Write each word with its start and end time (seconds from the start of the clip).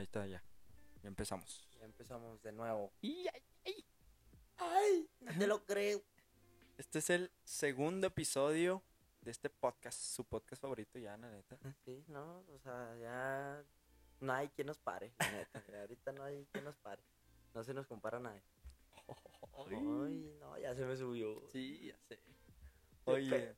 Ahí 0.00 0.04
está, 0.04 0.26
ya. 0.26 0.42
Ya 1.02 1.08
empezamos. 1.08 1.68
Ya 1.78 1.84
empezamos 1.84 2.42
de 2.42 2.52
nuevo. 2.52 2.90
Ay, 3.02 3.26
ay. 3.66 3.84
¡Ay! 4.56 5.10
No 5.20 5.38
te 5.38 5.46
lo 5.46 5.66
creo. 5.66 6.02
Este 6.78 7.00
es 7.00 7.10
el 7.10 7.30
segundo 7.44 8.06
episodio 8.06 8.82
de 9.20 9.30
este 9.30 9.50
podcast, 9.50 10.00
su 10.00 10.24
podcast 10.24 10.62
favorito 10.62 10.98
ya, 10.98 11.18
la 11.18 11.30
neta. 11.30 11.58
Sí, 11.84 12.02
no, 12.08 12.38
o 12.48 12.58
sea, 12.60 12.96
ya 12.96 13.62
no 14.20 14.32
hay 14.32 14.48
quien 14.48 14.68
nos 14.68 14.78
pare, 14.78 15.12
la 15.18 15.32
neta. 15.32 15.62
ahorita 15.80 16.12
no 16.12 16.24
hay 16.24 16.46
quien 16.50 16.64
nos 16.64 16.76
pare. 16.76 17.02
No 17.52 17.62
se 17.62 17.74
nos 17.74 17.86
compara 17.86 18.16
a 18.16 18.20
nadie. 18.20 18.42
Ay, 19.70 20.34
no, 20.40 20.58
ya 20.58 20.74
se 20.74 20.86
me 20.86 20.96
subió. 20.96 21.46
Sí, 21.52 21.88
ya 21.88 21.98
sé. 22.08 22.18
Oye, 23.04 23.54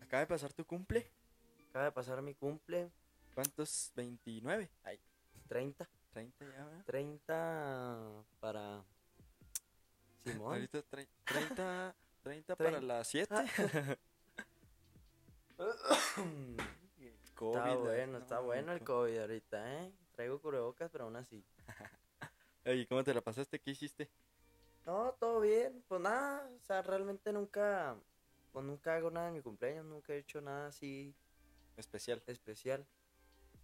acaba 0.00 0.20
de 0.20 0.26
pasar 0.28 0.50
tu 0.54 0.64
cumple. 0.64 1.06
Acaba 1.68 1.84
de 1.84 1.92
pasar 1.92 2.22
mi 2.22 2.34
cumple, 2.34 2.90
¿Cuántos? 3.34 3.92
29. 3.96 4.70
Ay, 4.84 4.98
30. 5.54 5.88
30 6.12 6.44
ya, 6.44 6.64
¿verdad? 6.64 6.84
30 6.84 8.24
para 8.40 8.82
Simón. 10.24 10.54
Ahorita 10.54 10.82
tre- 10.90 11.06
30, 11.24 11.94
30 12.24 12.56
para 12.56 12.80
las 12.80 13.06
7. 13.06 13.32
COVID, 17.36 17.56
Está 17.56 17.72
eh. 17.72 17.76
bueno, 17.76 18.18
está 18.18 18.34
No, 18.36 18.42
bueno 18.42 18.72
el 18.72 18.80
co- 18.80 18.86
COVID 18.86 19.18
ahorita, 19.20 19.74
¿eh? 19.84 19.92
Traigo 20.16 20.40
cubrebocas, 20.40 20.90
pero 20.90 21.04
aún 21.04 21.14
así. 21.14 21.44
Oye, 22.66 22.84
¿cómo 22.88 23.04
te 23.04 23.14
la 23.14 23.20
pasaste? 23.20 23.60
¿Qué 23.60 23.70
hiciste? 23.70 24.10
No, 24.86 25.14
todo 25.20 25.38
bien. 25.38 25.84
Pues 25.86 26.00
nada, 26.00 26.50
o 26.52 26.64
sea, 26.64 26.82
realmente 26.82 27.32
nunca, 27.32 27.96
pues 28.52 28.64
nunca 28.64 28.96
hago 28.96 29.08
nada 29.12 29.28
en 29.28 29.34
mi 29.34 29.40
cumpleaños, 29.40 29.84
nunca 29.84 30.14
he 30.14 30.18
hecho 30.18 30.40
nada 30.40 30.66
así 30.66 31.14
Especial. 31.76 32.20
especial. 32.26 32.84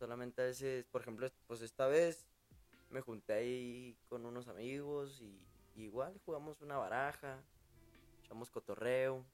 Solamente 0.00 0.42
a 0.42 0.46
veces, 0.46 0.84
por 0.86 1.02
ejemplo, 1.02 1.30
pues 1.46 1.60
esta 1.62 1.86
vez 1.86 2.27
me 2.88 3.00
junté 3.02 3.34
ahí 3.34 3.96
con 4.09 4.26
unos 4.26 4.48
amigos 4.48 5.20
y 5.20 5.38
y 5.76 5.84
igual 5.84 6.20
jugamos 6.24 6.60
una 6.62 6.76
baraja, 6.76 7.43
echamos 8.23 8.51
cotorreo. 8.51 9.24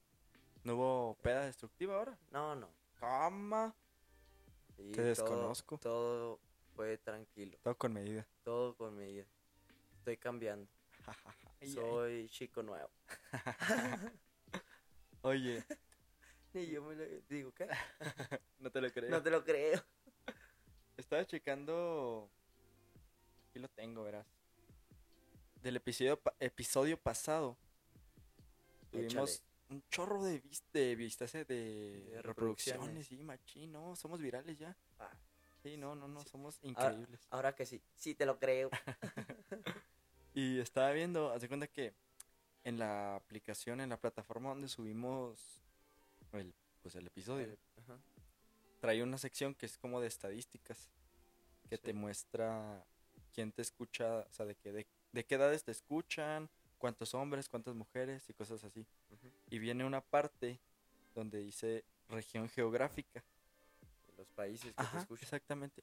¿No 0.64 0.75
hubo 0.75 1.17
peda 1.22 1.44
destructiva 1.47 1.97
ahora? 1.97 2.19
No, 2.31 2.55
no. 2.55 2.69
Cama. 3.00 3.75
sí, 4.77 4.92
Te 4.92 5.03
desconozco. 5.03 5.78
Todo 5.78 6.41
fue 6.75 6.98
tranquilo, 6.98 7.59
Todo 7.62 7.77
con 7.77 7.92
medida. 7.94 8.27
todo 8.42 8.77
con 8.77 8.97
medida. 8.97 9.25
Estoy 9.98 10.17
cambiando. 10.19 10.69
Soy 11.62 12.28
chico 12.28 12.62
nuevo. 12.62 12.91
Oye, 15.22 15.64
Y 16.55 16.67
yo 16.69 16.83
me 16.83 16.94
lo 16.94 17.05
digo, 17.28 17.53
¿qué? 17.53 17.69
no 18.59 18.70
te 18.70 18.81
lo 18.81 18.91
creo. 18.91 19.11
No 19.11 19.22
te 19.22 19.31
lo 19.31 19.44
creo. 19.44 19.83
Estaba 20.97 21.25
checando. 21.27 22.28
Aquí 23.50 23.58
lo 23.58 23.69
tengo, 23.69 24.02
verás. 24.05 24.27
Del 25.62 25.77
episodio, 25.77 26.19
pa- 26.20 26.34
episodio 26.41 26.97
pasado. 26.98 27.56
Tuvimos 28.91 29.30
Échale. 29.34 29.47
un 29.70 29.83
chorro 29.88 30.22
de, 30.25 30.42
de 30.72 30.94
vistas, 30.97 31.34
eh, 31.34 31.44
de, 31.44 32.05
De 32.12 32.22
reproducciones. 32.22 33.06
Sí, 33.06 33.22
machín, 33.22 33.72
no, 33.72 33.97
somos 33.97 34.20
virales 34.20 34.58
ya. 34.58 34.77
Ah, 34.98 35.11
Sí, 35.62 35.77
no, 35.77 35.97
no, 35.97 36.06
no, 36.06 36.20
Sí. 36.22 36.28
somos 36.30 36.58
Ahora- 36.62 36.92
increíbles. 36.92 37.27
Ahora 37.31 37.55
que 37.55 37.66
sí, 37.66 37.83
sí 37.97 38.14
te 38.14 38.27
lo 38.27 38.38
creo. 38.38 38.70
Y 40.34 40.60
estaba 40.60 40.92
viendo, 40.92 41.31
haz 41.33 41.41
de 41.41 41.48
cuenta 41.48 41.66
que 41.66 41.94
en 42.62 42.78
la 42.78 43.16
aplicación, 43.16 43.81
en 43.81 43.88
la 43.88 43.97
plataforma 43.98 44.50
donde 44.50 44.69
subimos 44.69 45.62
el, 46.33 46.53
pues 46.83 46.94
el 46.94 47.06
episodio. 47.06 47.56
Trae 48.87 49.03
una 49.03 49.19
sección 49.19 49.53
que 49.53 49.67
es 49.67 49.77
como 49.79 50.01
de 50.01 50.06
estadísticas, 50.06 50.89
que 51.69 51.77
te 51.77 51.92
muestra 51.92 52.84
quién 53.34 53.51
te 53.51 53.61
escucha, 53.61 54.20
o 54.20 54.33
sea, 54.33 54.47
de 54.47 54.55
qué, 54.55 54.70
de, 54.70 54.87
de 55.11 55.25
qué 55.25 55.34
edades 55.34 55.65
te 55.65 55.73
escuchan, 55.73 56.48
cuántos 56.78 57.12
hombres, 57.12 57.48
cuántas 57.48 57.75
mujeres 57.75 58.23
y 58.31 58.33
cosas 58.33 58.62
así. 58.62 58.87
Y 59.51 59.59
viene 59.59 59.84
una 59.84 60.00
parte 60.00 60.60
donde 61.16 61.41
dice 61.41 61.83
región 62.09 62.49
geográfica. 62.49 63.25
De 64.06 64.19
Los 64.19 64.28
países 64.28 64.72
que 64.72 64.84
te 64.84 64.99
escuchan. 64.99 65.25
exactamente. 65.25 65.83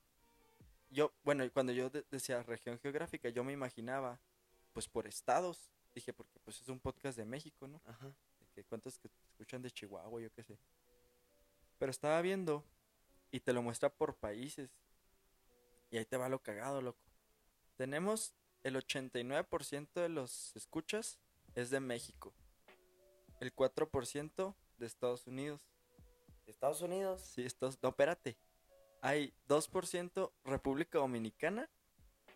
Yo, 0.89 1.11
bueno, 1.25 1.44
cuando 1.51 1.73
yo 1.73 1.89
de- 1.89 2.06
decía 2.09 2.41
región 2.44 2.79
geográfica, 2.79 3.27
yo 3.27 3.44
me 3.44 3.51
imaginaba, 3.51 4.17
pues 4.72 4.88
por 4.88 5.07
estados. 5.07 5.69
Dije, 5.94 6.13
porque 6.13 6.39
pues 6.39 6.61
es 6.61 6.69
un 6.69 6.79
podcast 6.79 7.17
de 7.17 7.25
México, 7.25 7.67
¿no? 7.67 7.81
Ajá. 7.85 8.07
de 8.07 8.45
que 8.56 8.63
cuántos 8.63 8.97
que 8.97 9.09
te 9.09 9.16
escuchan 9.33 9.61
de 9.61 9.72
Chihuahua, 9.72 10.22
yo 10.22 10.31
qué 10.31 10.41
sé. 10.44 10.57
Pero 11.79 11.89
estaba 11.91 12.22
viendo 12.22 12.63
y 13.33 13.39
te 13.39 13.51
lo 13.51 13.63
muestra 13.63 13.89
por 13.89 14.16
países. 14.16 14.69
Y 15.89 15.97
ahí 15.97 16.05
te 16.05 16.17
va 16.17 16.29
lo 16.29 16.44
cagado, 16.44 16.81
loco. 16.81 17.01
Tenemos 17.77 18.35
el 18.61 18.75
89% 18.75 19.91
de 19.94 20.07
los 20.07 20.55
escuchas 20.55 21.19
es 21.55 21.71
de 21.71 21.79
México. 21.79 22.31
El 23.39 23.53
4% 23.53 24.55
de 24.77 24.85
Estados 24.85 25.25
Unidos. 25.25 25.61
Estados 26.45 26.81
Unidos. 26.83 27.21
Sí, 27.21 27.44
estos, 27.44 27.81
no, 27.81 27.89
espérate. 27.89 28.38
Hay 29.01 29.33
2% 29.50 30.31
República 30.45 31.00
Dominicana, 31.00 31.67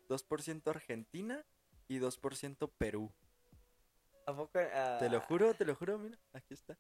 2% 0.10 0.68
Argentina 0.68 1.46
y 1.88 2.00
2% 2.00 2.72
Perú. 2.76 3.12
¿A 4.26 4.36
poco? 4.36 4.60
Ah, 4.74 4.98
Te 5.00 5.10
lo 5.10 5.22
juro, 5.22 5.54
te 5.54 5.64
lo 5.64 5.76
juro, 5.76 6.00
mira, 6.00 6.18
aquí 6.34 6.56
está. 6.56 6.76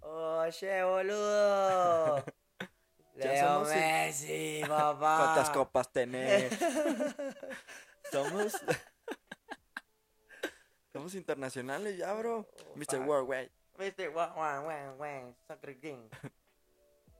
Oye, 0.00 0.82
boludo. 0.84 2.24
Leo 3.24 3.64
Messi, 3.64 4.62
papá. 4.68 5.16
¿Cuántas 5.18 5.50
copas 5.50 5.92
tenés? 5.92 6.52
Somos. 8.12 8.52
Somos 10.92 11.14
internacionales 11.14 11.96
ya, 11.96 12.12
bro. 12.12 12.40
Oh, 12.40 12.76
Mr. 12.76 13.00
Worldwide. 13.06 13.50
Guau, 14.12 14.64
guau, 14.96 15.34
Soccer 15.48 15.80
King. 15.80 16.08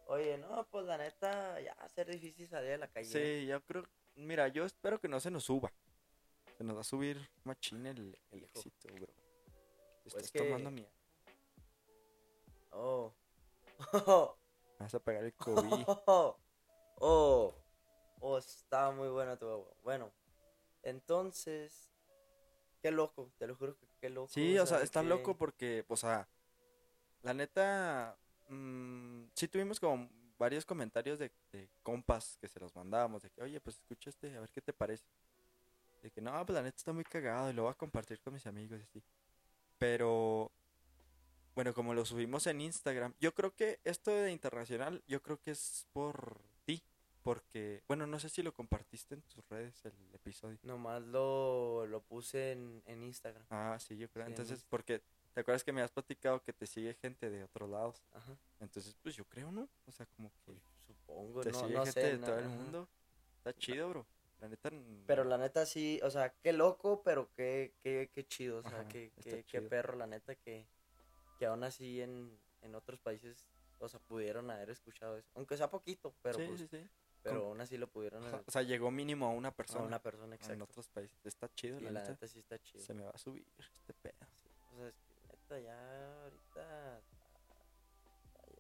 Oye, 0.07 0.37
no, 0.37 0.67
pues 0.71 0.85
la 0.85 0.99
neta, 0.99 1.59
ya 1.61 1.75
va 1.75 1.85
a 1.85 1.89
ser 1.89 2.11
difícil 2.11 2.49
salir 2.49 2.73
a 2.73 2.79
la 2.79 2.89
calle. 2.89 3.07
Sí, 3.09 3.47
yo 3.47 3.65
creo. 3.65 3.85
Mira, 4.15 4.49
yo 4.49 4.67
espero 4.67 5.01
que 5.01 5.09
no 5.09 5.19
se 5.21 5.31
nos 5.31 5.45
suba. 5.45 5.73
Se 6.59 6.65
nos 6.65 6.77
va 6.77 6.83
a 6.83 6.85
subir 6.85 7.31
machín 7.45 7.87
el, 7.87 8.19
el 8.31 8.45
éxito, 8.45 8.89
bro. 8.93 9.07
Pues 10.03 10.15
estás 10.17 10.31
que- 10.31 10.41
tomando 10.41 10.71
mierda. 10.71 10.93
Oh. 12.73 13.15
Me 14.83 14.87
vas 14.87 14.95
a 14.97 14.99
pegar 14.99 15.23
el 15.23 15.33
COVID. 15.37 15.85
Oh. 15.87 16.37
Oh. 16.99 17.55
Oh, 18.21 18.39
estaba 18.39 18.91
muy 18.91 19.09
buena 19.09 19.37
tu 19.39 19.49
agua. 19.49 19.73
Bueno, 19.85 20.13
entonces. 20.83 21.89
Qué 22.81 22.91
loco, 22.91 23.31
te 23.39 23.47
lo 23.47 23.55
juro 23.55 23.77
que 23.79 23.87
qué 24.01 24.11
loco. 24.11 24.29
Sí, 24.33 24.59
o 24.59 24.67
sea, 24.67 24.83
está 24.83 25.03
que- 25.03 25.07
loco 25.09 25.37
porque, 25.37 25.85
o 25.87 25.97
sea, 25.97 26.29
la 27.23 27.33
neta, 27.33 28.19
mm, 28.49 29.27
sí 29.37 29.47
tuvimos 29.47 29.79
como 29.79 30.11
varios 30.37 30.67
comentarios 30.67 31.21
de, 31.21 31.31
de 31.53 31.71
compas 31.85 32.37
que 32.41 32.49
se 32.49 32.59
los 32.59 32.75
mandábamos, 32.75 33.23
de 33.23 33.31
que, 33.31 33.41
oye, 33.41 33.61
pues 33.61 33.77
escucha 33.77 34.11
este, 34.11 34.37
a 34.37 34.41
ver 34.41 34.51
qué 34.51 34.61
te 34.61 34.73
parece. 34.73 35.05
De 36.03 36.11
que, 36.11 36.21
no, 36.21 36.33
pues 36.45 36.55
la 36.57 36.63
neta 36.63 36.77
está 36.77 36.93
muy 36.93 37.05
cagado 37.05 37.51
y 37.51 37.53
lo 37.53 37.63
voy 37.63 37.71
a 37.71 37.75
compartir 37.75 38.21
con 38.21 38.33
mis 38.35 38.47
amigos 38.49 38.81
y 38.81 38.83
así. 38.83 39.05
Pero, 39.79 40.51
bueno, 41.55 41.75
como 41.75 41.95
lo 41.95 42.05
subimos 42.05 42.47
en 42.47 42.61
Instagram, 42.61 43.15
yo 43.21 43.35
creo 43.35 43.55
que 43.55 43.81
esto 43.85 44.11
de 44.11 44.33
internacional, 44.33 45.03
yo 45.07 45.23
creo 45.23 45.41
que 45.41 45.51
es 45.53 45.87
por 45.93 46.41
ti. 46.65 46.83
Porque, 47.23 47.85
bueno, 47.87 48.05
no 48.09 48.19
sé 48.19 48.29
si 48.29 48.43
lo 48.43 48.53
compartiste 48.53 49.15
en 49.15 49.23
tus 49.23 49.49
redes 49.49 49.85
el 49.85 49.93
episodio. 50.13 50.59
Nomás 50.65 51.03
lo, 51.03 51.87
lo 51.87 52.01
puse 52.03 52.51
en, 52.53 52.83
en 52.85 53.05
Instagram. 53.05 53.45
Ah, 53.49 53.79
sí, 53.79 53.97
yo 53.97 54.09
creo. 54.11 54.25
Sí, 54.25 54.27
en 54.27 54.33
Entonces, 54.33 54.59
Insta. 54.59 54.67
porque 54.71 55.03
te 55.33 55.41
acuerdas 55.41 55.63
que 55.63 55.73
me 55.73 55.83
has 55.83 55.93
platicado 55.93 56.43
que 56.43 56.53
te 56.53 56.67
sigue 56.67 56.95
gente 56.95 57.31
de 57.31 57.45
otros 57.45 57.71
lados. 57.71 58.03
Ajá. 58.13 58.37
Entonces, 58.59 58.97
pues 59.01 59.15
yo 59.15 59.25
creo, 59.25 59.53
¿no? 59.53 59.69
O 59.87 59.93
sea, 59.93 60.05
como 60.07 60.33
que 60.45 60.61
Supongo, 60.87 61.43
te 61.43 61.53
no, 61.53 61.61
sigue 61.61 61.75
no 61.75 61.85
gente 61.85 62.01
sé. 62.01 62.07
de 62.13 62.19
no, 62.19 62.27
todo 62.27 62.39
el 62.41 62.49
mundo. 62.49 62.89
Está 63.39 63.55
chido, 63.55 63.89
bro. 63.91 64.07
La 64.41 64.49
neta. 64.49 64.71
Pero 65.07 65.23
la 65.23 65.39
neta 65.39 65.65
sí, 65.65 66.01
o 66.03 66.11
sea, 66.11 66.35
qué 66.43 66.53
loco, 66.53 67.03
pero 67.05 67.31
qué, 67.37 67.73
qué, 67.85 68.11
qué 68.13 68.27
chido, 68.27 68.59
o 68.59 68.63
sea, 68.63 68.81
Ajá, 68.81 68.89
qué, 68.89 69.13
qué, 69.23 69.45
qué 69.45 69.45
chido. 69.45 69.69
perro, 69.69 69.97
la 69.97 70.09
neta, 70.09 70.35
que, 70.35 70.67
que 71.43 71.47
aún 71.47 71.65
así 71.65 72.01
en, 72.01 72.39
en 72.61 72.77
otros 72.77 73.01
países, 73.01 73.49
o 73.81 73.89
sea, 73.89 73.99
pudieron 73.99 74.49
haber 74.49 74.71
escuchado 74.71 75.17
eso. 75.17 75.29
Aunque 75.35 75.57
sea 75.57 75.69
poquito, 75.69 76.15
pero 76.23 76.39
sí, 76.39 76.45
pues, 76.47 76.61
sí, 76.61 76.69
sí. 76.69 76.89
pero 77.21 77.47
aún 77.47 77.61
así 77.61 77.77
lo 77.77 77.89
pudieron 77.89 78.23
haber- 78.25 78.45
o 78.47 78.51
sea, 78.53 78.63
llegó 78.63 78.93
mínimo 78.93 79.27
a 79.27 79.31
una 79.31 79.49
a 79.49 79.57
persona. 79.57 79.85
una 79.85 80.01
persona, 80.01 80.27
en 80.37 80.41
exacto. 80.41 80.63
otros 80.63 80.89
países. 80.89 81.19
Está 81.27 81.53
chido, 81.53 81.81
Y 81.81 81.91
la, 81.91 82.05
neta 82.05 82.29
sí 82.29 82.39
está 82.39 82.61
chido. 82.61 82.85
Se 82.85 82.95
me 82.95 83.03
va 83.03 83.11
a 83.11 83.19
subir 83.19 83.45
este 83.59 83.93
pedo. 83.93 84.15
O 84.71 84.77
sea, 84.77 84.87
es 84.87 84.95
que 85.01 85.27
neta 85.27 85.59
ya 85.59 86.23
ahorita 86.23 87.03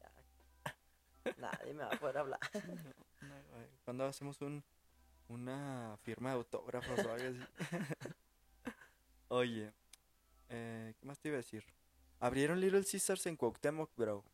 ya, 0.00 1.34
nadie 1.38 1.75
me 1.75 1.84
va 1.84 1.90
a 1.93 2.00
poder 2.00 2.19
hablar. 2.19 2.40
Cuando 3.84 4.06
hacemos 4.06 4.43
un, 4.43 4.64
una 5.29 5.96
firma 6.02 6.31
de 6.31 6.34
autógrafos 6.34 6.99
o 6.99 7.12
algo 7.12 7.29
así. 7.29 7.46
Oye, 9.29 9.73
eh, 10.49 10.94
¿qué 10.99 11.06
más 11.06 11.20
te 11.20 11.29
iba 11.29 11.37
a 11.37 11.46
decir? 11.46 11.64
Abrieron 12.22 12.60
Little 12.60 12.84
Caesars 12.84 13.26
en 13.26 13.34
Cuauhtémoc, 13.34 13.90
bro. 13.96 14.24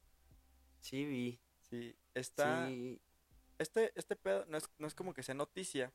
Sí 0.82 1.06
vi. 1.06 1.40
Sí, 1.70 1.96
está... 2.12 2.69
Sí. 2.69 3.00
Este, 3.58 3.93
este 3.94 4.14
pedo 4.14 4.44
no 4.44 4.58
es, 4.58 4.69
no 4.76 4.87
es 4.87 4.94
como 4.94 5.14
que 5.14 5.23
sea 5.23 5.35
noticia, 5.35 5.90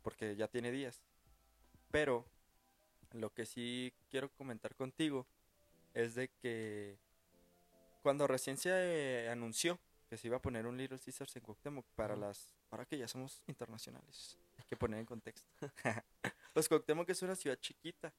porque 0.00 0.36
ya 0.36 0.48
tiene 0.48 0.72
días. 0.72 1.02
Pero 1.90 2.24
lo 3.12 3.30
que 3.34 3.44
sí 3.44 3.92
quiero 4.08 4.32
comentar 4.32 4.74
contigo 4.74 5.26
es 5.92 6.14
de 6.14 6.30
que 6.30 6.98
cuando 8.02 8.26
recién 8.26 8.56
se 8.56 8.70
eh, 8.72 9.28
anunció 9.28 9.78
que 10.08 10.16
se 10.16 10.28
iba 10.28 10.38
a 10.38 10.42
poner 10.42 10.66
un 10.66 10.78
Little 10.78 10.98
Caesars 10.98 11.36
en 11.36 11.42
Cuauhtémoc 11.42 11.84
para 11.94 12.16
las 12.16 12.56
ahora 12.70 12.86
que 12.86 12.96
ya 12.96 13.06
somos 13.06 13.42
internacionales, 13.48 14.38
hay 14.56 14.64
que 14.64 14.78
poner 14.78 15.00
en 15.00 15.06
contexto. 15.06 15.46
pues 16.54 16.70
Cuauhtémoc 16.70 17.10
es 17.10 17.20
una 17.20 17.36
ciudad 17.36 17.58
chiquita. 17.60 18.14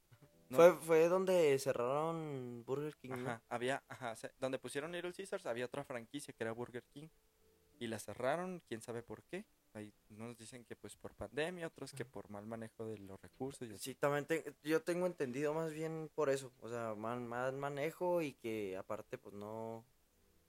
¿No? 0.50 0.58
Fue, 0.58 0.74
fue 0.78 1.08
donde 1.10 1.58
cerraron 1.60 2.64
Burger 2.66 2.96
King, 2.98 3.10
¿no? 3.10 3.16
Ajá, 3.16 3.42
había, 3.50 3.84
ajá, 3.88 4.12
o 4.12 4.16
sea, 4.16 4.32
donde 4.40 4.60
pusieron 4.60 4.92
Little 4.92 5.14
Caesars 5.14 5.46
había 5.46 5.66
otra 5.66 5.84
franquicia 5.84 6.34
que 6.34 6.44
era 6.44 6.52
Burger 6.52 6.84
King 6.94 7.08
y 7.80 7.88
la 7.88 8.00
cerraron, 8.00 8.62
quién 8.68 8.82
sabe 8.82 9.04
por 9.04 9.24
qué. 9.24 9.46
Ahí 9.74 9.94
unos 10.10 10.38
dicen 10.38 10.66
que 10.66 10.76
pues 10.76 10.96
por 10.96 11.14
pandemia, 11.14 11.68
otros 11.68 11.92
que 11.94 12.06
por 12.06 12.30
mal 12.30 12.46
manejo 12.48 12.86
de 12.86 12.98
los 12.98 13.22
recursos 13.22 13.68
y 13.68 13.74
así. 13.74 13.84
Sí, 13.92 13.96
también 13.96 14.26
te- 14.26 14.56
yo 14.64 14.82
tengo 14.82 15.06
entendido 15.06 15.54
más 15.54 15.72
bien 15.72 16.10
por 16.16 16.30
eso, 16.30 16.52
o 16.62 16.70
sea, 16.70 16.96
más, 16.96 17.20
más 17.20 17.54
manejo 17.54 18.22
y 18.22 18.34
que 18.34 18.76
aparte 18.78 19.18
pues 19.18 19.36
no, 19.36 19.86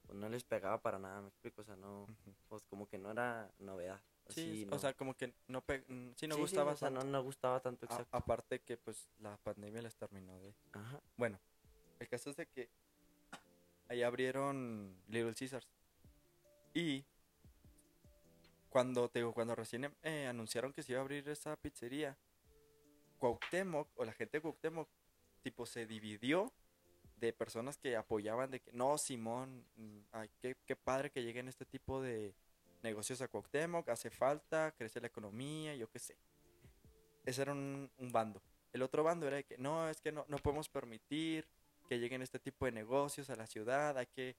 pues 0.06 0.18
no 0.18 0.28
les 0.28 0.44
pegaba 0.44 0.80
para 0.80 0.98
nada, 0.98 1.20
me 1.20 1.28
explico, 1.28 1.60
o 1.60 1.64
sea, 1.64 1.76
no, 1.76 2.06
pues 2.48 2.62
como 2.64 2.86
que 2.86 2.96
no 2.96 3.10
era 3.10 3.50
novedad. 3.58 4.00
Sí, 4.28 4.66
o 4.70 4.78
sea, 4.78 4.92
como 4.94 5.14
que 5.14 5.32
no 5.46 5.62
pe- 5.62 5.84
sí 6.16 6.26
no 6.26 6.34
Sí, 6.34 6.34
sí, 6.34 6.40
gustaba 6.40 6.72
o 6.72 6.76
sea, 6.76 6.90
no, 6.90 7.00
tanto. 7.00 7.12
no 7.12 7.22
gustaba 7.22 7.60
tanto, 7.60 7.86
A- 7.86 7.92
exacto. 7.92 8.16
aparte 8.16 8.60
que 8.60 8.76
pues 8.76 9.08
la 9.20 9.36
pandemia 9.38 9.80
les 9.82 9.96
terminó 9.96 10.38
de 10.40 10.54
Ajá. 10.72 11.00
Bueno, 11.16 11.38
el 11.98 12.08
caso 12.08 12.30
es 12.30 12.36
de 12.36 12.46
que 12.46 12.68
ahí 13.88 14.02
abrieron 14.02 14.94
Little 15.08 15.34
Caesars. 15.34 15.66
Y 16.74 17.04
cuando 18.68 19.08
te 19.08 19.20
digo, 19.20 19.32
cuando 19.32 19.54
recién 19.54 19.84
em- 19.84 19.94
eh, 20.02 20.26
anunciaron 20.26 20.72
que 20.72 20.82
se 20.82 20.92
iba 20.92 21.00
a 21.00 21.02
abrir 21.02 21.28
esa 21.28 21.56
pizzería, 21.56 22.16
Cuauhtémoc 23.18 23.88
o 23.96 24.04
la 24.04 24.12
gente 24.12 24.36
de 24.38 24.42
Cuauhtémoc 24.42 24.88
tipo 25.42 25.66
se 25.66 25.86
dividió 25.86 26.52
de 27.16 27.32
personas 27.32 27.78
que 27.78 27.96
apoyaban 27.96 28.50
de 28.50 28.60
que 28.60 28.72
no, 28.72 28.96
Simón, 28.98 29.64
mm, 29.76 29.98
ay, 30.12 30.30
qué, 30.40 30.56
qué 30.66 30.76
padre 30.76 31.10
que 31.10 31.22
lleguen 31.22 31.48
este 31.48 31.64
tipo 31.64 32.00
de 32.00 32.34
negocios 32.82 33.20
a 33.20 33.28
Cuauhtémoc, 33.28 33.88
hace 33.88 34.10
falta, 34.10 34.74
crece 34.76 35.00
la 35.00 35.06
economía, 35.08 35.74
yo 35.74 35.90
qué 35.90 35.98
sé. 35.98 36.16
Ese 37.24 37.42
era 37.42 37.52
un, 37.52 37.90
un 37.98 38.12
bando. 38.12 38.42
El 38.72 38.82
otro 38.82 39.02
bando 39.02 39.26
era 39.26 39.36
de 39.36 39.44
que 39.44 39.58
no, 39.58 39.88
es 39.88 40.00
que 40.00 40.12
no, 40.12 40.24
no 40.28 40.38
podemos 40.38 40.68
permitir 40.68 41.46
que 41.88 41.98
lleguen 41.98 42.22
este 42.22 42.38
tipo 42.38 42.66
de 42.66 42.72
negocios 42.72 43.30
a 43.30 43.36
la 43.36 43.46
ciudad, 43.46 43.96
hay 43.96 44.06
que, 44.06 44.36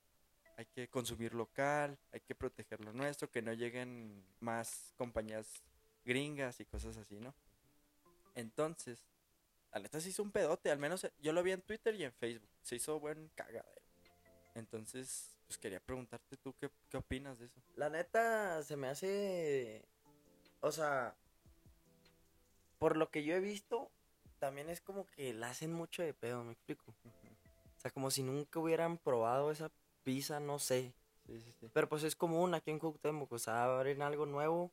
hay 0.55 0.65
que 0.65 0.87
consumir 0.87 1.33
local, 1.33 1.97
hay 2.11 2.21
que 2.21 2.35
proteger 2.35 2.79
lo 2.81 2.93
nuestro, 2.93 3.29
que 3.29 3.41
no 3.41 3.53
lleguen 3.53 4.23
más 4.39 4.93
compañías 4.97 5.63
gringas 6.05 6.59
y 6.59 6.65
cosas 6.65 6.95
así, 6.97 7.19
¿no? 7.19 7.33
Entonces, 8.35 9.03
la 9.73 9.79
neta 9.79 9.99
se 9.99 10.09
hizo 10.09 10.23
un 10.23 10.31
pedote, 10.31 10.71
al 10.71 10.79
menos 10.79 11.03
eh, 11.03 11.11
yo 11.19 11.33
lo 11.33 11.43
vi 11.43 11.51
en 11.51 11.61
Twitter 11.61 11.95
y 11.95 12.03
en 12.03 12.13
Facebook, 12.13 12.49
se 12.61 12.75
hizo 12.75 12.99
buen 12.99 13.29
cagadero. 13.35 13.81
Entonces, 14.55 15.38
pues 15.49 15.57
quería 15.57 15.79
preguntarte 15.79 16.37
tú 16.37 16.53
qué, 16.59 16.69
qué 16.89 16.97
opinas 16.97 17.39
de 17.39 17.47
eso. 17.47 17.59
La 17.75 17.89
neta 17.89 18.61
se 18.61 18.77
me 18.77 18.87
hace, 18.87 19.83
o 20.59 20.71
sea, 20.71 21.15
por 22.77 22.95
lo 22.95 23.09
que 23.09 23.23
yo 23.23 23.33
he 23.33 23.39
visto, 23.39 23.89
también 24.37 24.69
es 24.69 24.79
como 24.79 25.07
que 25.07 25.33
la 25.33 25.49
hacen 25.49 25.73
mucho 25.73 26.03
de 26.03 26.13
pedo, 26.13 26.43
me 26.43 26.51
explico. 26.53 26.93
O 27.03 27.79
sea, 27.81 27.89
como 27.89 28.11
si 28.11 28.21
nunca 28.21 28.59
hubieran 28.59 28.99
probado 28.99 29.49
esa 29.49 29.71
pizza, 30.03 30.39
no 30.39 30.59
sé. 30.59 30.93
Sí, 31.25 31.41
sí, 31.41 31.51
sí. 31.59 31.67
Pero 31.73 31.89
pues 31.89 32.03
es 32.03 32.15
común 32.15 32.53
aquí 32.53 32.69
en 32.69 32.77
Cuauhtémoc, 32.77 33.31
o 33.31 33.39
sea, 33.39 33.63
abren 33.63 34.03
algo 34.03 34.27
nuevo 34.27 34.71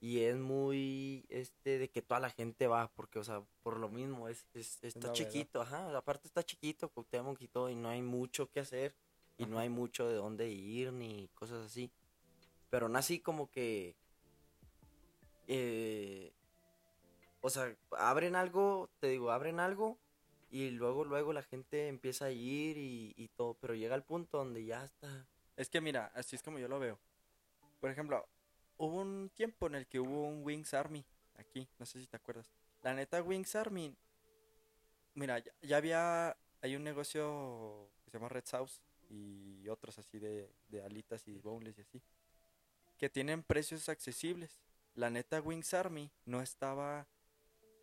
y 0.00 0.22
es 0.22 0.36
muy, 0.36 1.24
este, 1.28 1.78
de 1.78 1.88
que 1.88 2.02
toda 2.02 2.18
la 2.18 2.30
gente 2.30 2.66
va, 2.66 2.88
porque, 2.94 3.20
o 3.20 3.24
sea, 3.24 3.44
por 3.62 3.78
lo 3.78 3.88
mismo, 3.88 4.28
es, 4.28 4.44
es- 4.54 4.82
está 4.82 5.12
chiquito, 5.12 5.62
ajá, 5.62 5.96
aparte 5.96 6.26
está 6.26 6.42
chiquito 6.42 6.88
Cuauhtémoc 6.88 7.40
y 7.40 7.46
todo, 7.48 7.70
y 7.70 7.76
no 7.76 7.88
hay 7.90 8.02
mucho 8.02 8.50
que 8.50 8.58
hacer, 8.58 8.96
y 9.38 9.46
no 9.46 9.58
hay 9.58 9.68
mucho 9.68 10.08
de 10.08 10.14
dónde 10.14 10.48
ir, 10.48 10.92
ni 10.92 11.28
cosas 11.34 11.66
así. 11.66 11.90
Pero 12.70 12.88
no 12.88 12.98
así 12.98 13.20
como 13.20 13.50
que, 13.50 13.94
eh, 15.46 16.32
o 17.40 17.50
sea, 17.50 17.74
abren 17.92 18.34
algo, 18.34 18.90
te 18.98 19.08
digo, 19.08 19.30
abren 19.30 19.60
algo, 19.60 19.98
y 20.50 20.70
luego, 20.70 21.04
luego 21.04 21.32
la 21.32 21.42
gente 21.42 21.88
empieza 21.88 22.26
a 22.26 22.30
ir 22.30 22.76
y, 22.78 23.30
todo, 23.36 23.54
pero 23.54 23.74
llega 23.74 23.94
al 23.94 24.04
punto 24.04 24.38
donde 24.38 24.64
ya 24.64 24.84
está... 24.84 25.26
Es 25.56 25.68
que 25.68 25.80
mira, 25.80 26.12
así 26.14 26.36
es 26.36 26.42
como 26.42 26.58
yo 26.58 26.68
lo 26.68 26.78
veo. 26.78 26.98
Por 27.80 27.90
ejemplo, 27.90 28.26
hubo 28.78 29.00
un 29.00 29.30
tiempo 29.34 29.66
en 29.66 29.74
el 29.74 29.86
que 29.86 30.00
hubo 30.00 30.26
un 30.26 30.44
Wings 30.44 30.74
Army 30.74 31.04
aquí, 31.36 31.68
no 31.78 31.86
sé 31.86 32.00
si 32.00 32.06
te 32.06 32.16
acuerdas. 32.16 32.50
La 32.82 32.94
neta 32.94 33.22
Wings 33.22 33.54
Army, 33.56 33.94
mira, 35.14 35.38
ya, 35.40 35.52
ya 35.62 35.76
había, 35.76 36.36
hay 36.62 36.76
un 36.76 36.84
negocio 36.84 37.88
que 38.04 38.10
se 38.10 38.18
llama 38.18 38.28
Red 38.28 38.44
House 38.50 38.80
y 39.08 39.68
otros 39.68 39.98
así 39.98 40.18
de, 40.18 40.50
de 40.68 40.82
alitas 40.82 41.26
y 41.28 41.38
boneless 41.38 41.78
y 41.78 41.82
así, 41.82 42.02
que 42.98 43.08
tienen 43.08 43.42
precios 43.42 43.88
accesibles. 43.88 44.58
La 44.94 45.10
neta 45.10 45.40
Wings 45.40 45.74
Army 45.74 46.10
no 46.24 46.40
estaba, 46.40 47.06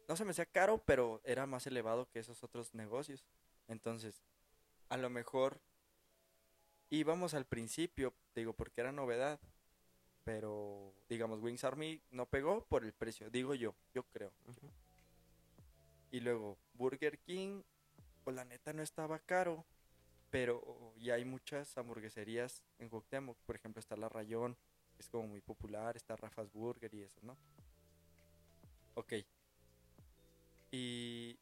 no 0.08 0.16
se 0.16 0.26
me 0.26 0.32
hacía 0.32 0.46
caro, 0.46 0.82
pero 0.86 1.22
era 1.24 1.46
más 1.46 1.68
elevado 1.68 2.10
que 2.10 2.20
esos 2.20 2.44
otros 2.44 2.74
negocios. 2.74 3.24
Entonces, 3.68 4.22
a 4.90 4.98
lo 4.98 5.10
mejor 5.10 5.60
íbamos 6.90 7.34
al 7.34 7.46
principio, 7.46 8.14
digo, 8.36 8.54
porque 8.54 8.82
era 8.82 8.92
novedad. 8.92 9.40
Pero, 10.24 10.94
digamos, 11.10 11.42
Wings 11.42 11.64
Army 11.66 12.02
no 12.12 12.26
pegó 12.26 12.64
por 12.66 12.86
el 12.86 12.94
precio, 12.94 13.30
digo 13.30 13.56
yo, 13.56 13.76
yo 13.94 14.04
creo. 14.04 14.32
Y 16.12 16.22
luego, 16.22 16.58
Burger 16.76 17.20
King, 17.20 17.62
pues 18.24 18.36
la 18.36 18.46
neta 18.46 18.72
no 18.72 18.82
estaba 18.82 19.20
caro, 19.20 19.66
pero 20.34 20.96
ya 20.98 21.14
hay 21.14 21.26
muchas 21.26 21.78
hamburgueserías 21.78 22.64
en 22.80 22.90
Cuauhtémoc. 22.90 23.38
Por 23.46 23.56
ejemplo, 23.56 23.80
está 23.80 23.96
La 23.96 24.10
Rayón, 24.10 24.56
que 24.96 25.04
es 25.04 25.08
como 25.08 25.28
muy 25.28 25.42
popular, 25.42 25.96
está 25.96 26.16
Rafa's 26.16 26.52
Burger 26.52 26.92
y 26.92 27.04
eso, 27.04 27.20
¿no? 27.22 27.38
Ok. 28.96 29.14
Y, 30.72 31.38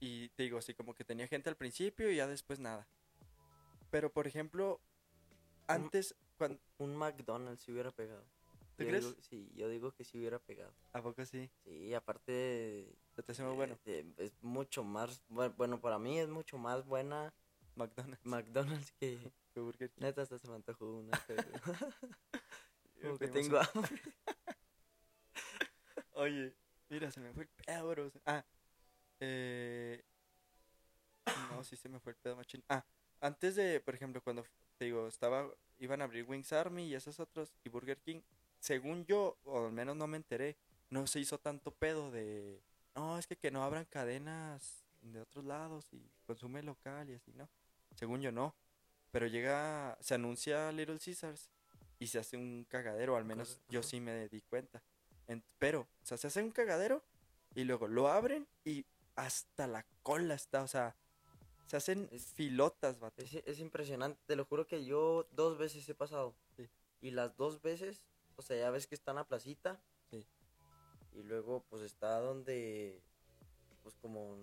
y 0.00 0.28
te 0.30 0.42
digo, 0.42 0.58
así 0.58 0.74
como 0.74 0.96
que 0.96 1.04
tenía 1.04 1.28
gente 1.28 1.48
al 1.48 1.56
principio 1.56 2.10
y 2.10 2.16
ya 2.16 2.26
después 2.26 2.58
nada. 2.58 2.88
Pero, 3.92 4.12
por 4.12 4.26
ejemplo, 4.26 4.80
antes, 5.68 6.16
cuando... 6.36 6.58
Un 6.78 6.96
McDonald's 6.96 7.62
si 7.62 7.70
hubiera 7.70 7.92
pegado. 7.92 8.24
¿Tú 8.76 8.82
Yo 8.82 8.88
crees? 8.88 9.04
digo- 9.04 9.16
sí, 9.22 9.52
yo 9.54 9.68
digo 9.68 9.92
que 9.92 10.02
si 10.02 10.18
hubiera 10.18 10.40
pegado. 10.40 10.74
¿A 10.92 11.00
poco 11.00 11.24
sí? 11.24 11.48
Sí, 11.62 11.94
aparte 11.94 12.98
Se 13.14 13.22
te 13.22 13.30
hace 13.30 13.44
muy 13.44 13.54
bueno. 13.54 13.78
eh, 13.86 14.04
eh, 14.18 14.24
es 14.24 14.32
mucho 14.42 14.82
más, 14.82 15.22
bu- 15.28 15.54
bueno, 15.56 15.80
para 15.80 16.00
mí 16.00 16.18
es 16.18 16.28
mucho 16.28 16.58
más 16.58 16.84
buena 16.84 17.32
McDonald's. 17.76 18.24
McDonald's 18.26 18.92
que 18.92 19.18
que 19.54 19.60
Burger 19.60 19.90
King. 19.90 20.02
neta 20.02 20.22
hasta 20.22 20.38
se 20.38 20.48
me 20.48 20.54
antojó 20.56 20.98
una. 20.98 21.10
pero- 21.26 21.42
Como 23.02 23.18
que 23.18 23.28
Pedimos 23.28 23.32
tengo 23.32 23.58
un- 23.58 23.66
hambre. 23.84 24.02
Oye, 26.12 26.54
mira, 26.88 27.10
se 27.10 27.20
me 27.20 27.32
fue 27.32 27.44
el 27.44 27.48
pedo, 27.64 27.88
bro. 27.90 28.12
Ah, 28.24 28.44
eh... 29.20 30.02
No, 31.50 31.62
sí 31.64 31.76
se 31.76 31.88
me 31.88 32.00
fue 32.00 32.12
el 32.12 32.18
pedo, 32.18 32.36
machín. 32.36 32.62
Ah, 32.68 32.84
antes 33.20 33.56
de, 33.56 33.80
por 33.80 33.94
ejemplo, 33.94 34.22
cuando, 34.22 34.44
te 34.78 34.86
digo, 34.86 35.08
estaba, 35.08 35.48
iban 35.78 36.00
a 36.00 36.04
abrir 36.04 36.24
Wings 36.28 36.52
Army 36.52 36.84
y 36.86 36.94
esos 36.94 37.18
otros, 37.20 37.52
y 37.64 37.68
Burger 37.68 37.98
King, 38.00 38.20
según 38.60 39.04
yo, 39.06 39.36
o 39.44 39.66
al 39.66 39.72
menos 39.72 39.96
no 39.96 40.06
me 40.06 40.16
enteré, 40.16 40.56
no 40.90 41.06
se 41.06 41.18
hizo 41.20 41.38
tanto 41.38 41.72
pedo 41.72 42.10
de, 42.10 42.62
no, 42.94 43.18
es 43.18 43.26
que 43.26 43.36
que 43.36 43.50
no 43.50 43.62
abran 43.64 43.84
cadenas 43.86 44.84
de 45.02 45.20
otros 45.20 45.44
lados 45.44 45.92
y 45.92 46.08
consume 46.26 46.62
local 46.62 47.10
y 47.10 47.14
así, 47.14 47.32
¿no? 47.34 47.48
Según 47.96 48.20
yo, 48.22 48.30
no. 48.32 48.54
Pero 49.10 49.26
llega, 49.26 49.96
se 50.00 50.14
anuncia 50.14 50.70
Little 50.72 50.98
Caesars 50.98 51.50
y 51.98 52.06
se 52.06 52.18
hace 52.18 52.36
un 52.36 52.64
cagadero, 52.68 53.16
al 53.16 53.24
menos 53.24 53.60
yo 53.68 53.82
sí 53.82 54.00
me 54.00 54.28
di 54.28 54.42
cuenta. 54.42 54.82
En- 55.26 55.42
pero, 55.58 55.80
o 55.80 56.06
sea, 56.06 56.16
se 56.16 56.26
hace 56.28 56.42
un 56.42 56.50
cagadero 56.52 57.02
y 57.54 57.64
luego 57.64 57.88
lo 57.88 58.08
abren 58.08 58.46
y 58.64 58.84
hasta 59.16 59.66
la 59.66 59.84
cola 60.02 60.34
está, 60.34 60.62
o 60.62 60.68
sea, 60.68 60.94
se 61.66 61.76
hacen 61.76 62.08
Es- 62.12 62.32
filotas, 62.34 63.00
vato. 63.00 63.22
Es, 63.22 63.34
es 63.34 63.58
impresionante, 63.58 64.20
te 64.26 64.36
lo 64.36 64.44
juro 64.44 64.66
que 64.66 64.84
yo 64.84 65.26
dos 65.32 65.56
veces 65.58 65.88
he 65.88 65.94
pasado. 65.94 66.36
Sí. 66.56 66.68
Y 67.00 67.10
las 67.12 67.36
dos 67.36 67.62
veces, 67.62 68.04
o 68.36 68.42
sea, 68.42 68.56
ya 68.58 68.70
ves 68.70 68.86
que 68.86 68.94
está 68.94 69.12
en 69.12 69.16
la 69.16 69.24
placita. 69.26 69.80
Sí. 70.10 70.26
Y 71.14 71.22
luego, 71.22 71.64
pues 71.70 71.82
está 71.82 72.20
donde, 72.20 73.02
pues 73.82 73.96
como, 73.96 74.36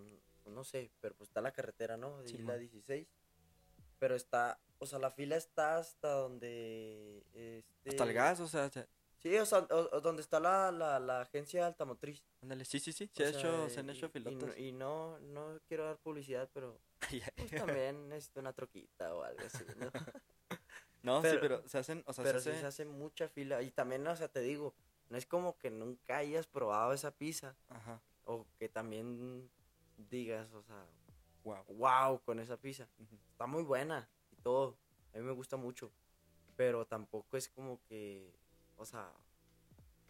no 0.48 0.64
sé, 0.64 0.92
pero 1.00 1.14
pues 1.16 1.30
está 1.30 1.40
la 1.42 1.52
carretera, 1.54 1.96
¿no? 1.98 2.24
De 2.24 2.40
la 2.40 2.58
16. 2.58 3.08
Pero 4.00 4.16
está, 4.16 4.60
o 4.80 4.86
sea, 4.86 5.00
la 5.00 5.12
fila 5.12 5.36
está 5.38 5.78
hasta 5.78 6.10
donde... 6.12 7.24
Este, 7.34 7.90
Hasta 7.90 8.04
el 8.04 8.14
gas, 8.14 8.40
o 8.40 8.48
sea, 8.48 8.70
se- 8.70 8.88
Sí, 9.20 9.38
o 9.38 9.46
sea, 9.46 9.60
o- 9.60 9.96
o 9.96 10.02
donde 10.02 10.22
está 10.22 10.42
la, 10.42 10.70
la, 10.70 11.00
la 11.00 11.22
agencia 11.22 11.66
altamotriz. 11.66 12.22
ándale, 12.42 12.66
sí, 12.66 12.80
sí, 12.82 12.92
sí, 12.92 13.10
se, 13.14 13.24
ha 13.24 13.30
sea, 13.30 13.40
hecho, 13.40 13.70
se 13.70 13.80
han 13.80 13.90
y- 13.90 13.92
hecho 13.94 14.08
y 14.08 14.10
filotas. 14.10 14.50
no- 14.50 14.58
Y, 14.58 14.72
no, 14.74 15.18
no 15.20 15.60
quiero 15.66 15.86
dar 15.86 15.98
publicidad, 16.00 16.50
pero 16.54 16.78
pues 17.38 17.52
también 17.52 18.10
necesito 18.10 18.42
una 18.42 18.52
troquita 18.52 19.16
o 19.16 19.24
algo 19.24 19.40
así, 19.46 19.64
¿no? 19.78 19.90
no, 21.04 21.22
sí, 21.22 21.38
pero- 21.40 21.66
se 21.70 21.78
hacen, 21.78 22.04
o 22.06 22.12
sea, 22.12 22.24
pero 22.26 22.40
se 22.40 22.44
sí 22.44 22.50
hace, 22.52 22.60
se 22.62 22.66
hace 22.68 22.86
mucha 22.86 23.30
fila. 23.30 23.62
Y 23.62 23.72
también, 23.72 24.06
o 24.06 24.16
sea, 24.18 24.28
te 24.28 24.42
digo, 24.42 24.74
no 25.10 25.18
es 25.18 25.26
como 25.26 25.58
que 25.58 25.70
nunca 25.72 26.18
hayas 26.18 26.46
probado 26.48 26.92
esa 26.92 27.12
pizza 27.12 27.56
Ajá. 27.70 28.02
o 28.26 28.46
que 28.60 28.68
también 28.68 29.50
digas, 30.10 30.52
o 30.52 30.64
sea, 30.64 30.86
Wow. 31.44 31.66
wow 31.68 32.22
con 32.24 32.40
esa 32.40 32.58
pizza. 32.58 32.88
Está 33.32 33.46
muy 33.46 33.64
buena 33.64 34.08
y 34.32 34.36
todo. 34.38 34.78
A 35.14 35.18
mí 35.18 35.24
me 35.24 35.32
gusta 35.32 35.58
mucho. 35.58 35.92
Pero 36.56 36.86
tampoco 36.86 37.36
es 37.38 37.50
como 37.50 37.82
que, 37.86 38.32
o 38.78 38.86
sea, 38.86 39.12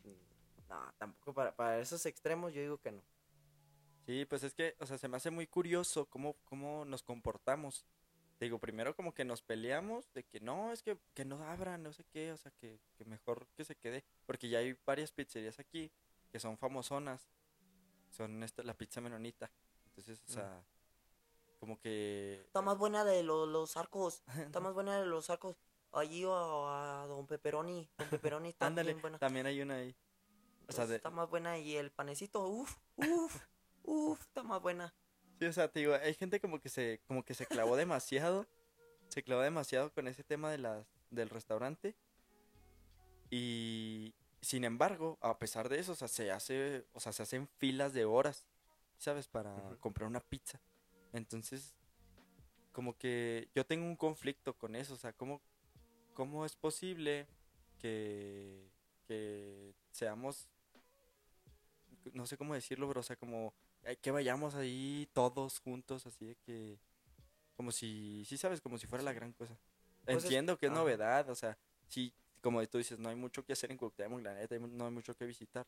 mm, 0.03 0.69
no, 0.69 0.93
tampoco 0.97 1.33
para, 1.33 1.55
para 1.55 1.79
esos 1.79 2.05
extremos 2.05 2.53
yo 2.53 2.61
digo 2.61 2.77
que 2.77 2.91
no. 2.91 3.01
Sí, 4.05 4.25
pues 4.25 4.43
es 4.43 4.53
que, 4.53 4.75
o 4.79 4.85
sea, 4.85 4.97
se 4.97 5.07
me 5.07 5.17
hace 5.17 5.31
muy 5.31 5.47
curioso 5.47 6.05
cómo, 6.07 6.35
cómo 6.43 6.83
nos 6.83 7.03
comportamos. 7.03 7.85
Te 8.37 8.45
digo, 8.45 8.59
primero 8.59 8.95
como 8.95 9.13
que 9.13 9.23
nos 9.23 9.41
peleamos 9.41 10.11
de 10.13 10.23
que 10.25 10.41
no, 10.41 10.73
es 10.73 10.83
que, 10.83 10.97
que 11.13 11.23
no 11.23 11.41
abran, 11.45 11.83
no 11.83 11.93
sé 11.93 12.03
qué, 12.11 12.33
o 12.33 12.37
sea, 12.37 12.51
que, 12.51 12.81
que 12.97 13.05
mejor 13.05 13.47
que 13.55 13.63
se 13.63 13.75
quede. 13.75 14.03
Porque 14.25 14.49
ya 14.49 14.59
hay 14.59 14.77
varias 14.85 15.11
pizzerías 15.11 15.59
aquí 15.59 15.91
que 16.29 16.39
son 16.39 16.57
famosonas. 16.57 17.29
Son 18.09 18.43
esta, 18.43 18.63
la 18.63 18.73
pizza 18.73 18.99
menonita. 18.99 19.49
Entonces, 19.85 20.21
o 20.27 20.31
sea, 20.31 20.63
como 21.63 21.79
que... 21.79 22.41
Está 22.45 22.61
más 22.61 22.77
buena 22.77 23.05
de 23.05 23.23
lo- 23.23 23.45
los 23.45 23.77
arcos. 23.77 24.21
Está 24.57 24.59
más 24.59 24.73
buena 24.73 24.99
de 24.99 25.05
los 25.05 25.29
arcos. 25.29 25.55
Allí 25.93 26.25
o 26.25 26.33
a, 26.67 27.05
Don 27.07 27.25
Pepperoni. 27.25 27.89
Don 27.97 28.09
Pepperoni 28.09 28.49
está 28.49 28.65
Ándale, 28.67 28.91
bien 28.93 29.01
buena. 29.01 29.17
también 29.17 29.45
hay 29.45 29.61
una 29.61 29.75
ahí. 29.75 29.95
O 30.67 30.71
sea, 30.73 30.83
Entonces, 30.85 30.89
de- 30.89 30.95
Está 30.97 31.09
más 31.09 31.29
buena 31.29 31.57
y 31.57 31.77
el 31.77 31.91
panecito, 31.91 32.45
uff, 32.45 32.75
uff, 32.97 33.41
uff, 33.83 34.21
está 34.21 34.43
más 34.43 34.61
buena. 34.61 34.93
Sí, 35.39 35.45
o 35.45 35.53
sea, 35.53 35.69
te 35.71 35.79
digo, 35.79 35.93
hay 35.93 36.13
gente 36.15 36.41
como 36.41 36.59
que 36.59 36.67
se, 36.69 37.01
como 37.07 37.23
que 37.23 37.33
se 37.33 37.45
clavó 37.45 37.75
demasiado, 37.77 38.45
se 39.09 39.23
clavó 39.23 39.41
demasiado 39.41 39.91
con 39.93 40.07
ese 40.07 40.23
tema 40.25 40.51
de 40.51 40.57
las, 40.57 40.85
del 41.11 41.29
restaurante. 41.29 41.95
Y 43.29 44.13
sin 44.41 44.63
embargo, 44.63 45.17
a 45.21 45.37
pesar 45.39 45.69
de 45.69 45.79
eso, 45.79 45.93
o 45.93 45.95
sea, 45.95 46.07
se 46.07 46.31
hace, 46.31 46.85
o 46.93 46.99
sea, 46.99 47.11
se 47.13 47.23
hacen 47.23 47.47
filas 47.57 47.93
de 47.93 48.05
horas, 48.05 48.45
¿sabes? 48.97 49.27
Para 49.27 49.55
comprar 49.79 50.07
una 50.07 50.19
pizza. 50.21 50.59
Entonces, 51.13 51.73
como 52.71 52.97
que 52.97 53.49
yo 53.55 53.65
tengo 53.65 53.85
un 53.85 53.95
conflicto 53.95 54.57
con 54.57 54.75
eso, 54.75 54.95
o 54.95 54.97
sea, 54.97 55.13
¿cómo, 55.13 55.41
cómo 56.13 56.45
es 56.45 56.55
posible 56.55 57.27
que, 57.79 58.69
que 59.07 59.73
seamos, 59.91 60.47
no 62.13 62.25
sé 62.25 62.37
cómo 62.37 62.53
decirlo, 62.53 62.87
pero, 62.87 62.99
o 63.01 63.03
sea, 63.03 63.15
como 63.15 63.53
eh, 63.83 63.95
que 63.97 64.11
vayamos 64.11 64.55
ahí 64.55 65.07
todos 65.13 65.59
juntos, 65.59 66.05
así 66.05 66.25
de 66.25 66.35
que, 66.45 66.79
como 67.55 67.71
si, 67.71 68.25
sí 68.25 68.37
sabes, 68.37 68.61
como 68.61 68.77
si 68.77 68.87
fuera 68.87 69.03
la 69.03 69.13
gran 69.13 69.33
cosa. 69.33 69.57
Pues 70.05 70.17
es- 70.17 70.23
Entiendo 70.25 70.57
que 70.57 70.65
es 70.67 70.71
novedad, 70.71 71.29
o 71.29 71.35
sea, 71.35 71.57
sí, 71.87 72.13
como 72.41 72.65
tú 72.67 72.77
dices, 72.79 72.99
no 72.99 73.09
hay 73.09 73.15
mucho 73.15 73.45
que 73.45 73.53
hacer 73.53 73.71
en 73.71 73.77
Cuauhtémoc, 73.77 74.21
la 74.21 74.33
neta, 74.33 74.57
no 74.59 74.85
hay 74.85 74.91
mucho 74.91 75.15
que 75.15 75.25
visitar. 75.25 75.65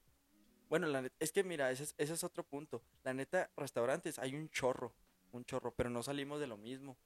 Bueno, 0.69 0.87
la 0.87 1.03
neta, 1.03 1.15
es 1.19 1.31
que 1.31 1.43
mira, 1.43 1.69
ese 1.71 1.83
es, 1.83 1.95
ese 1.97 2.13
es 2.13 2.23
otro 2.23 2.43
punto. 2.43 2.81
La 3.03 3.13
neta, 3.13 3.51
restaurantes, 3.55 4.17
hay 4.19 4.33
un 4.35 4.49
chorro, 4.49 4.93
un 5.35 5.45
chorro, 5.45 5.73
pero 5.73 5.89
no 5.89 6.03
salimos 6.03 6.39
de 6.39 6.47
lo 6.47 6.57
mismo. 6.57 6.97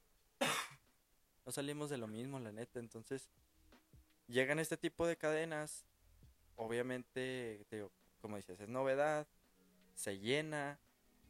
No 1.46 1.52
salimos 1.52 1.90
de 1.90 1.98
lo 1.98 2.08
mismo, 2.08 2.40
la 2.40 2.52
neta. 2.52 2.80
Entonces, 2.80 3.30
llegan 4.28 4.60
este 4.60 4.78
tipo 4.78 5.08
de 5.08 5.18
cadenas, 5.18 5.86
obviamente, 6.56 7.66
te 7.70 7.78
digo, 7.78 7.92
como 8.22 8.38
dices, 8.38 8.60
es 8.60 8.70
novedad, 8.70 9.28
se 9.96 10.20
llena, 10.20 10.80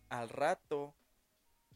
al 0.09 0.29
rato, 0.29 0.93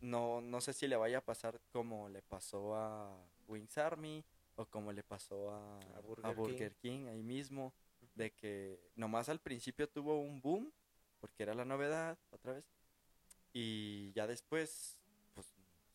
no, 0.02 0.42
no 0.42 0.60
sé 0.60 0.74
si 0.74 0.88
le 0.88 0.98
vaya 0.98 1.20
a 1.20 1.26
pasar 1.26 1.62
como 1.72 2.10
le 2.10 2.22
pasó 2.22 2.76
a 2.76 3.16
Wings 3.48 3.78
Army 3.78 4.26
o 4.56 4.66
como 4.66 4.92
le 4.92 5.04
pasó 5.04 5.52
a, 5.52 5.78
A 5.78 5.98
a 5.98 6.02
Burger 6.02 6.36
Burger, 6.36 6.76
King. 6.76 7.08
ahí 7.08 7.24
mismo, 7.24 7.74
de 8.16 8.32
que 8.32 8.92
nomás 8.96 9.30
al 9.30 9.40
principio 9.40 9.88
tuvo 9.88 10.20
un 10.20 10.42
boom, 10.42 10.72
porque 11.20 11.44
era 11.44 11.54
la 11.54 11.66
novedad, 11.66 12.18
otra 12.32 12.54
vez, 12.54 12.66
y 13.54 14.12
ya 14.14 14.28
después, 14.28 14.98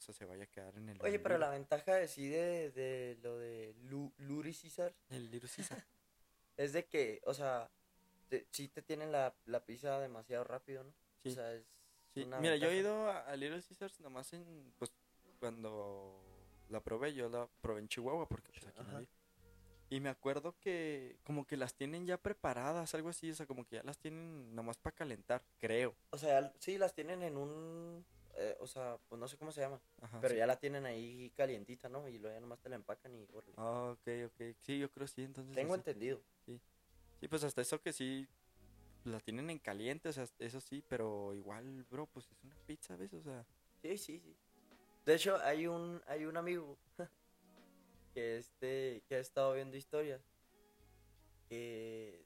eso 0.08 0.18
se 0.18 0.24
vaya 0.24 0.44
a 0.44 0.46
quedar 0.46 0.74
en 0.76 0.88
el... 0.88 1.02
Oye, 1.02 1.18
pero 1.18 1.36
la 1.36 1.50
ventaja 1.50 1.94
de 1.94 2.08
sí 2.08 2.28
de, 2.28 2.70
de 2.70 3.18
lo 3.22 3.36
de 3.36 3.74
Lu, 3.82 4.12
Luri 4.18 4.54
César 4.54 4.94
El 5.10 5.30
Little 5.30 5.50
Caesar. 5.54 5.84
es 6.56 6.72
de 6.72 6.86
que, 6.86 7.20
o 7.24 7.34
sea, 7.34 7.70
te, 8.28 8.46
sí 8.50 8.68
te 8.68 8.82
tienen 8.82 9.12
la, 9.12 9.34
la 9.44 9.64
pizza 9.64 10.00
demasiado 10.00 10.44
rápido, 10.44 10.84
¿no? 10.84 10.94
Sí. 11.22 11.30
O 11.30 11.32
sea, 11.32 11.52
es 11.52 11.64
Sí, 12.14 12.22
una 12.22 12.40
mira, 12.40 12.56
yo 12.56 12.70
he 12.70 12.78
ido 12.78 13.10
a, 13.10 13.20
a 13.20 13.36
Little 13.36 13.62
Caesars 13.62 14.00
nomás 14.00 14.32
en, 14.32 14.72
pues, 14.78 14.90
cuando 15.38 16.24
la 16.70 16.80
probé, 16.80 17.12
yo 17.12 17.28
la 17.28 17.46
probé 17.60 17.80
en 17.80 17.88
Chihuahua, 17.88 18.26
porque 18.26 18.50
pues 18.52 18.66
aquí 18.66 18.80
no. 18.90 19.06
Y 19.90 20.00
me 20.00 20.08
acuerdo 20.08 20.54
que 20.58 21.18
como 21.22 21.46
que 21.46 21.56
las 21.56 21.74
tienen 21.74 22.06
ya 22.06 22.18
preparadas, 22.18 22.94
algo 22.94 23.10
así, 23.10 23.30
o 23.30 23.34
sea, 23.34 23.46
como 23.46 23.66
que 23.66 23.76
ya 23.76 23.82
las 23.82 23.98
tienen 23.98 24.54
nomás 24.54 24.78
para 24.78 24.94
calentar, 24.96 25.42
creo. 25.58 25.94
O 26.10 26.18
sea, 26.18 26.52
sí 26.58 26.78
las 26.78 26.94
tienen 26.94 27.22
en 27.22 27.36
un, 27.36 28.04
eh, 28.38 28.56
o 28.60 28.66
sea, 28.66 28.98
pues 29.08 29.18
no 29.18 29.26
sé 29.28 29.36
cómo 29.36 29.50
se 29.52 29.60
llama, 29.60 29.80
Ajá, 30.00 30.20
pero 30.20 30.32
sí. 30.32 30.38
ya 30.38 30.46
la 30.46 30.58
tienen 30.58 30.86
ahí 30.86 31.30
calientita, 31.36 31.88
¿no? 31.88 32.08
Y 32.08 32.18
luego 32.18 32.36
ya 32.36 32.40
nomás 32.40 32.60
te 32.60 32.68
la 32.68 32.76
empacan 32.76 33.14
y. 33.14 33.26
Ah, 33.56 33.90
ok, 33.92 34.08
ok. 34.26 34.56
Sí, 34.62 34.78
yo 34.78 34.90
creo 34.90 35.06
sí, 35.06 35.22
entonces. 35.24 35.54
Tengo 35.54 35.74
así. 35.74 35.80
entendido. 35.80 36.20
Sí, 37.20 37.26
pues 37.28 37.42
hasta 37.42 37.60
eso 37.62 37.80
que 37.80 37.92
sí 37.92 38.28
la 39.04 39.18
tienen 39.20 39.50
en 39.50 39.58
caliente, 39.58 40.08
o 40.08 40.12
sea, 40.12 40.26
eso 40.38 40.60
sí, 40.60 40.84
pero 40.88 41.34
igual, 41.34 41.84
bro, 41.90 42.06
pues 42.06 42.30
es 42.30 42.42
una 42.44 42.54
pizza, 42.66 42.94
¿ves? 42.96 43.12
O 43.14 43.20
sea, 43.22 43.44
Sí, 43.82 43.96
sí, 43.96 44.20
sí. 44.20 44.36
De 45.04 45.14
hecho, 45.14 45.36
hay 45.38 45.66
un, 45.66 46.02
hay 46.06 46.24
un 46.26 46.36
amigo 46.36 46.78
que 48.14 48.38
este, 48.38 49.02
que 49.08 49.16
ha 49.16 49.20
estado 49.20 49.54
viendo 49.54 49.76
historias, 49.76 50.20
que 51.48 52.24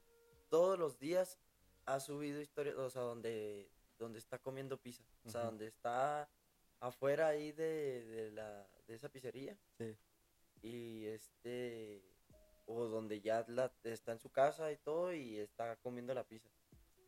todos 0.49 0.77
los 0.77 0.99
días 0.99 1.39
ha 1.85 1.99
subido 1.99 2.41
historias, 2.41 2.75
o 2.75 2.89
sea, 2.89 3.01
donde, 3.01 3.69
donde 3.97 4.19
está 4.19 4.39
comiendo 4.39 4.77
pizza, 4.77 5.03
o 5.25 5.29
sea, 5.29 5.43
donde 5.43 5.67
está 5.67 6.29
afuera 6.79 7.27
ahí 7.27 7.51
de, 7.51 8.05
de 8.05 8.31
la, 8.31 8.67
de 8.87 8.95
esa 8.95 9.09
pizzería, 9.09 9.57
sí. 9.77 9.95
y 10.61 11.05
este, 11.05 12.03
o 12.65 12.85
donde 12.87 13.21
ya 13.21 13.45
la, 13.47 13.71
está 13.83 14.11
en 14.11 14.19
su 14.19 14.29
casa 14.29 14.71
y 14.71 14.77
todo, 14.77 15.13
y 15.13 15.37
está 15.37 15.75
comiendo 15.77 16.13
la 16.13 16.23
pizza. 16.23 16.49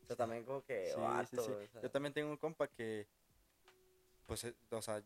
O 0.04 0.08
sea, 0.08 0.16
también 0.16 0.46
como 0.46 0.64
que, 0.64 0.86
Sí, 0.86 0.92
sí, 0.94 1.02
vato, 1.02 1.44
sí. 1.44 1.52
o 1.52 1.68
sea, 1.68 1.82
Yo 1.82 1.92
también 1.92 2.14
tengo 2.14 2.30
un 2.30 2.38
compa 2.38 2.68
que, 2.68 3.08
pues, 4.26 4.44
eh, 4.44 4.56
o 4.70 4.82
sea, 4.82 5.04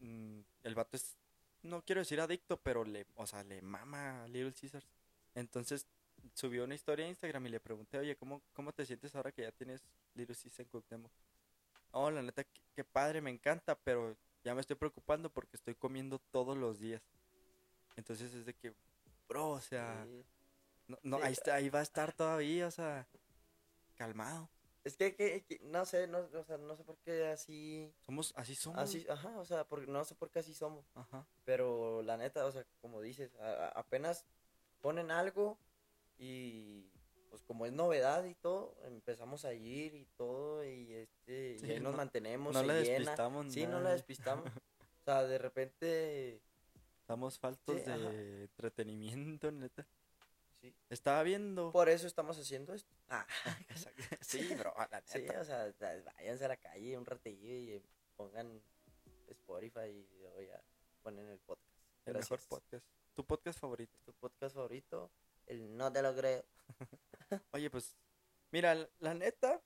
mm, 0.00 0.40
el 0.64 0.74
vato 0.74 0.96
es, 0.96 1.16
no 1.62 1.82
quiero 1.82 2.00
decir 2.00 2.20
adicto, 2.20 2.60
pero 2.60 2.84
le, 2.84 3.06
o 3.16 3.26
sea, 3.26 3.42
le 3.42 3.62
mama 3.62 4.24
a 4.24 4.28
Little 4.28 4.52
Caesars. 4.52 4.86
Entonces, 5.34 5.86
subió 6.34 6.64
una 6.64 6.74
historia 6.74 7.04
a 7.06 7.08
Instagram 7.08 7.46
y 7.46 7.50
le 7.50 7.60
pregunté, 7.60 7.98
oye, 7.98 8.16
¿cómo, 8.16 8.42
cómo 8.52 8.72
te 8.72 8.84
sientes 8.86 9.14
ahora 9.14 9.32
que 9.32 9.42
ya 9.42 9.52
tienes 9.52 9.82
Little 10.14 10.34
Caesars 10.34 10.60
en 10.60 10.66
Cuauhtémoc? 10.66 11.12
Oh, 11.92 12.10
la 12.10 12.22
neta, 12.22 12.44
qué, 12.44 12.60
qué 12.74 12.84
padre, 12.84 13.20
me 13.20 13.30
encanta, 13.30 13.74
pero 13.78 14.16
ya 14.44 14.54
me 14.54 14.60
estoy 14.60 14.76
preocupando 14.76 15.30
porque 15.30 15.56
estoy 15.56 15.74
comiendo 15.74 16.18
todos 16.30 16.56
los 16.56 16.78
días. 16.78 17.02
Entonces 17.96 18.32
es 18.34 18.46
de 18.46 18.54
que, 18.54 18.74
bro, 19.28 19.50
o 19.50 19.60
sea, 19.60 20.04
sí. 20.06 20.24
no, 20.86 20.98
no, 21.02 21.16
Sí, 21.18 21.22
ahí, 21.24 21.32
está, 21.32 21.54
ahí 21.54 21.68
va 21.70 21.80
a 21.80 21.82
estar 21.82 22.12
todavía, 22.12 22.66
o 22.66 22.70
sea, 22.70 23.06
calmado. 23.96 24.48
Es 24.84 24.96
que, 24.96 25.14
que- 25.16 25.44
que- 25.44 25.58
no 25.64 25.84
sé, 25.84 26.06
no, 26.06 26.18
o 26.18 26.44
sea, 26.44 26.56
no 26.56 26.76
sé 26.76 26.84
por 26.84 26.96
qué 26.98 27.26
así, 27.26 27.92
Somos, 28.06 28.32
así 28.36 28.54
somos. 28.54 28.78
así, 28.80 29.04
ajá, 29.08 29.36
o 29.38 29.44
sea, 29.44 29.64
porque 29.66 29.86
no 29.86 30.04
sé 30.04 30.14
por 30.14 30.30
qué 30.30 30.38
así 30.38 30.54
somos, 30.54 30.86
Ajá. 30.94 31.26
pero 31.44 32.00
la 32.02 32.16
neta, 32.16 32.46
o 32.46 32.52
sea, 32.52 32.64
como 32.80 33.00
dices, 33.02 33.34
a- 33.40 33.66
a- 33.66 33.68
apenas 33.80 34.24
ponen 34.80 35.10
algo 35.10 35.58
y 36.18 36.90
pues 37.30 37.42
como 37.42 37.66
es 37.66 37.72
novedad 37.72 38.24
y 38.24 38.34
todo, 38.34 38.76
empezamos 38.84 39.44
a 39.44 39.52
ir 39.54 39.94
y 39.94 40.06
todo 40.16 40.64
y 40.64 40.92
este, 40.94 41.54
y 41.54 41.58
Sí, 41.58 41.70
ahí 41.72 41.80
nos 41.80 41.92
no- 41.92 41.96
mantenemos, 41.98 42.52
no 42.54 42.62
la 42.62 42.80
llena. 42.80 42.98
despistamos 42.98 43.52
Sí, 43.52 43.66
no 43.66 43.80
la 43.80 43.90
despistamos. 43.92 44.44
O 45.00 45.04
sea, 45.10 45.22
de 45.24 45.38
repente, 45.38 46.42
Estamos 47.00 47.38
faltos 47.38 47.76
Sí, 47.82 47.90
ajá. 47.90 47.96
de 48.10 48.42
entretenimiento, 48.42 49.50
neta. 49.52 49.86
sí, 50.60 50.74
Estaba 50.90 51.22
viendo. 51.22 51.72
por 51.72 51.88
eso 51.88 52.06
estamos 52.06 52.38
haciendo 52.38 52.74
esto. 52.74 52.94
Ah, 53.08 53.26
Sí, 54.20 54.54
bro, 54.54 54.74
la 54.90 55.00
sí, 55.06 55.20
neta. 55.20 55.40
o 55.40 55.44
sea, 55.44 55.72
váyanse 56.18 56.44
a 56.44 56.48
la 56.48 56.56
calle 56.58 56.98
un 56.98 57.06
ratillo 57.06 57.48
y 57.48 57.70
eh, 57.72 57.82
pongan 58.16 58.60
Spotify 59.28 59.88
y 59.88 60.06
luego 60.20 60.42
ya 60.42 60.60
ponen 61.02 61.26
el 61.28 61.38
podcast. 61.38 61.72
el 62.04 62.14
mejor 62.14 62.28
Gracias. 62.28 62.46
podcast. 62.48 62.86
Tu 63.14 63.24
podcast 63.24 63.58
favorito. 63.58 63.98
tu 64.04 64.12
podcast 64.12 64.54
favorito, 64.54 65.10
el 65.48 65.76
No 65.76 65.92
Te 65.92 66.02
Lo 66.02 66.14
Creo. 66.14 66.44
Oye, 67.52 67.70
pues, 67.70 67.96
mira, 68.50 68.88
la, 69.00 69.14
neta, 69.14 69.60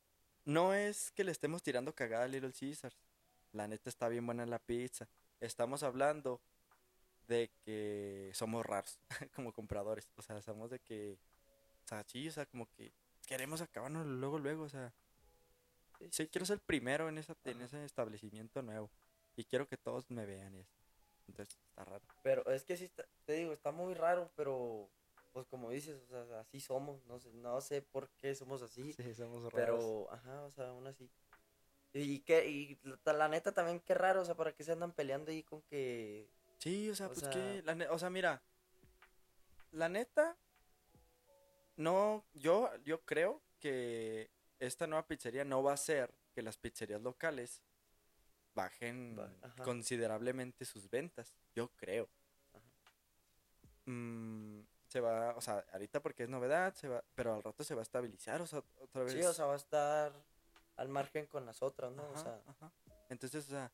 no 0.44 0.74
es 0.74 1.10
que 1.12 1.24
le 1.24 1.32
estemos 1.32 1.62
tirando 1.62 1.94
cagada 1.94 2.24
a 2.24 2.28
Little 2.28 2.52
Caesars. 2.52 2.96
La 3.52 3.68
neta 3.68 3.90
está 3.90 4.08
bien 4.08 4.24
buena 4.24 4.46
la 4.46 4.58
pizza. 4.58 5.08
Estamos 5.40 5.82
hablando 5.82 6.40
de 7.28 7.50
que 7.64 8.30
somos 8.34 8.64
raros 8.64 8.98
como 9.34 9.52
compradores. 9.52 10.08
O 10.16 10.22
sea, 10.22 10.40
somos 10.40 10.70
de 10.70 10.78
que, 10.78 11.18
o 11.84 11.88
sea, 11.88 12.04
sí, 12.06 12.28
o 12.28 12.32
sea, 12.32 12.46
como 12.46 12.68
que 12.70 12.92
queremos 13.26 13.60
acabarnos 13.60 14.06
luego, 14.06 14.38
luego, 14.38 14.64
o 14.64 14.68
sea, 14.68 14.92
sí, 16.10 16.28
quiero 16.28 16.46
ser 16.46 16.60
primero 16.60 17.08
en, 17.08 17.18
esa, 17.18 17.36
en 17.44 17.60
ese 17.60 17.84
establecimiento 17.84 18.62
nuevo. 18.62 18.90
Y 19.36 19.44
quiero 19.44 19.66
que 19.66 19.76
todos 19.76 20.10
me 20.10 20.26
vean 20.26 20.54
y 20.54 20.60
eso. 20.60 20.74
Entonces, 21.28 21.56
está 21.68 21.84
raro. 21.84 22.04
Pero 22.22 22.44
es 22.50 22.64
que 22.64 22.76
sí, 22.76 22.84
está- 22.84 23.06
te 23.24 23.34
digo, 23.34 23.52
está 23.52 23.70
muy 23.70 23.94
raro, 23.94 24.30
pero 24.36 24.90
pues 25.32 25.46
como 25.46 25.70
dices, 25.70 26.00
o 26.10 26.26
sea, 26.26 26.40
así 26.40 26.60
somos, 26.60 27.04
no 27.06 27.18
sé, 27.18 27.32
no 27.32 27.60
sé 27.60 27.82
por 27.82 28.08
qué 28.10 28.34
somos 28.34 28.62
así, 28.62 28.92
Sí, 28.92 29.14
somos 29.14 29.50
raros. 29.52 29.84
pero, 29.84 30.12
ajá, 30.12 30.42
o 30.44 30.50
sea, 30.50 30.68
aún 30.68 30.86
así. 30.86 31.10
Y 31.94 32.20
que, 32.20 32.48
y 32.48 32.78
la, 33.04 33.12
la 33.12 33.28
neta 33.28 33.52
también, 33.52 33.80
qué 33.80 33.94
raro, 33.94 34.22
o 34.22 34.24
sea, 34.24 34.34
¿para 34.34 34.52
qué 34.52 34.64
se 34.64 34.72
andan 34.72 34.92
peleando 34.92 35.30
ahí 35.30 35.42
con 35.42 35.62
que, 35.62 36.28
Sí, 36.58 36.88
o 36.90 36.94
sea, 36.94 37.06
o 37.06 37.08
pues 37.10 37.20
sea- 37.20 37.30
que, 37.30 37.62
la 37.62 37.92
o 37.92 37.98
sea, 37.98 38.08
mira, 38.10 38.42
la 39.72 39.88
neta, 39.88 40.36
no, 41.76 42.24
yo, 42.34 42.70
yo 42.84 43.00
creo 43.04 43.42
que 43.58 44.30
esta 44.58 44.86
nueva 44.86 45.06
pizzería 45.06 45.44
no 45.44 45.62
va 45.62 45.72
a 45.72 45.74
hacer 45.74 46.14
que 46.34 46.42
las 46.42 46.56
pizzerías 46.56 47.02
locales 47.02 47.62
bajen 48.54 49.18
ajá. 49.42 49.64
considerablemente 49.64 50.64
sus 50.64 50.88
ventas, 50.90 51.34
yo 51.54 51.68
creo. 51.76 52.08
Ajá. 52.52 52.66
Mm, 53.86 54.41
se 54.92 55.00
va, 55.00 55.34
o 55.34 55.40
sea, 55.40 55.64
ahorita 55.72 56.02
porque 56.02 56.24
es 56.24 56.28
novedad, 56.28 56.74
se 56.74 56.86
va, 56.86 57.02
pero 57.14 57.34
al 57.34 57.42
rato 57.42 57.64
se 57.64 57.74
va 57.74 57.80
a 57.80 57.82
estabilizar, 57.82 58.42
o 58.42 58.46
sea, 58.46 58.62
otra 58.78 59.04
vez. 59.04 59.14
sí, 59.14 59.22
o 59.22 59.32
sea, 59.32 59.46
va 59.46 59.54
a 59.54 59.56
estar 59.56 60.12
al 60.76 60.88
margen 60.90 61.26
con 61.26 61.46
las 61.46 61.62
otras, 61.62 61.90
¿no? 61.92 62.06
O 62.10 62.16
sea, 62.18 62.42
ajá. 62.46 62.70
Entonces, 63.08 63.46
o 63.46 63.50
sea, 63.50 63.72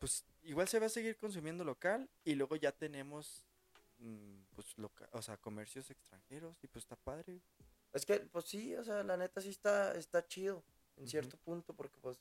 pues 0.00 0.24
igual 0.42 0.66
se 0.66 0.80
va 0.80 0.86
a 0.86 0.88
seguir 0.88 1.16
consumiendo 1.16 1.62
local 1.62 2.10
y 2.24 2.34
luego 2.34 2.56
ya 2.56 2.72
tenemos, 2.72 3.46
mm, 3.98 4.40
pues, 4.56 4.76
loca- 4.78 5.08
o 5.12 5.22
sea, 5.22 5.36
comercios 5.36 5.88
extranjeros 5.90 6.58
y 6.64 6.66
pues 6.66 6.84
está 6.84 6.96
padre. 6.96 7.40
es 7.92 8.04
que, 8.04 8.18
pues 8.20 8.46
sí, 8.46 8.74
o 8.74 8.82
sea, 8.82 9.04
la 9.04 9.16
neta 9.16 9.40
sí 9.40 9.50
está, 9.50 9.94
está 9.94 10.26
chido, 10.26 10.64
en 10.96 11.06
cierto 11.06 11.36
punto, 11.36 11.72
porque 11.72 11.98
pues, 12.00 12.18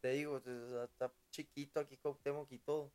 te 0.00 0.12
digo, 0.12 0.38
está 0.38 1.12
chiquito 1.30 1.80
aquí 1.80 1.98
Cuauhtémoc 1.98 2.50
y 2.50 2.58
todo, 2.60 2.90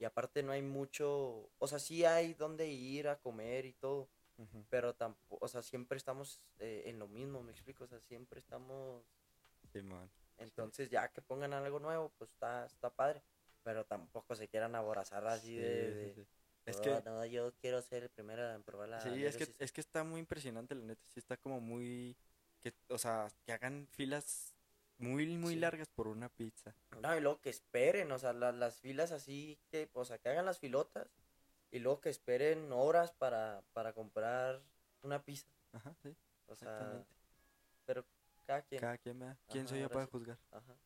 y 0.00 0.06
aparte 0.06 0.42
no 0.42 0.52
hay 0.52 0.62
mucho, 0.62 1.52
o 1.58 1.68
sea, 1.68 1.78
sí 1.78 2.04
hay 2.04 2.34
donde 2.34 2.68
ir 2.68 3.08
a 3.08 3.20
comer 3.20 3.66
y 3.66 3.74
todo, 3.74 4.10
pero 4.70 4.94
tampoco, 4.96 5.44
o 5.44 5.48
sea, 5.48 5.62
siempre 5.62 5.98
estamos 5.98 6.40
eh, 6.58 6.84
en 6.86 6.98
lo 6.98 7.08
mismo, 7.08 7.42
me 7.42 7.52
explico, 7.52 7.84
o 7.84 7.88
sea, 7.88 8.00
siempre 8.00 8.40
estamos, 8.40 9.04
Simón. 9.72 10.10
entonces 10.38 10.90
ya 10.90 11.08
que 11.12 11.22
pongan 11.22 11.52
algo 11.52 11.78
nuevo, 11.80 12.12
pues 12.18 12.30
está, 12.30 12.66
está 12.66 12.90
padre, 12.90 13.22
pero 13.62 13.84
tampoco 13.84 14.34
se 14.34 14.48
quieran 14.48 14.74
aborazar 14.74 15.26
así 15.26 15.54
Sí, 15.54 15.60
de, 15.60 15.94
sí, 15.94 16.08
de, 16.08 16.14
sí. 16.14 16.26
Es 16.66 16.76
"Oh, 16.78 16.82
que, 16.82 17.02
no, 17.04 17.24
yo 17.26 17.52
quiero 17.60 17.82
ser 17.82 18.04
el 18.04 18.10
primero 18.10 18.50
en 18.54 18.62
probar 18.62 18.88
la 18.88 19.00
sí, 19.02 19.24
es 19.24 19.36
que, 19.36 19.54
es 19.58 19.72
que 19.72 19.80
está 19.80 20.04
muy 20.04 20.20
impresionante, 20.20 20.74
la 20.74 20.82
neta, 20.84 21.02
sí 21.08 21.20
está 21.20 21.36
como 21.36 21.60
muy, 21.60 22.16
que, 22.60 22.74
o 22.88 22.98
sea, 22.98 23.28
que 23.44 23.52
hagan 23.52 23.86
filas 23.92 24.54
muy, 25.00 25.26
muy 25.36 25.54
Sí. 25.54 25.60
largas 25.60 25.88
por 25.88 26.08
una 26.08 26.28
pizza. 26.28 26.74
No, 27.00 27.16
y 27.16 27.20
luego 27.20 27.40
que 27.40 27.50
esperen, 27.50 28.10
o 28.12 28.18
sea, 28.18 28.32
la- 28.32 28.52
las 28.52 28.80
filas 28.80 29.12
así 29.12 29.58
que, 29.70 29.88
o 29.94 30.04
sea, 30.04 30.18
que 30.18 30.28
hagan 30.28 30.46
las 30.46 30.58
filotas 30.58 31.08
y 31.70 31.78
luego 31.78 32.00
que 32.00 32.10
esperen 32.10 32.70
horas 32.72 33.12
para, 33.12 33.62
para 33.72 33.92
comprar 33.92 34.62
una 35.02 35.22
pizza. 35.22 35.48
Ajá, 35.72 35.94
sí, 36.02 36.14
O 36.46 36.54
sea, 36.56 37.04
pero 37.86 38.04
cada 38.44 38.62
quien. 38.62 38.80
Cada 38.80 38.98
quien 38.98 39.18
vea. 39.18 39.36
¿Quién 39.48 39.66
soy 39.68 39.80
yo 39.80 39.88
para 39.88 40.04
sí. 40.06 40.10
juzgar? 40.12 40.38
Ajá. 40.50 40.76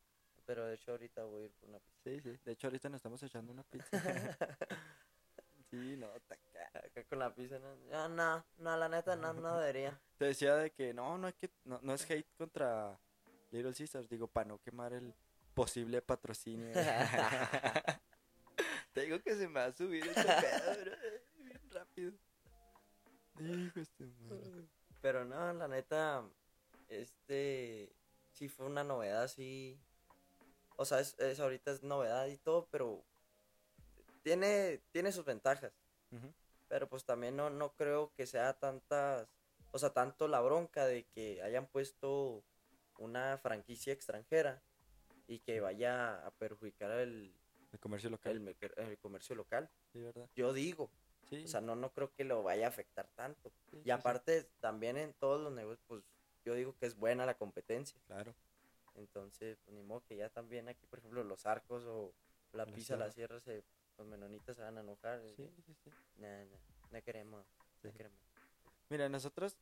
Pero 0.46 0.66
de 0.66 0.74
hecho 0.74 0.90
ahorita 0.92 1.24
voy 1.24 1.42
a 1.42 1.44
ir 1.46 1.52
por 1.54 1.70
una 1.70 1.78
pizza. 1.78 2.00
Sí, 2.04 2.20
sí. 2.20 2.38
De 2.44 2.52
hecho, 2.52 2.66
ahorita 2.66 2.88
nos 2.90 2.96
estamos 2.98 3.22
echando 3.22 3.50
una 3.52 3.62
pizza. 3.64 3.88
sí, 5.70 5.96
no, 5.96 6.14
está 6.14 6.36
ca- 6.36 6.78
Acá 6.86 7.04
con 7.04 7.18
la 7.18 7.34
pizza, 7.34 7.58
no, 7.58 7.74
no, 7.76 8.08
no, 8.08 8.46
no, 8.58 8.76
la 8.76 8.88
neta, 8.88 9.16
no, 9.16 9.32
no 9.32 9.58
debería. 9.58 9.98
Te 10.18 10.26
decía 10.26 10.54
de 10.56 10.70
que 10.70 10.92
no, 10.92 11.16
no 11.18 11.26
hay 11.28 11.32
que, 11.32 11.50
no, 11.64 11.80
no 11.82 11.94
es 11.94 12.08
hate 12.10 12.28
contra 12.36 13.00
Little 13.54 13.72
Caesars, 13.72 14.08
digo, 14.08 14.26
para 14.26 14.48
no 14.48 14.58
quemar 14.60 14.92
el 14.92 15.14
posible 15.54 16.02
patrocinio. 16.02 16.72
Te 18.92 19.02
digo 19.02 19.20
que 19.20 19.34
se 19.36 19.46
me 19.48 19.54
va 19.60 19.64
a 19.66 19.72
subir 19.72 20.06
este 20.06 20.22
pedo, 20.22 20.84
bro, 20.84 20.92
bien 21.44 21.70
rápido. 21.70 22.12
Su 23.96 24.04
madre. 24.28 24.64
Pero 25.00 25.24
no, 25.24 25.52
la 25.52 25.68
neta, 25.68 26.24
este, 26.88 27.92
sí 28.32 28.48
fue 28.48 28.66
una 28.66 28.84
novedad, 28.84 29.28
sí. 29.28 29.78
O 30.76 30.84
sea, 30.84 31.00
es, 31.00 31.18
es- 31.18 31.40
ahorita 31.40 31.70
es 31.72 31.82
novedad 31.82 32.26
y 32.26 32.36
todo, 32.38 32.66
pero 32.70 33.04
tiene, 34.22 34.80
tiene 34.92 35.12
sus 35.12 35.24
ventajas. 35.24 35.72
Pero 36.68 36.88
pues 36.88 37.04
también 37.04 37.36
no, 37.36 37.50
no 37.50 37.74
creo 37.74 38.12
que 38.16 38.26
sea 38.26 38.52
tantas, 38.54 39.28
o 39.72 39.78
sea, 39.78 39.90
tanto 39.92 40.28
la 40.28 40.40
bronca 40.40 40.86
de 40.86 41.04
que 41.04 41.42
hayan 41.42 41.66
puesto 41.66 42.42
una 42.98 43.38
franquicia 43.38 43.92
extranjera 43.92 44.62
y 45.26 45.38
que 45.40 45.60
vaya 45.60 46.24
a 46.26 46.30
perjudicar 46.32 46.90
el, 46.92 47.34
El 47.72 47.78
comercio 47.80 48.10
local. 48.10 48.32
el, 48.32 48.42
merc- 48.42 48.72
el 48.76 48.98
comercio 48.98 49.34
local. 49.34 49.70
Sí, 49.92 50.00
¿verdad? 50.02 50.28
Yo 50.36 50.52
digo, 50.52 50.90
Sí. 51.30 51.42
o 51.44 51.48
sea, 51.48 51.60
no, 51.62 51.74
no 51.74 51.90
creo 51.92 52.12
que 52.12 52.24
lo 52.24 52.42
vaya 52.42 52.66
a 52.66 52.68
afectar 52.68 53.08
tanto. 53.14 53.50
sí, 53.70 53.80
Y 53.84 53.90
aparte, 53.90 54.44
también 54.60 54.96
en 54.98 55.14
todos 55.14 55.40
los 55.40 55.52
negocios, 55.52 55.82
pues 55.86 56.02
yo 56.44 56.54
digo 56.54 56.76
que 56.78 56.84
es 56.86 56.96
buena 56.96 57.24
la 57.24 57.34
competencia. 57.38 57.98
Claro. 58.06 58.34
Entonces, 58.94 59.58
pues, 59.64 59.74
ni 59.74 59.82
modo 59.82 60.04
que 60.06 60.16
ya 60.16 60.28
también 60.28 60.68
aquí, 60.68 60.86
por 60.86 60.98
ejemplo, 60.98 61.24
los 61.24 61.46
arcos 61.46 61.84
o 61.86 62.12
la 62.52 62.66
pizza, 62.66 62.96
la 62.96 63.10
sierra. 63.10 63.40
se, 63.40 63.64
los 63.96 64.06
menonitas 64.06 64.56
se 64.56 64.62
van 64.62 64.76
a 64.76 64.82
enojar. 64.82 65.20
Sí, 65.36 65.50
sí, 65.64 65.74
sí. 65.82 65.90
No, 66.18 66.28
no, 66.44 66.58
no 66.90 67.02
queremos, 67.02 67.46
no 67.82 67.92
queremos. 67.92 68.18
Mira, 68.90 69.08
nosotros 69.08 69.56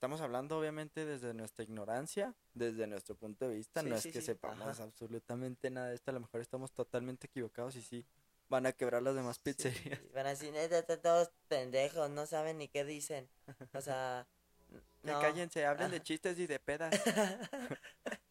estamos 0.00 0.22
hablando 0.22 0.58
obviamente 0.58 1.04
desde 1.04 1.34
nuestra 1.34 1.62
ignorancia, 1.62 2.34
desde 2.54 2.86
nuestro 2.86 3.14
punto 3.16 3.46
de 3.46 3.54
vista, 3.56 3.82
Sí, 3.82 3.88
no 3.90 3.96
es 3.96 4.00
sí, 4.02 4.10
que 4.10 4.20
sí, 4.20 4.26
sepamos 4.28 4.66
ajá. 4.66 4.84
absolutamente 4.84 5.68
nada 5.70 5.88
de 5.88 5.94
esto, 5.94 6.10
a 6.10 6.14
lo 6.14 6.20
mejor 6.20 6.40
estamos 6.40 6.72
totalmente 6.72 7.26
equivocados 7.26 7.76
y 7.76 7.82
sí, 7.82 8.06
van 8.48 8.64
a 8.64 8.72
quebrar 8.72 9.02
las 9.02 9.14
demás 9.14 9.38
pizzerías. 9.38 10.00
Van 10.14 10.24
a 10.24 10.30
decir, 10.30 10.54
"Neta, 10.54 10.78
están 10.78 11.02
todos 11.02 11.30
pendejos, 11.48 12.08
no 12.08 12.24
saben 12.24 12.56
ni 12.56 12.68
qué 12.68 12.82
dicen. 12.86 13.28
O 13.74 13.82
sea, 13.82 14.26
no. 15.02 15.20
cállense, 15.20 15.66
hablen 15.66 15.90
de 15.90 15.96
Ajá. 15.98 16.04
chistes 16.04 16.38
y 16.38 16.46
de 16.46 16.58
pedas. 16.58 16.94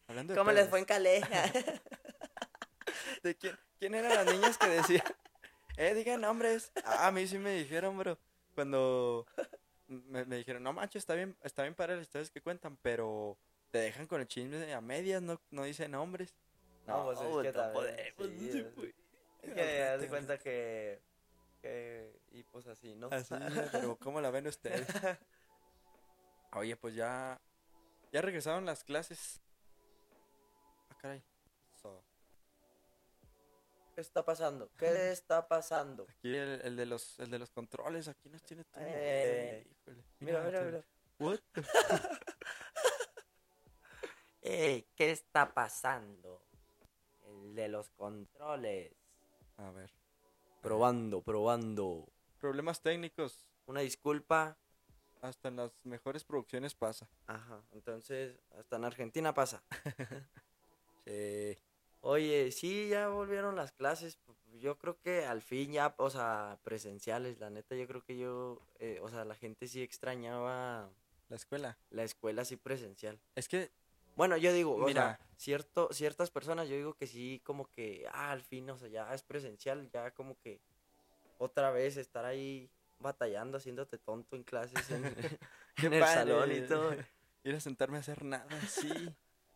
Hablando 0.08 0.32
de 0.32 0.38
¿Cómo 0.40 0.50
les 0.50 0.62
pedas, 0.62 0.70
fue 0.70 0.78
en 0.80 0.84
Calais? 0.86 1.24
¿de 3.22 3.36
quién, 3.36 3.56
quién 3.78 3.94
eran 3.94 4.12
las 4.12 4.26
niñas 4.34 4.58
que 4.58 4.66
decían? 4.66 5.04
Eh, 5.76 5.94
digan 5.94 6.20
nombres. 6.20 6.72
Ah, 6.84 7.06
a 7.06 7.12
mí 7.12 7.28
sí 7.28 7.38
me 7.38 7.52
dijeron, 7.54 7.96
bro. 7.96 8.18
Cuando 8.56 9.24
me, 9.90 10.24
me 10.24 10.36
dijeron, 10.36 10.62
no 10.62 10.72
manches, 10.72 11.00
está 11.02 11.14
bien, 11.14 11.36
está 11.42 11.62
bien 11.62 11.74
para 11.74 11.94
las 11.94 12.02
historias 12.02 12.30
que 12.30 12.40
cuentan, 12.40 12.76
pero 12.82 13.36
te 13.70 13.78
dejan 13.78 14.06
con 14.06 14.20
el 14.20 14.26
chisme 14.26 14.72
a 14.72 14.80
medias, 14.80 15.20
no, 15.22 15.40
no 15.50 15.64
dicen 15.64 15.90
nombres. 15.92 16.34
No, 16.86 17.04
pues, 17.04 17.20
es 17.20 17.26
que 17.42 17.52
no 17.52 17.72
podemos, 17.72 18.00
sí, 18.18 18.46
no 18.46 18.52
se 18.52 18.58
es- 18.58 18.64
puede. 18.74 18.94
Es 19.42 19.54
que 19.54 19.62
de 19.62 19.88
Al 19.88 20.08
cuenta 20.08 20.38
que, 20.38 21.02
que. 21.62 22.20
Y 22.32 22.42
pues 22.44 22.66
así, 22.66 22.94
¿no? 22.94 23.08
Así, 23.10 23.34
pero 23.72 23.96
¿cómo 23.96 24.20
la 24.20 24.30
ven 24.30 24.46
ustedes? 24.46 24.86
Oye, 26.52 26.76
pues 26.76 26.94
ya. 26.94 27.40
Ya 28.12 28.20
regresaron 28.22 28.66
las 28.66 28.82
clases. 28.82 29.40
Ah, 30.90 30.96
caray. 31.00 31.22
¿Qué 34.00 34.02
está 34.02 34.24
pasando? 34.24 34.70
¿Qué 34.78 35.10
está 35.10 35.46
pasando? 35.46 36.06
aquí 36.08 36.34
el, 36.34 36.62
el 36.62 36.74
de 36.74 36.86
los, 36.86 37.18
el 37.20 37.30
de 37.30 37.38
los 37.38 37.50
controles, 37.50 38.08
aquí 38.08 38.30
nos 38.30 38.42
tiene 38.42 38.64
todo. 38.64 38.82
Eh, 38.82 39.66
híjole. 39.70 40.04
Mira, 40.20 40.42
mira, 40.42 40.58
te- 40.60 40.64
mira. 40.64 40.84
What 41.18 41.38
the- 41.52 41.62
Eh, 44.40 44.86
¿qué 44.96 45.10
está 45.10 45.52
pasando? 45.52 46.42
El 47.26 47.54
de 47.54 47.68
los 47.68 47.90
controles. 47.90 48.90
A 49.58 49.70
ver. 49.70 49.90
Probando, 50.62 51.20
probando. 51.20 52.08
Problemas 52.38 52.80
técnicos. 52.80 53.44
Una 53.66 53.80
disculpa. 53.80 54.56
Hasta 55.20 55.48
en 55.48 55.56
las 55.56 55.72
mejores 55.84 56.24
producciones 56.24 56.74
pasa. 56.74 57.06
Ajá, 57.26 57.62
entonces, 57.72 58.40
hasta 58.58 58.76
en 58.76 58.84
Argentina 58.86 59.34
pasa. 59.34 59.62
Sí. 61.06 61.58
Oye, 62.02 62.50
sí, 62.52 62.88
ya 62.88 63.08
volvieron 63.08 63.56
las 63.56 63.72
clases. 63.72 64.18
Yo 64.58 64.78
creo 64.78 64.98
que 65.00 65.26
al 65.26 65.42
fin 65.42 65.72
ya, 65.72 65.94
o 65.98 66.10
sea, 66.10 66.58
presenciales, 66.64 67.38
la 67.38 67.50
neta, 67.50 67.74
yo 67.74 67.86
creo 67.86 68.02
que 68.02 68.16
yo, 68.18 68.60
eh, 68.78 68.98
o 69.02 69.08
sea, 69.10 69.24
la 69.24 69.34
gente 69.34 69.68
sí 69.68 69.82
extrañaba 69.82 70.90
La 71.28 71.36
escuela. 71.36 71.76
la 71.90 72.02
escuela 72.04 72.42
así 72.42 72.56
presencial. 72.56 73.18
Es 73.34 73.48
que, 73.48 73.70
Bueno, 74.16 74.36
yo 74.36 74.52
digo, 74.52 74.74
o 74.74 74.84
Mira. 74.86 75.16
sea, 75.16 75.20
cierto, 75.36 75.88
ciertas 75.92 76.30
personas, 76.30 76.68
yo 76.68 76.76
digo 76.76 76.94
que 76.94 77.06
sí, 77.06 77.40
como 77.44 77.66
que, 77.70 78.06
ah, 78.12 78.32
al 78.32 78.42
fin, 78.42 78.68
o 78.70 78.76
sea, 78.78 78.88
ya 78.88 79.14
es 79.14 79.22
presencial, 79.22 79.88
ya 79.92 80.10
como 80.10 80.36
que 80.40 80.60
otra 81.38 81.70
vez 81.70 81.96
estar 81.96 82.24
ahí 82.24 82.68
batallando, 82.98 83.56
haciéndote 83.58 83.96
tonto 83.98 84.36
en 84.36 84.42
clases 84.42 84.90
en, 84.90 85.04
el 85.94 86.00
padre. 86.00 86.06
salón 86.06 86.52
y 86.52 86.60
todo. 86.62 86.94
Ir 87.44 87.54
a 87.54 87.60
sentarme 87.60 87.96
a 87.96 88.00
hacer 88.00 88.22
nada, 88.24 88.60
sí. 88.68 88.90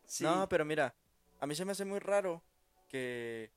Sí, 0.07 0.24
No, 0.24 0.48
pero 0.48 0.64
mira, 0.64 0.94
a 1.44 1.46
mí 1.46 1.54
se 1.54 1.66
me 1.66 1.72
hace 1.72 1.85
muy 1.85 1.98
raro 1.98 2.42
que. 2.88 3.50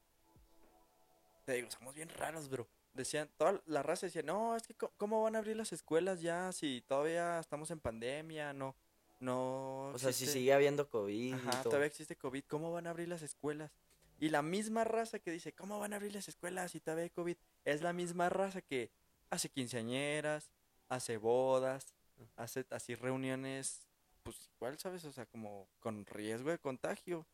Te 1.45 1.53
digo, 1.53 1.71
somos 1.71 1.95
bien 1.95 2.09
raros, 2.09 2.49
bro. 2.49 2.67
Decían, 2.93 3.29
toda 3.37 3.61
la 3.65 3.81
raza 3.81 4.07
decía, 4.07 4.23
no, 4.23 4.57
es 4.57 4.67
que 4.67 4.73
¿cómo 4.73 5.23
van 5.23 5.37
a 5.37 5.39
abrir 5.39 5.55
las 5.55 5.71
escuelas 5.71 6.19
ya 6.19 6.51
si 6.51 6.81
todavía 6.81 7.39
estamos 7.39 7.71
en 7.71 7.79
pandemia? 7.79 8.51
No, 8.51 8.75
no. 9.21 9.91
o 9.93 9.97
sea, 9.97 10.11
si 10.11 10.25
sigue 10.25 10.51
habiendo 10.51 10.89
COVID 10.89 11.35
Ajá, 11.35 11.63
todavía 11.63 11.87
existe 11.87 12.17
COVID, 12.17 12.43
¿cómo 12.49 12.73
van 12.73 12.87
a 12.87 12.89
abrir 12.89 13.07
las 13.07 13.21
escuelas? 13.21 13.71
Y 14.19 14.29
la 14.29 14.41
misma 14.41 14.83
raza 14.83 15.19
que 15.19 15.31
dice, 15.31 15.53
¿cómo 15.53 15.79
van 15.79 15.93
a 15.93 15.95
abrir 15.95 16.13
las 16.13 16.27
escuelas 16.27 16.71
si 16.71 16.81
todavía 16.81 17.05
hay 17.05 17.09
COVID? 17.11 17.37
Es 17.63 17.81
la 17.81 17.93
misma 17.93 18.27
raza 18.27 18.61
que 18.61 18.91
hace 19.29 19.47
quinceañeras, 19.47 20.51
hace 20.89 21.15
bodas, 21.15 21.93
hace 22.35 22.65
así 22.69 22.95
reuniones, 22.95 23.87
pues 24.23 24.49
igual, 24.57 24.77
¿sabes? 24.77 25.05
O 25.05 25.13
sea, 25.13 25.25
como 25.25 25.69
con 25.79 26.05
riesgo 26.05 26.49
de 26.49 26.59
contagio. 26.59 27.25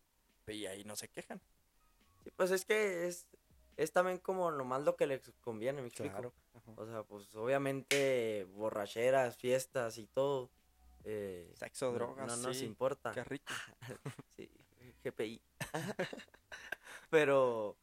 Y 0.48 0.66
ahí 0.66 0.84
no 0.84 0.96
se 0.96 1.08
quejan. 1.08 1.40
Sí, 2.24 2.32
pues 2.36 2.52
es 2.52 2.66
que 2.66 3.08
es, 3.08 3.28
es 3.78 3.92
también 3.92 4.18
como 4.20 4.52
nomás 4.52 4.84
lo 4.84 4.96
que 4.96 5.08
les 5.08 5.22
conviene, 5.42 5.82
me 5.82 5.88
explico. 5.88 6.14
Claro. 6.14 6.34
O 6.76 6.86
sea, 6.86 7.04
pues 7.04 7.34
obviamente 7.36 8.46
borracheras, 8.52 9.38
fiestas 9.38 9.98
y 9.98 10.08
todo. 10.08 10.50
eh, 11.06 11.52
Sexo, 11.56 11.88
no- 11.88 11.94
drogas, 11.94 12.28
No 12.28 12.48
nos 12.48 12.58
sí. 12.58 12.66
importa. 12.66 13.12
Qué 13.12 13.24
rico. 13.24 13.54
Sí, 14.38 14.50
GPI. 15.04 15.42
pero, 17.10 17.78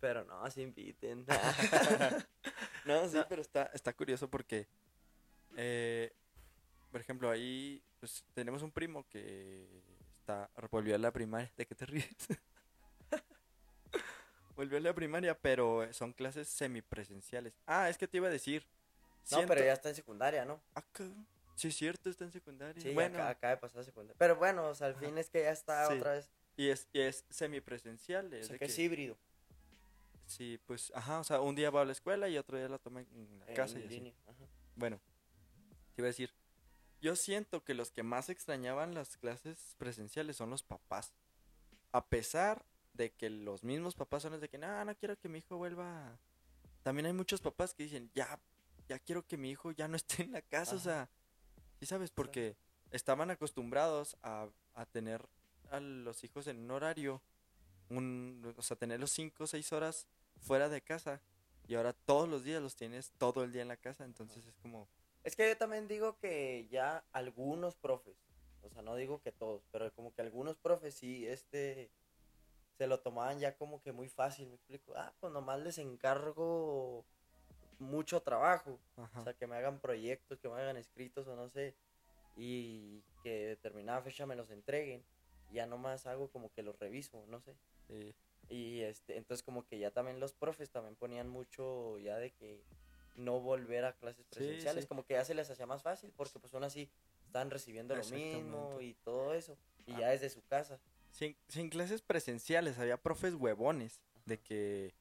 pero 0.00 0.24
no, 0.24 0.42
así 0.44 0.62
inviten. 0.62 1.26
No, 2.84 3.08
sí, 3.08 3.18
pero 3.28 3.42
está, 3.42 3.64
está 3.74 3.92
curioso 3.92 4.30
porque, 4.30 4.68
eh, 5.56 6.12
por 6.92 7.00
ejemplo, 7.00 7.28
ahí 7.28 7.82
pues, 7.98 8.24
tenemos 8.32 8.62
un 8.62 8.70
primo 8.70 9.04
que 9.08 9.66
está, 10.26 10.50
volvió 10.70 10.94
a 10.96 10.98
la 10.98 11.12
primaria. 11.12 11.50
¿De 11.56 11.66
qué 11.66 11.74
te 11.76 11.86
ríes? 11.86 12.06
volvió 14.56 14.78
a 14.78 14.80
la 14.80 14.94
primaria, 14.94 15.38
pero 15.38 15.92
son 15.92 16.12
clases 16.12 16.48
semipresenciales. 16.48 17.54
Ah, 17.66 17.88
es 17.88 17.96
que 17.96 18.08
te 18.08 18.16
iba 18.16 18.26
a 18.26 18.30
decir. 18.30 18.66
no, 19.30 19.46
pero 19.46 19.64
ya 19.64 19.72
está 19.72 19.88
en 19.88 19.94
secundaria, 19.94 20.44
¿no? 20.44 20.60
Cabrón. 20.92 21.26
Sí, 21.54 21.68
es 21.68 21.76
cierto, 21.76 22.10
está 22.10 22.24
en 22.24 22.32
secundaria. 22.32 22.80
Sí, 22.82 22.92
bueno, 22.92 23.16
acá, 23.18 23.28
acaba 23.30 23.50
de 23.52 23.56
pasar 23.58 23.80
a 23.80 23.84
secundaria. 23.84 24.16
Pero 24.18 24.36
bueno, 24.36 24.68
o 24.68 24.74
sea, 24.74 24.88
al 24.88 24.96
fin 24.96 25.16
es 25.16 25.30
que 25.30 25.42
ya 25.42 25.52
está 25.52 25.86
Sí. 25.88 25.94
otra 25.94 26.12
vez. 26.12 26.28
y 26.56 26.68
es, 26.68 26.86
y 26.92 27.00
es 27.00 27.24
semipresencial. 27.30 28.30
O 28.32 28.36
Es 28.36 28.46
sea, 28.46 28.54
de 28.54 28.58
que 28.58 28.64
es 28.66 28.78
híbrido. 28.78 29.16
Sí, 30.26 30.58
pues, 30.66 30.92
ajá, 30.94 31.20
o 31.20 31.24
sea, 31.24 31.40
un 31.40 31.54
día 31.54 31.70
va 31.70 31.82
a 31.82 31.84
la 31.84 31.92
escuela 31.92 32.28
y 32.28 32.36
otro 32.36 32.58
día 32.58 32.68
la 32.68 32.78
toma 32.78 33.00
en 33.00 33.38
la 33.38 33.46
en 33.46 33.54
casa 33.54 33.78
y 33.78 33.84
así. 33.84 33.88
línea, 33.94 34.12
ajá. 34.26 34.44
Bueno, 34.74 35.00
te 35.94 36.02
iba 36.02 36.06
a 36.06 36.08
decir, 36.08 36.30
yo 37.00 37.16
siento 37.16 37.64
que 37.64 37.74
los 37.74 37.90
que 37.90 38.02
más 38.02 38.28
extrañaban 38.28 38.94
las 38.94 39.16
clases 39.16 39.74
presenciales 39.78 40.36
son 40.36 40.50
los 40.50 40.62
papás. 40.62 41.12
A 41.92 42.06
pesar 42.06 42.64
de 42.94 43.12
que 43.12 43.30
los 43.30 43.62
mismos 43.62 43.94
papás 43.94 44.22
son 44.22 44.32
los 44.32 44.40
de 44.40 44.48
que, 44.48 44.58
no, 44.58 44.84
no 44.84 44.96
quiero 44.96 45.18
que 45.18 45.28
mi 45.28 45.38
hijo 45.38 45.56
vuelva. 45.56 46.18
También 46.82 47.06
hay 47.06 47.12
muchos 47.12 47.40
papás 47.40 47.74
que 47.74 47.84
dicen, 47.84 48.10
ya, 48.14 48.40
ya 48.88 48.98
quiero 48.98 49.26
que 49.26 49.36
mi 49.36 49.50
hijo 49.50 49.72
ya 49.72 49.88
no 49.88 49.96
esté 49.96 50.22
en 50.22 50.32
la 50.32 50.42
casa, 50.42 50.76
o 50.76 50.78
sea, 50.78 51.08
¿sí 51.78 51.86
sabes? 51.86 52.10
Porque 52.10 52.56
estaban 52.90 53.30
acostumbrados 53.30 54.16
a, 54.22 54.48
a 54.74 54.86
tener 54.86 55.28
a 55.70 55.80
los 55.80 56.24
hijos 56.24 56.46
en 56.46 56.58
un 56.58 56.70
horario, 56.70 57.20
un, 57.88 58.54
o 58.56 58.62
sea, 58.62 58.76
tenerlos 58.76 59.10
cinco 59.10 59.44
o 59.44 59.46
seis 59.46 59.72
horas 59.72 60.06
fuera 60.40 60.68
de 60.68 60.80
casa. 60.80 61.20
Y 61.68 61.74
ahora 61.74 61.92
todos 61.92 62.28
los 62.28 62.44
días 62.44 62.62
los 62.62 62.76
tienes 62.76 63.12
todo 63.18 63.42
el 63.42 63.52
día 63.52 63.62
en 63.62 63.68
la 63.68 63.76
casa, 63.76 64.04
entonces 64.04 64.46
es 64.46 64.56
como... 64.56 64.88
Es 65.26 65.34
que 65.34 65.48
yo 65.48 65.56
también 65.56 65.88
digo 65.88 66.16
que 66.20 66.68
ya 66.70 67.04
algunos 67.10 67.74
profes, 67.74 68.16
o 68.62 68.70
sea, 68.70 68.82
no 68.82 68.94
digo 68.94 69.20
que 69.22 69.32
todos, 69.32 69.60
pero 69.72 69.92
como 69.92 70.14
que 70.14 70.22
algunos 70.22 70.56
profes 70.56 70.94
sí, 70.94 71.26
este, 71.26 71.90
se 72.78 72.86
lo 72.86 73.00
tomaban 73.00 73.40
ya 73.40 73.56
como 73.56 73.82
que 73.82 73.90
muy 73.90 74.08
fácil, 74.08 74.46
me 74.46 74.54
explico. 74.54 74.92
Ah, 74.94 75.12
pues 75.18 75.32
nomás 75.32 75.58
les 75.58 75.78
encargo 75.78 77.04
mucho 77.80 78.22
trabajo, 78.22 78.78
Ajá. 78.96 79.18
o 79.18 79.24
sea, 79.24 79.34
que 79.34 79.48
me 79.48 79.56
hagan 79.56 79.80
proyectos, 79.80 80.38
que 80.38 80.48
me 80.48 80.60
hagan 80.60 80.76
escritos 80.76 81.26
o 81.26 81.34
no 81.34 81.48
sé, 81.48 81.74
y 82.36 83.02
que 83.24 83.48
determinada 83.48 84.02
fecha 84.02 84.26
me 84.26 84.36
los 84.36 84.50
entreguen. 84.50 85.04
Ya 85.50 85.66
nomás 85.66 86.06
hago 86.06 86.30
como 86.30 86.52
que 86.52 86.62
los 86.62 86.78
reviso, 86.78 87.24
no 87.26 87.40
sé. 87.40 87.56
Sí. 87.88 88.14
Y 88.48 88.82
este, 88.82 89.16
entonces 89.16 89.42
como 89.42 89.66
que 89.66 89.80
ya 89.80 89.90
también 89.90 90.20
los 90.20 90.34
profes 90.34 90.70
también 90.70 90.94
ponían 90.94 91.28
mucho 91.28 91.98
ya 91.98 92.16
de 92.16 92.30
que 92.30 92.62
no 93.16 93.40
volver 93.40 93.84
a 93.84 93.92
clases 93.94 94.24
presenciales, 94.26 94.84
sí. 94.84 94.88
como 94.88 95.04
que 95.04 95.14
ya 95.14 95.24
se 95.24 95.34
les 95.34 95.48
hacía 95.50 95.66
más 95.66 95.82
fácil 95.82 96.12
porque 96.16 96.38
pues 96.38 96.52
aún 96.54 96.64
así 96.64 96.90
están 97.24 97.50
recibiendo 97.50 97.94
lo 97.96 98.04
mismo 98.04 98.80
y 98.80 98.94
todo 99.04 99.34
eso 99.34 99.56
y 99.86 99.92
Ah. 99.94 100.00
ya 100.00 100.08
desde 100.08 100.30
su 100.30 100.42
casa. 100.44 100.78
Sin, 101.10 101.36
sin 101.48 101.70
clases 101.70 102.02
presenciales, 102.02 102.78
había 102.78 102.96
profes 102.98 103.34
huevones 103.34 104.00
de 104.26 104.38
que 104.38 104.94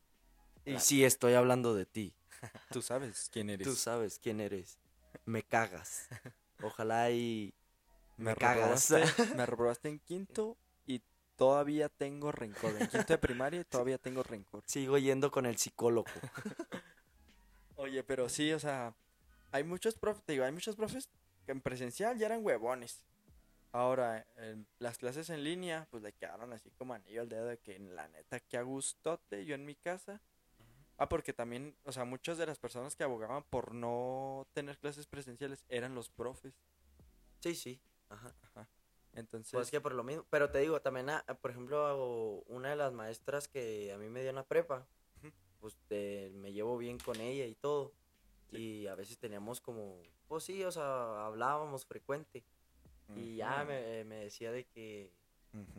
Y 0.65 0.79
sí 0.79 1.03
estoy 1.03 1.33
hablando 1.33 1.73
de 1.75 1.85
ti. 1.85 2.13
tú 2.71 2.81
sabes 2.81 3.29
quién 3.31 3.49
eres. 3.49 3.67
Tú 3.67 3.75
sabes 3.75 4.17
quién 4.19 4.39
eres. 4.39 4.77
Me 5.25 5.43
cagas. 5.43 6.07
Ojalá 6.61 7.11
y 7.11 7.53
me, 8.17 8.31
me 8.31 8.35
cagas. 8.35 8.89
reprobaste, 8.91 9.35
me 9.35 9.45
reprobaste 9.45 9.89
en 9.89 9.99
quinto 9.99 10.57
y 10.85 11.01
todavía 11.35 11.89
tengo 11.89 12.31
rencor. 12.31 12.75
En 12.79 12.87
quinto 12.87 13.07
de 13.13 13.17
primaria 13.17 13.59
y 13.61 13.65
todavía 13.65 13.97
tengo 13.97 14.23
rencor. 14.23 14.63
sigo 14.67 14.97
yendo 14.97 15.31
con 15.31 15.45
el 15.45 15.57
psicólogo. 15.57 16.07
Oye, 17.85 18.03
pero 18.03 18.27
sí, 18.29 18.51
o 18.51 18.59
sea, 18.59 18.95
hay 19.51 19.63
muchos 19.63 19.95
profes, 19.95 20.23
te 20.23 20.33
digo, 20.33 20.43
hay 20.43 20.51
muchos 20.51 20.75
profes 20.75 21.07
que 21.45 21.51
en 21.51 21.61
presencial 21.61 22.17
ya 22.17 22.25
eran 22.25 22.43
huevones. 22.43 23.03
Ahora, 23.71 24.25
en 24.37 24.65
las 24.79 24.97
clases 24.97 25.29
en 25.29 25.43
línea, 25.43 25.87
pues 25.91 26.01
le 26.01 26.13
quedaron 26.13 26.51
así 26.51 26.71
como 26.71 26.95
anillo 26.95 27.21
al 27.21 27.29
dedo 27.29 27.45
de 27.45 27.59
que 27.59 27.77
la 27.77 28.07
neta, 28.07 28.39
que 28.39 28.57
a 28.57 28.63
gustote, 28.63 29.45
yo 29.45 29.53
en 29.53 29.65
mi 29.65 29.75
casa. 29.75 30.19
Ah, 30.97 31.07
porque 31.07 31.31
también, 31.31 31.75
o 31.83 31.91
sea, 31.91 32.05
muchas 32.05 32.39
de 32.39 32.47
las 32.47 32.57
personas 32.57 32.95
que 32.95 33.03
abogaban 33.03 33.43
por 33.43 33.75
no 33.75 34.47
tener 34.53 34.79
clases 34.79 35.05
presenciales 35.05 35.63
eran 35.69 35.93
los 35.93 36.09
profes. 36.09 36.55
Sí, 37.39 37.53
sí. 37.53 37.79
Ajá. 38.09 38.33
Entonces, 39.13 39.53
Pues 39.53 39.69
que 39.69 39.79
por 39.79 39.93
lo 39.93 40.03
mismo, 40.03 40.25
pero 40.31 40.49
te 40.49 40.59
digo, 40.59 40.81
también, 40.81 41.09
ah, 41.11 41.23
por 41.39 41.51
ejemplo, 41.51 42.43
una 42.47 42.71
de 42.71 42.75
las 42.77 42.93
maestras 42.93 43.47
que 43.47 43.93
a 43.93 43.97
mí 43.97 44.09
me 44.09 44.21
dio 44.21 44.29
en 44.29 44.35
la 44.37 44.47
prepa. 44.47 44.87
Pues 45.59 45.75
te- 45.87 46.29
me 46.35 46.53
llevo 46.53 46.77
bien 46.77 46.97
con 46.99 47.19
ella 47.19 47.45
y 47.45 47.55
todo. 47.55 47.93
Sí. 48.51 48.57
Y 48.57 48.87
a 48.87 48.95
veces 48.95 49.17
teníamos 49.17 49.59
como, 49.61 50.01
pues 50.27 50.43
sí, 50.43 50.63
o 50.63 50.71
sea, 50.71 51.25
hablábamos 51.25 51.85
frecuente. 51.85 52.43
Y 53.15 53.35
ya 53.37 53.63
me, 53.63 54.03
me 54.03 54.15
decía 54.15 54.51
de 54.51 54.65
que, 54.65 55.11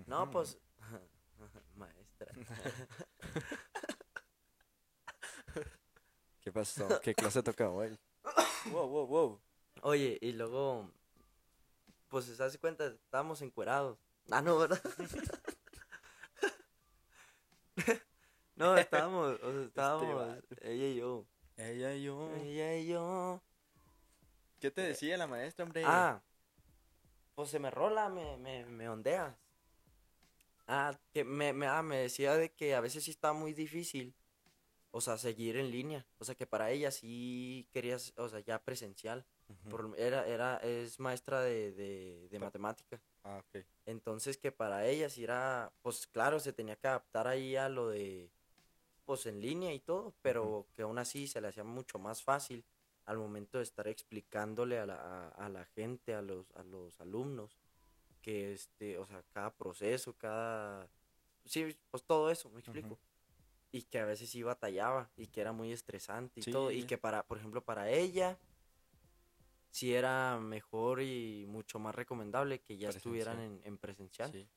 no, 0.07 0.31
pues, 0.31 0.59
maestra. 1.77 2.33
¿Qué 6.41 6.53
pasó? 6.53 6.89
¿Qué 7.03 7.15
clase 7.15 7.43
tocaba 7.43 7.73
hoy? 7.73 7.99
wow, 8.71 8.87
wow, 8.89 9.07
wow. 9.07 9.41
Oye, 9.83 10.19
y 10.21 10.33
luego, 10.33 10.91
pues 12.09 12.27
se 12.27 12.43
hace 12.43 12.59
cuenta, 12.59 12.87
estábamos 12.87 13.43
encuerados. 13.43 13.99
Ah, 14.31 14.41
no, 14.43 14.59
¿verdad? 14.59 14.81
No, 18.57 18.77
estábamos, 18.77 19.39
o 19.43 19.53
sea, 19.53 19.63
estábamos, 19.67 20.17
vato. 20.17 20.57
ella 20.63 20.87
y 20.87 20.97
yo. 20.97 21.27
Ella 21.57 21.95
y 21.95 22.03
yo. 22.03 22.35
Ella 22.37 22.77
y 22.77 22.87
yo. 22.87 23.43
¿Qué 24.61 24.71
te 24.71 24.81
decía 24.81 25.17
la 25.17 25.27
maestra, 25.27 25.65
hombre? 25.65 25.83
Ah, 25.85 26.23
pues 27.35 27.51
se 27.51 27.59
me 27.59 27.71
rola, 27.71 28.09
me, 28.09 28.37
me, 28.39 28.65
me 28.65 28.89
ondeas. 28.89 29.35
Ah, 30.67 30.99
que 31.13 31.25
me, 31.25 31.53
me, 31.53 31.67
ah, 31.67 31.83
me 31.83 31.99
decía 31.99 32.35
de 32.35 32.53
que 32.53 32.75
a 32.75 32.81
veces 32.81 33.05
sí 33.05 33.11
estaba 33.11 33.35
muy 33.35 33.53
difícil, 33.53 34.15
o 34.91 35.01
sea, 35.01 35.19
seguir 35.19 35.57
en 35.59 35.71
línea. 35.71 36.07
O 36.19 36.25
sea, 36.25 36.35
que 36.35 36.47
para 36.47 36.71
ella 36.71 36.91
sí 36.91 37.69
querías, 37.73 38.15
o 38.17 38.29
sea, 38.29 38.41
ya 38.41 38.63
presencial. 38.63 39.27
Por, 39.71 39.95
era, 39.97 40.27
era, 40.27 40.57
es 40.57 40.99
maestra 40.99 41.41
de, 41.43 41.73
de, 41.73 42.29
de 42.29 42.39
matemática. 42.39 43.01
Ah, 43.23 43.39
ok. 43.47 43.65
Entonces 43.85 44.39
que 44.39 44.51
para 44.51 44.87
ella 44.87 45.09
sí 45.09 45.23
era, 45.23 45.73
pues 45.83 46.07
claro, 46.09 46.41
se 46.41 46.53
tenía 46.53 46.77
que 46.77 46.89
adaptar 46.89 47.29
ahí 47.29 47.55
a 47.55 47.69
lo 47.69 47.89
de, 47.89 48.33
pues 49.07 49.25
en 49.27 49.41
línea 49.41 49.73
y 49.73 49.81
todo, 49.81 50.15
pero 50.21 50.67
que 50.75 50.83
aún 50.83 50.99
así 50.99 51.27
se 51.29 51.41
le 51.41 51.49
hacía 51.49 51.65
mucho 51.65 51.99
más 51.99 52.23
fácil 52.23 52.65
al 53.07 53.19
momento 53.19 53.59
de 53.59 53.65
estar 53.65 53.87
explicándole 53.87 54.79
a 54.79 54.85
la, 54.85 54.97
a, 54.97 55.29
a 55.29 55.49
la 55.49 55.65
gente, 55.65 56.13
a 56.13 56.21
los, 56.21 56.51
a 56.57 56.65
los 56.65 57.01
alumnos, 57.01 57.57
que 58.21 58.53
este, 58.53 58.99
o 58.99 59.07
sea, 59.07 59.23
cada 59.31 59.55
proceso, 59.55 60.13
cada, 60.19 60.91
sí, 61.45 61.79
pues 61.91 62.03
todo 62.03 62.31
eso, 62.31 62.51
me 62.51 62.59
explico. 62.61 62.95
Ujú. 62.95 62.99
Y 63.73 63.83
que 63.83 64.01
a 64.01 64.05
veces 64.05 64.29
sí 64.31 64.43
batallaba 64.43 65.11
y 65.17 65.29
que 65.29 65.41
era 65.41 65.53
muy 65.53 65.73
estresante 65.73 66.41
y 66.41 66.43
Sí. 66.43 66.51
todo, 66.51 66.71
y 66.73 66.85
que 66.85 66.99
para, 66.99 67.25
por 67.27 67.39
ejemplo, 67.39 67.65
para 67.65 67.91
ella 67.91 68.39
sí 69.71 69.95
era 69.95 70.39
mejor 70.41 71.03
y 71.03 71.45
mucho 71.47 71.79
más 71.79 71.95
recomendable 71.95 72.61
que 72.61 72.77
ya 72.77 72.89
estuvieran 72.89 73.39
en, 73.39 73.61
en 73.65 73.79
presencial. 73.79 74.33
Sí. 74.33 74.49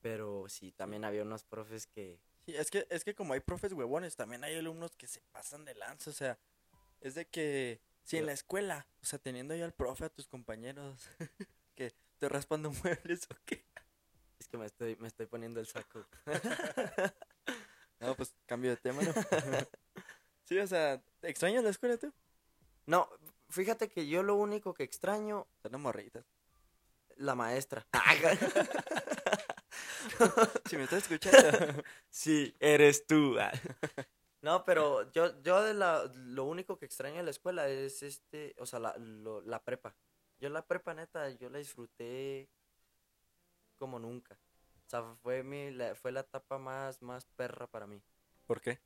Pero 0.00 0.46
sí, 0.48 0.72
también 0.72 1.04
había 1.04 1.22
unos 1.22 1.44
profes 1.44 1.86
que... 1.86 2.20
Sí, 2.44 2.54
es 2.56 2.70
que, 2.70 2.86
es 2.90 3.04
que 3.04 3.14
como 3.14 3.32
hay 3.34 3.40
profes 3.40 3.72
huevones, 3.72 4.16
también 4.16 4.44
hay 4.44 4.56
alumnos 4.56 4.94
que 4.96 5.06
se 5.06 5.20
pasan 5.32 5.64
de 5.64 5.74
lanza, 5.74 6.10
o 6.10 6.12
sea, 6.12 6.38
es 7.00 7.14
de 7.14 7.26
que, 7.26 7.80
si 8.02 8.18
en 8.18 8.26
la 8.26 8.32
escuela, 8.32 8.86
o 9.02 9.04
sea, 9.06 9.18
teniendo 9.18 9.54
ahí 9.54 9.62
al 9.62 9.72
profe, 9.72 10.04
a 10.04 10.08
tus 10.10 10.26
compañeros, 10.26 11.08
que 11.74 11.92
te 12.18 12.28
raspan 12.28 12.62
de 12.62 12.68
muebles 12.68 13.26
o 13.30 13.36
qué. 13.46 13.64
Es 14.38 14.48
que 14.48 14.58
me 14.58 14.66
estoy, 14.66 14.96
me 14.96 15.08
estoy 15.08 15.26
poniendo 15.26 15.60
el 15.60 15.66
saco. 15.66 16.04
No, 18.00 18.14
pues 18.16 18.34
cambio 18.44 18.70
de 18.70 18.76
tema, 18.76 19.00
¿no? 19.02 19.12
sí, 20.44 20.58
o 20.58 20.66
sea, 20.66 21.00
¿te 21.20 21.30
extrañas 21.30 21.64
la 21.64 21.70
escuela 21.70 21.96
tú? 21.96 22.12
No, 22.84 23.08
fíjate 23.48 23.88
que 23.88 24.06
yo 24.06 24.22
lo 24.22 24.34
único 24.34 24.74
que 24.74 24.82
extraño, 24.82 25.46
Son 25.62 25.72
las 25.72 25.80
morritas. 25.80 26.26
la 27.16 27.34
maestra. 27.34 27.86
Si 30.68 30.76
me 30.76 30.84
estás 30.84 31.02
escuchando. 31.10 31.82
sí, 32.10 32.54
eres 32.60 33.06
tú. 33.06 33.36
No, 34.42 34.64
pero 34.64 35.10
yo, 35.12 35.40
yo 35.42 35.62
de 35.62 35.74
la, 35.74 36.04
lo 36.14 36.44
único 36.44 36.78
que 36.78 36.86
extraño 36.86 37.16
de 37.16 37.22
la 37.22 37.30
escuela 37.30 37.68
es 37.68 38.02
este, 38.02 38.54
o 38.58 38.66
sea, 38.66 38.78
la, 38.78 38.94
lo- 38.98 39.40
la 39.42 39.62
prepa. 39.62 39.96
Yo 40.38 40.48
la 40.50 40.66
prepa, 40.66 40.92
neta, 40.94 41.30
yo 41.30 41.48
la 41.48 41.58
disfruté 41.58 42.50
como 43.78 43.98
nunca. 43.98 44.38
O 44.86 44.90
sea, 44.90 45.02
fue 45.22 45.42
mi, 45.42 45.70
la, 45.70 45.94
fue 45.94 46.12
la 46.12 46.20
etapa 46.20 46.58
más, 46.58 47.00
más 47.02 47.24
perra 47.36 47.66
para 47.66 47.86
mí. 47.86 48.02
¿Por 48.46 48.60
qué? 48.60 48.80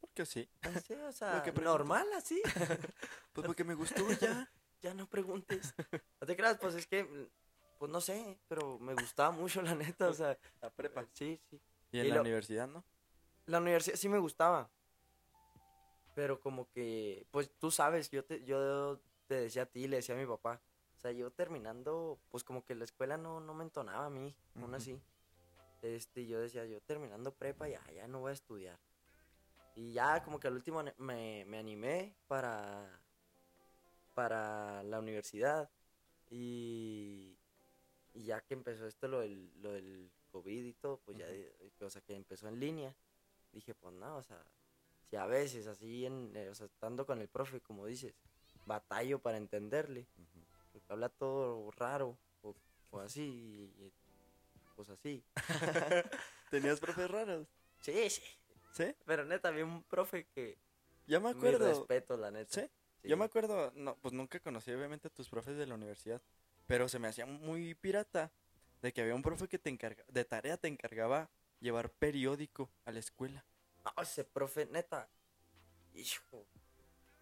Porque 0.00 0.24
sí. 0.24 0.48
Pues 0.60 0.84
sí, 0.84 0.94
o 0.94 1.12
sea, 1.12 1.42
normal 1.62 2.06
así. 2.14 2.40
Pues 3.32 3.46
porque 3.46 3.64
me 3.64 3.74
gustó 3.74 4.10
ya. 4.12 4.50
ya 4.80 4.94
no 4.94 5.06
preguntes. 5.06 5.74
No 6.20 6.26
te 6.26 6.36
creas, 6.36 6.56
pues 6.58 6.74
es 6.74 6.86
que, 6.86 7.06
pues 7.78 7.90
no 7.90 8.00
sé, 8.00 8.38
pero 8.48 8.78
me 8.78 8.94
gustaba 8.94 9.30
mucho, 9.30 9.62
la 9.62 9.74
neta, 9.74 10.08
o 10.08 10.12
sea. 10.14 10.38
La 10.60 10.70
prepa. 10.70 11.04
Sí, 11.12 11.40
sí. 11.50 11.60
Y 11.92 12.00
en 12.00 12.06
Y 12.06 12.08
la 12.10 12.14
lo- 12.16 12.20
universidad, 12.22 12.68
¿no? 12.68 12.84
La 13.46 13.58
universidad 13.58 13.96
sí 13.96 14.08
me 14.08 14.18
gustaba. 14.18 14.68
Pero 16.14 16.40
como 16.40 16.70
que, 16.70 17.26
pues 17.30 17.50
tú 17.58 17.70
sabes, 17.70 18.10
yo 18.10 18.24
te, 18.24 18.42
yo 18.44 19.00
te 19.26 19.34
decía 19.34 19.62
a 19.62 19.66
ti, 19.66 19.86
le 19.86 19.96
decía 19.96 20.14
a 20.14 20.18
mi 20.18 20.26
papá. 20.26 20.60
O 20.96 20.98
sea, 21.00 21.12
yo 21.12 21.30
terminando, 21.30 22.18
pues 22.30 22.42
como 22.42 22.64
que 22.64 22.74
la 22.74 22.84
escuela 22.84 23.16
no, 23.18 23.38
no 23.40 23.52
me 23.54 23.64
entonaba 23.64 24.06
a 24.06 24.10
mí, 24.10 24.34
aún 24.56 24.74
así. 24.74 25.00
Este, 25.82 26.26
yo 26.26 26.40
decía, 26.40 26.64
yo 26.64 26.80
terminando 26.80 27.34
prepa 27.34 27.68
ya, 27.68 27.82
ya 27.92 28.08
no 28.08 28.20
voy 28.20 28.30
a 28.30 28.34
estudiar. 28.34 28.78
Y 29.74 29.92
ya 29.92 30.22
como 30.24 30.40
que 30.40 30.48
al 30.48 30.54
último 30.54 30.82
me, 30.96 31.44
me 31.44 31.58
animé 31.58 32.16
para, 32.28 32.98
para 34.14 34.82
la 34.84 34.98
universidad. 34.98 35.70
Y, 36.30 37.36
y 38.16 38.24
ya 38.24 38.40
que 38.40 38.54
empezó 38.54 38.86
esto, 38.86 39.08
lo 39.08 39.20
del, 39.20 39.50
lo 39.60 39.72
del 39.72 40.10
COVID 40.32 40.64
y 40.64 40.72
todo, 40.74 40.98
pues 41.04 41.18
ya, 41.18 41.26
eh, 41.28 41.54
o 41.80 41.90
sea, 41.90 42.00
que 42.02 42.14
empezó 42.14 42.48
en 42.48 42.58
línea 42.58 42.94
dije, 43.52 43.74
pues 43.74 43.94
no, 43.94 44.16
o 44.16 44.22
sea, 44.22 44.42
si 45.08 45.16
a 45.16 45.26
veces 45.26 45.66
así, 45.66 46.04
en, 46.06 46.34
eh, 46.36 46.48
o 46.50 46.54
sea, 46.54 46.66
estando 46.66 47.06
con 47.06 47.20
el 47.20 47.28
profe, 47.28 47.60
como 47.60 47.86
dices, 47.86 48.14
batallo 48.64 49.18
para 49.18 49.36
entenderle, 49.38 50.06
porque 50.72 50.92
habla 50.92 51.08
todo 51.08 51.70
raro, 51.72 52.18
o, 52.42 52.54
o 52.90 53.00
así, 53.00 53.72
y- 53.78 53.92
pues 54.74 54.90
así. 54.90 55.24
¿Tenías 56.50 56.80
profes 56.80 57.10
raros? 57.10 57.48
Sí, 57.80 58.10
sí, 58.10 58.22
¿Sí? 58.72 58.94
pero 59.06 59.24
neta, 59.24 59.48
había 59.48 59.64
un 59.64 59.82
profe 59.84 60.26
que, 60.34 60.58
Yo 61.06 61.18
me 61.20 61.32
mi 61.32 61.38
acuerdo. 61.38 61.66
respeto, 61.66 62.16
la 62.18 62.30
neta. 62.30 62.52
¿Sí? 62.60 62.70
Yo 63.04 63.16
me 63.16 63.24
acuerdo, 63.24 63.72
no, 63.74 63.96
pues 63.98 64.12
nunca 64.12 64.40
conocí 64.40 64.72
obviamente 64.72 65.08
a 65.08 65.10
tus 65.10 65.28
profes 65.30 65.56
de 65.56 65.66
la 65.66 65.74
universidad, 65.76 66.20
pero 66.66 66.88
se 66.88 66.98
me 66.98 67.08
hacía 67.08 67.26
muy 67.26 67.74
pirata 67.74 68.32
de 68.82 68.92
que 68.92 69.00
había 69.00 69.14
un 69.14 69.22
profe 69.22 69.48
que 69.48 69.58
te 69.58 69.70
encarga, 69.70 70.04
de 70.08 70.24
tarea 70.24 70.56
te 70.56 70.68
encargaba 70.68 71.30
llevar 71.60 71.90
periódico 71.90 72.70
a 72.84 72.92
la 72.92 72.98
escuela. 73.00 73.44
No, 73.84 74.02
ese 74.02 74.24
profe, 74.24 74.66
neta, 74.66 75.08
hijo, 75.94 76.46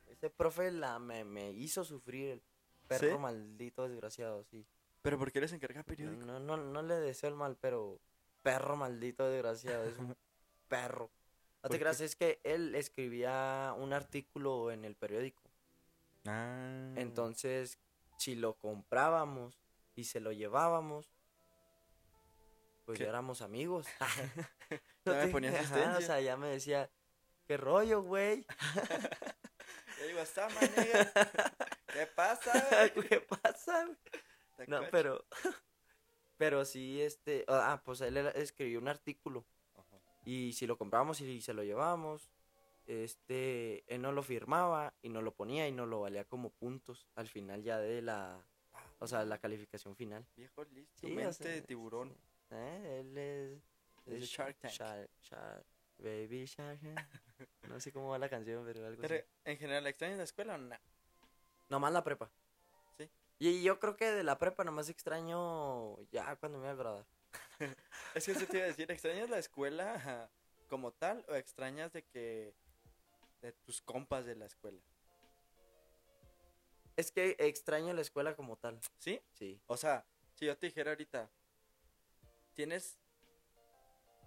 ese 0.06 0.30
profe 0.30 0.70
la, 0.70 0.98
me, 0.98 1.24
me 1.24 1.50
hizo 1.52 1.84
sufrir 1.84 2.30
el 2.30 2.42
perro 2.88 3.12
¿Sí? 3.12 3.18
maldito 3.18 3.88
desgraciado, 3.88 4.44
sí. 4.44 4.66
¿Pero 5.02 5.18
por 5.18 5.30
qué 5.30 5.40
les 5.40 5.52
encarga 5.52 5.82
periódico? 5.82 6.24
No, 6.24 6.38
no, 6.40 6.56
no 6.56 6.82
le 6.82 6.94
deseo 6.94 7.28
el 7.28 7.36
mal, 7.36 7.56
pero 7.60 8.00
perro 8.42 8.76
maldito 8.76 9.28
desgraciado, 9.28 9.84
es 9.84 9.98
un 9.98 10.16
perro. 10.68 11.10
No 11.62 11.68
¿Por 11.68 11.72
te 11.72 11.78
creas, 11.78 12.00
es 12.00 12.16
que 12.16 12.40
él 12.44 12.74
escribía 12.74 13.74
un 13.78 13.92
artículo 13.92 14.70
en 14.70 14.84
el 14.84 14.96
periódico. 14.96 15.42
Ah. 16.26 16.92
Entonces, 16.96 17.78
si 18.18 18.34
lo 18.34 18.54
comprábamos 18.54 19.60
y 19.94 20.04
se 20.04 20.20
lo 20.20 20.32
llevábamos, 20.32 21.14
pues 22.84 22.98
¿Qué? 22.98 23.04
ya 23.04 23.10
éramos 23.10 23.42
amigos. 23.42 23.86
Ya 25.04 25.12
me 25.24 25.28
ponía 25.28 25.50
asistencia. 25.50 25.98
o 25.98 26.00
sea, 26.00 26.20
ya 26.20 26.36
me 26.36 26.48
decía, 26.48 26.90
¿qué 27.46 27.56
rollo, 27.58 28.02
güey? 28.02 28.46
Yo 30.00 30.06
digo, 30.06 30.20
"Está, 30.20 30.48
manega, 30.48 31.12
¿Qué 31.86 32.06
pasa? 32.06 32.88
güey? 32.94 33.08
¿Qué 33.08 33.20
pasa? 33.20 33.84
güey?" 33.84 33.98
Te 34.56 34.66
No, 34.66 34.80
pero, 34.90 35.24
pero 36.38 36.64
sí, 36.64 37.02
este, 37.02 37.44
ah, 37.48 37.82
pues 37.84 38.00
él 38.00 38.16
escribió 38.16 38.78
un 38.78 38.88
artículo. 38.88 39.44
Ajá. 39.76 40.00
Y 40.24 40.54
si 40.54 40.66
lo 40.66 40.78
comprábamos 40.78 41.20
y 41.20 41.40
se 41.42 41.52
lo 41.52 41.62
llevábamos, 41.62 42.30
este, 42.86 43.84
él 43.92 44.02
no 44.02 44.12
lo 44.12 44.22
firmaba 44.22 44.94
y 45.02 45.08
no 45.08 45.22
lo 45.22 45.34
ponía 45.34 45.66
y 45.68 45.72
no 45.72 45.86
lo 45.86 46.00
valía 46.00 46.24
como 46.24 46.50
puntos 46.50 47.06
al 47.14 47.28
final 47.28 47.62
ya 47.62 47.78
de 47.78 48.02
la, 48.02 48.44
o 48.98 49.06
sea, 49.06 49.24
la 49.24 49.38
calificación 49.38 49.96
final. 49.96 50.26
Viejo 50.36 50.64
listo, 50.64 50.92
Sí, 51.00 51.12
o 51.12 51.14
mente 51.16 51.32
sea, 51.34 51.50
de 51.52 51.62
tiburón. 51.62 52.10
sí. 52.10 52.16
Eh, 52.50 53.00
él 53.00 53.18
es, 53.18 53.62
Es 54.06 54.28
Shark 54.28 54.56
Tank. 54.58 54.72
Shark- 54.72 55.10
Shark- 55.22 55.64
baby 55.98 56.44
Shark. 56.46 56.80
No 57.62 57.80
sé 57.80 57.90
cómo 57.92 58.10
va 58.10 58.18
la 58.18 58.28
canción, 58.28 58.64
pero 58.64 58.86
algo 58.86 59.00
Pero 59.02 59.14
así. 59.16 59.24
en 59.44 59.58
general, 59.58 59.86
¿extrañas 59.88 60.18
la 60.18 60.24
escuela 60.24 60.54
o 60.54 60.58
no? 60.58 60.76
Nomás 61.68 61.92
la 61.92 62.04
prepa. 62.04 62.30
Sí. 62.96 63.10
Y 63.40 63.62
yo 63.62 63.80
creo 63.80 63.96
que 63.96 64.10
de 64.12 64.22
la 64.22 64.38
prepa 64.38 64.62
nomás 64.64 64.88
extraño 64.88 66.00
ya 66.12 66.36
cuando 66.36 66.58
me 66.58 66.64
voy 66.66 66.72
a 66.72 66.76
graduar. 66.76 67.06
Es 68.14 68.24
que 68.26 68.32
eso 68.32 68.46
te 68.46 68.58
iba 68.58 68.64
a 68.66 68.68
decir, 68.68 68.90
¿extrañas 68.90 69.28
la 69.30 69.38
escuela 69.38 70.30
como 70.68 70.92
tal 70.92 71.24
o 71.28 71.34
extrañas 71.34 71.92
de 71.92 72.04
que 72.04 72.54
de 73.44 73.52
tus 73.52 73.82
compas 73.82 74.24
de 74.24 74.34
la 74.36 74.46
escuela? 74.46 74.80
Es 76.96 77.10
que 77.12 77.36
extraño 77.38 77.92
la 77.92 78.00
escuela 78.00 78.34
como 78.34 78.56
tal. 78.56 78.80
¿Sí? 78.98 79.20
Sí. 79.32 79.60
O 79.66 79.76
sea, 79.76 80.06
si 80.34 80.46
yo 80.46 80.56
te 80.56 80.66
dijera 80.66 80.92
ahorita, 80.92 81.30
tienes 82.54 82.98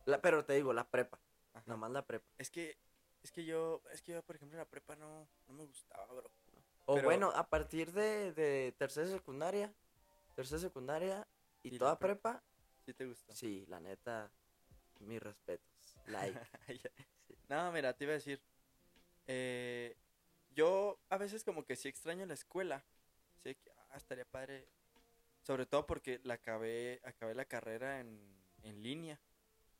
La, 0.06 0.22
pero 0.22 0.46
te 0.46 0.54
digo, 0.54 0.72
la 0.74 0.88
prepa. 0.90 1.20
Ajá. 1.54 1.64
Nomás 1.66 1.92
la 1.92 2.06
prepa. 2.06 2.26
Es 2.38 2.50
que 2.52 2.78
es 3.24 3.32
que 3.32 3.44
yo 3.44 3.82
es 3.92 4.02
que 4.02 4.12
yo 4.14 4.22
por 4.24 4.36
ejemplo 4.36 4.58
la 4.58 4.66
prepa 4.70 4.96
no 4.96 5.28
no 5.48 5.54
me 5.54 5.66
gustaba, 5.66 6.06
bro. 6.14 6.30
O 6.86 6.96
Pero- 6.96 7.06
bueno, 7.08 7.32
a 7.32 7.50
partir 7.50 7.92
de, 7.92 8.32
de 8.34 8.74
tercera 8.78 9.08
secundaria, 9.08 9.74
tercera 10.36 10.62
secundaria 10.62 11.28
y, 11.64 11.78
toda 11.78 11.98
prepa. 12.00 12.34
prepa, 12.40 12.44
¿Sí 12.86 12.94
te 12.94 13.06
gustó? 13.06 13.34
sí, 13.34 13.66
la 13.68 13.80
neta, 13.82 14.32
mis 15.00 15.22
respetos. 15.22 15.68
Like. 16.08 16.40
Ya. 16.68 16.92
no, 17.50 17.72
mira, 17.74 17.94
te 17.94 18.04
iba 18.06 18.12
a 18.12 18.16
decir 18.22 18.42
eh, 19.28 19.96
yo 20.56 21.00
a 21.10 21.18
veces 21.18 21.44
como 21.44 21.66
que 21.66 21.76
sí 21.76 21.88
extraño 21.88 22.26
la 22.26 22.34
escuela. 22.34 22.84
Sí, 23.44 23.56
ah, 23.92 23.98
estaría 23.98 24.26
padre 24.26 24.68
sobre 25.44 25.66
todo 25.66 25.86
porque 25.86 26.20
la 26.24 26.34
acabé 26.34 27.00
acabé 27.04 27.36
la 27.36 27.46
carrera 27.46 28.00
en 28.00 28.38
en 28.64 28.84
línea. 28.84 29.20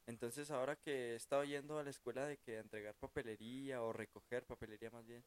Entonces 0.06 0.52
ahora 0.52 0.76
que 0.76 1.14
he 1.14 1.16
estado 1.16 1.44
yendo 1.44 1.80
a 1.80 1.84
la 1.84 1.90
escuela 1.90 2.26
de 2.26 2.38
que 2.38 2.58
entregar 2.58 2.96
papelería 2.96 3.82
o 3.82 3.92
recoger 3.92 4.46
papelería 4.46 4.90
más 4.90 5.06
bien. 5.06 5.24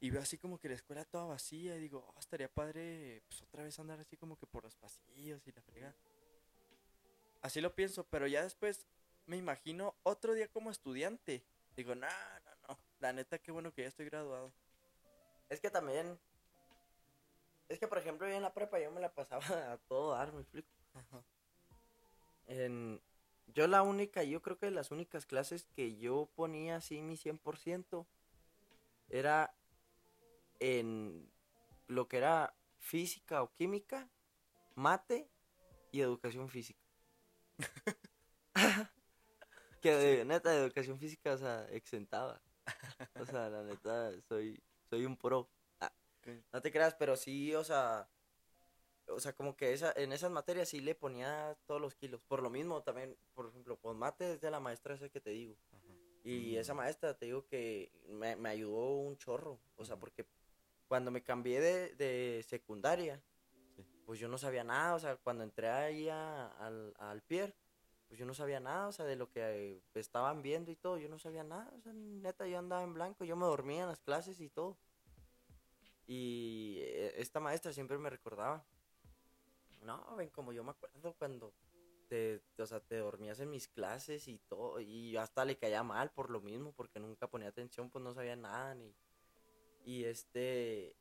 Y 0.00 0.10
veo 0.10 0.20
así 0.20 0.36
como 0.36 0.58
que 0.58 0.68
la 0.68 0.74
escuela 0.74 1.04
toda 1.04 1.26
vacía 1.26 1.76
y 1.76 1.80
digo, 1.80 2.04
oh, 2.04 2.18
estaría 2.18 2.48
padre 2.48 3.22
pues 3.28 3.40
otra 3.42 3.62
vez 3.62 3.78
andar 3.78 4.00
así 4.00 4.16
como 4.16 4.36
que 4.36 4.46
por 4.46 4.64
los 4.64 4.74
pasillos 4.74 5.46
y 5.46 5.52
la 5.52 5.62
fregada. 5.62 5.94
Así 7.40 7.60
lo 7.60 7.74
pienso, 7.74 8.04
pero 8.04 8.26
ya 8.26 8.42
después 8.42 8.86
me 9.26 9.36
imagino 9.36 9.94
otro 10.02 10.34
día 10.34 10.48
como 10.48 10.72
estudiante. 10.72 11.44
Digo, 11.76 11.94
no, 11.94 12.08
no, 12.08 12.51
no. 12.68 12.78
La 13.00 13.12
neta, 13.12 13.38
qué 13.38 13.52
bueno 13.52 13.72
que 13.72 13.82
ya 13.82 13.88
estoy 13.88 14.06
graduado. 14.06 14.52
es 15.48 15.60
que 15.60 15.70
también, 15.70 16.18
es 17.68 17.78
que 17.78 17.88
por 17.88 17.98
ejemplo 17.98 18.28
yo 18.28 18.34
en 18.34 18.42
la 18.42 18.54
prepa 18.54 18.80
yo 18.80 18.90
me 18.90 19.00
la 19.00 19.12
pasaba 19.12 19.44
a 19.72 19.78
todo 19.88 20.12
dar, 20.12 20.32
me 20.32 20.40
explico. 20.40 20.68
En, 22.46 23.00
yo 23.48 23.66
la 23.66 23.82
única, 23.82 24.22
yo 24.22 24.42
creo 24.42 24.58
que 24.58 24.70
las 24.70 24.90
únicas 24.90 25.26
clases 25.26 25.64
que 25.74 25.96
yo 25.96 26.30
ponía 26.34 26.76
así 26.76 27.02
mi 27.02 27.16
100% 27.16 28.06
era 29.08 29.54
en 30.60 31.30
lo 31.86 32.08
que 32.08 32.18
era 32.18 32.54
física 32.78 33.42
o 33.42 33.52
química, 33.52 34.08
mate 34.74 35.28
y 35.90 36.00
educación 36.00 36.48
física. 36.48 36.80
que 39.82 39.92
de 39.92 40.24
neta 40.24 40.50
de 40.50 40.58
educación 40.58 40.98
física, 40.98 41.32
o 41.32 41.38
sea, 41.38 41.66
exentaba. 41.70 42.40
O 43.22 43.26
sea, 43.26 43.48
la 43.50 43.62
neta, 43.62 44.12
soy, 44.28 44.60
soy 44.88 45.04
un 45.04 45.16
pro. 45.16 45.48
Ah, 45.80 45.92
no 46.52 46.60
te 46.62 46.70
creas, 46.70 46.94
pero 46.94 47.16
sí, 47.16 47.54
o 47.54 47.64
sea, 47.64 48.08
o 49.08 49.18
sea, 49.20 49.32
como 49.34 49.56
que 49.56 49.72
esa, 49.72 49.92
en 49.96 50.12
esas 50.12 50.30
materias 50.30 50.68
sí 50.68 50.80
le 50.80 50.94
ponía 50.94 51.56
todos 51.66 51.80
los 51.80 51.94
kilos. 51.94 52.20
Por 52.22 52.42
lo 52.42 52.50
mismo 52.50 52.82
también, 52.82 53.16
por 53.34 53.46
ejemplo, 53.48 53.76
pues 53.76 53.96
mate 53.96 54.34
es 54.34 54.40
de 54.40 54.50
la 54.50 54.60
maestra 54.60 54.94
esa 54.94 55.08
que 55.08 55.20
te 55.20 55.30
digo. 55.30 55.56
Y 56.24 56.54
Mm. 56.54 56.58
esa 56.60 56.74
maestra, 56.74 57.14
te 57.18 57.26
digo 57.26 57.46
que 57.46 57.90
me, 58.08 58.36
me 58.36 58.48
ayudó 58.50 58.96
un 58.98 59.18
chorro. 59.18 59.58
O 59.76 59.84
sea, 59.84 59.96
porque 59.96 60.24
cuando 60.86 61.10
me 61.10 61.22
cambié 61.22 61.60
de, 61.60 61.94
de 61.96 62.44
secundaria, 62.48 63.20
Sí. 63.74 63.84
pues 64.06 64.20
yo 64.20 64.28
no 64.28 64.38
sabía 64.38 64.62
nada. 64.62 64.94
O 64.94 64.98
sea, 65.00 65.16
cuando 65.16 65.42
entré 65.42 65.68
ahí 65.68 66.08
a- 66.08 66.46
al, 66.58 66.94
al 66.98 67.22
Pier, 67.22 67.54
pues 68.12 68.18
yo 68.18 68.26
no 68.26 68.34
sabía 68.34 68.60
nada. 68.60 68.88
O 68.88 68.92
sea, 68.92 69.06
de 69.06 69.16
lo 69.16 69.30
que 69.30 69.40
eh, 69.40 69.82
estaban 69.94 70.42
viendo 70.42 70.70
y 70.70 70.76
todo, 70.76 70.98
yo 70.98 71.08
no 71.08 71.18
sabía 71.18 71.44
nada. 71.44 71.72
O 71.78 71.80
sea, 71.80 71.94
neta, 71.94 72.46
yo 72.46 72.58
andaba 72.58 72.82
en 72.82 72.92
blanco. 72.92 73.24
Yo 73.24 73.36
me 73.36 73.46
dormía 73.46 73.84
en 73.84 73.88
las 73.88 74.02
clases 74.02 74.38
y 74.42 74.50
todo. 74.50 74.76
Y 76.06 76.76
eh, 76.82 77.14
esta 77.16 77.40
maestra 77.40 77.72
siempre 77.72 77.96
me 77.96 78.10
recordaba. 78.10 78.66
No, 79.82 80.14
ven, 80.14 80.28
como 80.28 80.52
yo 80.52 80.62
me 80.62 80.72
acuerdo 80.72 81.14
cuando 81.14 81.54
te, 82.10 82.42
o 82.58 82.66
sea, 82.66 82.80
te 82.80 82.98
dormías 82.98 83.40
en 83.40 83.48
mis 83.48 83.66
clases 83.66 84.28
y 84.28 84.36
todo, 84.40 84.78
y 84.78 85.12
yo 85.12 85.22
hasta 85.22 85.46
le 85.46 85.56
caía 85.56 85.82
mal 85.82 86.10
por 86.10 86.28
lo 86.28 86.42
mismo, 86.42 86.72
porque 86.72 87.00
nunca 87.00 87.28
ponía 87.28 87.48
atención, 87.48 87.88
pues 87.88 88.04
no 88.04 88.12
sabía 88.12 88.36
nada, 88.36 88.74
ni, 88.74 88.94
y 89.86 90.04
este, 90.04 90.94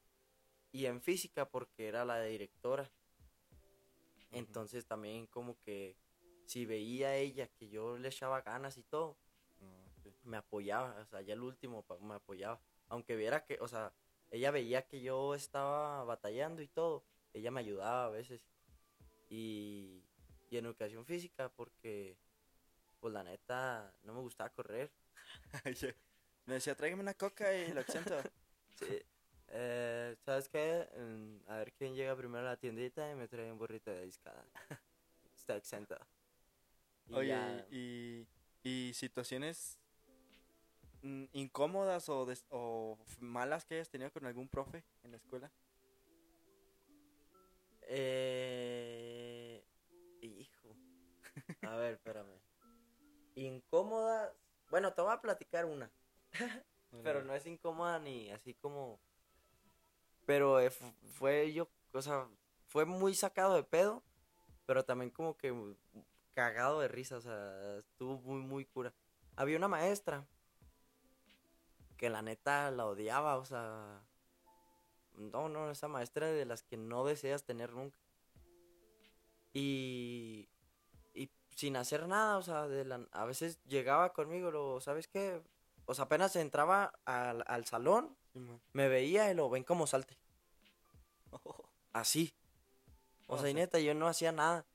y 0.71 0.85
en 0.85 1.01
física 1.01 1.49
porque 1.49 1.89
era 1.89 2.05
la 2.05 2.21
directora, 2.23 2.89
entonces 4.31 4.85
también 4.85 5.27
como 5.27 5.59
que 5.59 5.97
si 6.45 6.65
veía 6.65 7.15
ella 7.15 7.47
que 7.47 7.69
yo 7.69 7.97
le 7.97 8.09
echaba 8.09 8.41
ganas 8.41 8.77
y 8.77 8.83
todo, 8.83 9.17
me 10.23 10.37
apoyaba, 10.37 10.95
o 11.01 11.05
sea, 11.05 11.21
ya 11.21 11.33
el 11.33 11.41
último 11.41 11.85
me 12.01 12.15
apoyaba. 12.15 12.59
Aunque 12.89 13.15
viera 13.15 13.43
que, 13.45 13.57
o 13.61 13.67
sea, 13.67 13.93
ella 14.29 14.51
veía 14.51 14.87
que 14.87 15.01
yo 15.01 15.33
estaba 15.35 16.03
batallando 16.03 16.61
y 16.61 16.67
todo, 16.67 17.03
ella 17.33 17.51
me 17.51 17.61
ayudaba 17.61 18.05
a 18.05 18.09
veces. 18.09 18.45
Y, 19.29 20.03
y 20.49 20.57
en 20.57 20.65
educación 20.65 21.05
física, 21.05 21.49
porque, 21.49 22.17
pues 22.99 23.13
la 23.13 23.23
neta, 23.23 23.93
no 24.03 24.13
me 24.13 24.21
gustaba 24.21 24.49
correr. 24.49 24.91
Me 26.47 26.55
decía, 26.55 26.75
tráigame 26.75 27.03
una 27.03 27.13
coca 27.13 27.55
y 27.55 27.71
lo 27.73 27.81
exento. 27.81 28.15
Sí. 28.75 28.99
Eh, 29.49 30.15
¿Sabes 30.25 30.49
qué? 30.49 30.89
Mm, 30.97 31.51
A 31.51 31.57
ver 31.57 31.71
quién 31.73 31.93
llega 31.93 32.15
primero 32.15 32.39
a 32.47 32.51
la 32.51 32.57
tiendita 32.57 33.11
y 33.11 33.15
me 33.15 33.27
trae 33.27 33.51
un 33.51 33.59
burrito 33.59 33.91
de 33.91 34.05
discada. 34.05 34.43
Está 35.35 35.55
exenta. 35.55 35.99
Y 37.07 37.13
Oye, 37.13 37.27
ya- 37.29 37.65
y, 37.71 38.27
y 38.63 38.93
situaciones 38.93 39.77
mm, 41.03 41.25
incómodas 41.33 42.09
o, 42.09 42.25
des- 42.25 42.45
o 42.49 42.97
f- 43.05 43.17
malas 43.21 43.65
que 43.65 43.75
hayas 43.75 43.89
tenido 43.89 44.11
con 44.11 44.25
algún 44.25 44.47
profe 44.47 44.83
en 45.03 45.11
la 45.11 45.17
escuela. 45.17 45.51
Eh, 47.87 49.63
hijo. 50.21 50.75
A 51.63 51.75
ver, 51.75 51.93
espérame. 51.93 52.39
Incómoda. 53.35 54.33
Bueno, 54.69 54.93
te 54.93 55.01
voy 55.01 55.13
a 55.13 55.21
platicar 55.21 55.65
una. 55.65 55.91
Pero 57.03 57.23
no 57.23 57.33
es 57.35 57.45
incómoda 57.45 57.99
ni 57.99 58.29
así 58.31 58.53
como. 58.55 58.99
Pero 60.25 60.59
eh, 60.59 60.69
fu- 60.69 60.93
fue 61.13 61.51
yo, 61.53 61.69
o 61.93 62.01
sea, 62.01 62.27
fue 62.67 62.85
muy 62.85 63.13
sacado 63.15 63.55
de 63.55 63.63
pedo. 63.63 64.03
Pero 64.65 64.85
también 64.85 65.11
como 65.11 65.37
que 65.37 65.51
cagado 66.33 66.79
de 66.81 66.87
risa, 66.87 67.17
o 67.17 67.21
sea, 67.21 67.77
estuvo 67.79 68.19
muy, 68.21 68.41
muy 68.41 68.65
cura. 68.65 68.93
Había 69.35 69.57
una 69.57 69.67
maestra 69.67 70.27
que 71.97 72.09
la 72.09 72.21
neta 72.21 72.69
la 72.71 72.85
odiaba, 72.85 73.37
o 73.37 73.45
sea. 73.45 74.01
No, 75.13 75.47
no, 75.47 75.71
esa 75.71 75.87
maestra 75.87 76.27
de 76.27 76.43
las 76.45 76.63
que 76.63 76.75
no 76.75 77.05
deseas 77.05 77.45
tener 77.45 77.71
nunca. 77.71 77.97
Y, 79.53 80.47
y 81.13 81.29
sin 81.55 81.75
hacer 81.77 82.07
nada, 82.07 82.37
o 82.37 82.41
sea, 82.41 82.67
de 82.67 82.85
la- 82.85 83.07
a 83.11 83.25
veces 83.25 83.59
llegaba 83.65 84.13
conmigo, 84.13 84.51
lo, 84.51 84.81
¿sabes 84.81 85.07
qué? 85.07 85.41
O 85.85 85.93
sea, 85.93 86.05
apenas 86.05 86.35
entraba 86.35 86.93
al, 87.05 87.43
al 87.47 87.65
salón, 87.65 88.15
me 88.73 88.87
veía 88.89 89.31
y 89.31 89.35
lo 89.35 89.49
ven 89.49 89.63
como 89.63 89.87
salte. 89.87 90.17
Así. 91.93 92.33
O 93.27 93.37
sea, 93.37 93.49
y 93.49 93.53
neta, 93.53 93.79
yo 93.79 93.93
no 93.93 94.07
hacía 94.07 94.31
nada. 94.31 94.65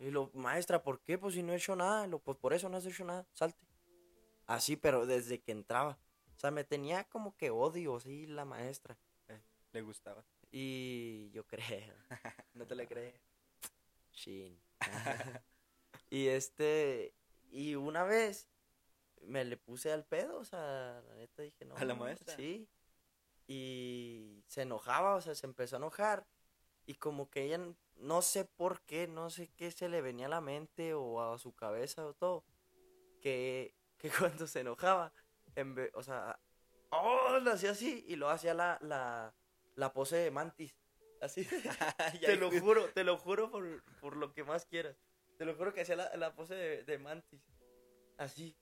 Y 0.00 0.10
lo, 0.10 0.30
maestra, 0.32 0.82
¿por 0.82 1.00
qué? 1.02 1.18
Pues 1.18 1.34
si 1.34 1.42
no 1.42 1.52
he 1.52 1.56
hecho 1.56 1.76
nada. 1.76 2.06
Lo, 2.06 2.18
pues 2.18 2.38
por 2.38 2.54
eso 2.54 2.68
no 2.68 2.78
has 2.78 2.86
hecho 2.86 3.04
nada, 3.04 3.26
salte. 3.32 3.66
Así, 4.46 4.76
pero 4.76 5.06
desde 5.06 5.40
que 5.40 5.52
entraba. 5.52 5.98
O 6.36 6.40
sea, 6.40 6.50
me 6.50 6.64
tenía 6.64 7.04
como 7.04 7.36
que 7.36 7.50
odio, 7.50 7.96
así, 7.96 8.26
la 8.26 8.44
maestra. 8.44 8.98
Le 9.72 9.82
gustaba. 9.82 10.24
Y 10.50 11.30
yo 11.30 11.46
creo. 11.46 11.94
No 12.54 12.66
te 12.66 12.74
la 12.74 12.86
crees. 12.86 13.14
Shin. 14.12 14.58
y 16.10 16.26
este. 16.26 17.14
Y 17.50 17.74
una 17.74 18.02
vez 18.02 18.48
me 19.22 19.44
le 19.44 19.56
puse 19.56 19.92
al 19.92 20.04
pedo, 20.04 20.38
o 20.38 20.44
sea, 20.44 21.02
la 21.06 21.14
neta 21.16 21.42
dije, 21.42 21.64
no. 21.64 21.76
¿A 21.76 21.84
la 21.84 21.94
maestra? 21.94 22.34
Sí. 22.34 22.68
Y 23.46 24.42
se 24.46 24.62
enojaba, 24.62 25.14
o 25.14 25.20
sea, 25.20 25.34
se 25.34 25.46
empezó 25.46 25.76
a 25.76 25.78
enojar. 25.78 26.26
Y 26.86 26.94
como 26.94 27.30
que 27.30 27.44
ella, 27.44 27.60
no 28.00 28.22
sé 28.22 28.44
por 28.44 28.82
qué, 28.82 29.06
no 29.06 29.30
sé 29.30 29.50
qué 29.56 29.70
se 29.70 29.88
le 29.88 30.00
venía 30.00 30.26
a 30.26 30.30
la 30.30 30.40
mente 30.40 30.94
o 30.94 31.20
a 31.20 31.38
su 31.38 31.54
cabeza 31.54 32.06
o 32.06 32.14
todo. 32.14 32.44
Que, 33.20 33.74
que 33.98 34.10
cuando 34.10 34.46
se 34.46 34.60
enojaba, 34.60 35.12
en 35.54 35.74
vez, 35.74 35.90
o 35.94 36.02
sea, 36.02 36.38
oh, 36.90 37.38
lo 37.40 37.52
hacía 37.52 37.72
así 37.72 38.04
y 38.08 38.16
lo 38.16 38.28
hacía 38.28 38.54
la, 38.54 38.78
la, 38.82 39.34
la 39.76 39.92
pose 39.92 40.16
de 40.16 40.30
mantis. 40.30 40.74
Así. 41.20 41.46
Te 42.20 42.36
lo 42.36 42.50
juro, 42.50 42.88
te 42.94 43.04
lo 43.04 43.18
juro 43.18 43.50
por, 43.50 43.84
por 44.00 44.16
lo 44.16 44.32
que 44.32 44.42
más 44.42 44.64
quieras. 44.64 44.96
Te 45.36 45.44
lo 45.44 45.54
juro 45.54 45.74
que 45.74 45.82
hacía 45.82 45.96
la, 45.96 46.16
la 46.16 46.34
pose 46.34 46.54
de, 46.54 46.84
de 46.84 46.98
mantis. 46.98 47.42
Así. 48.16 48.56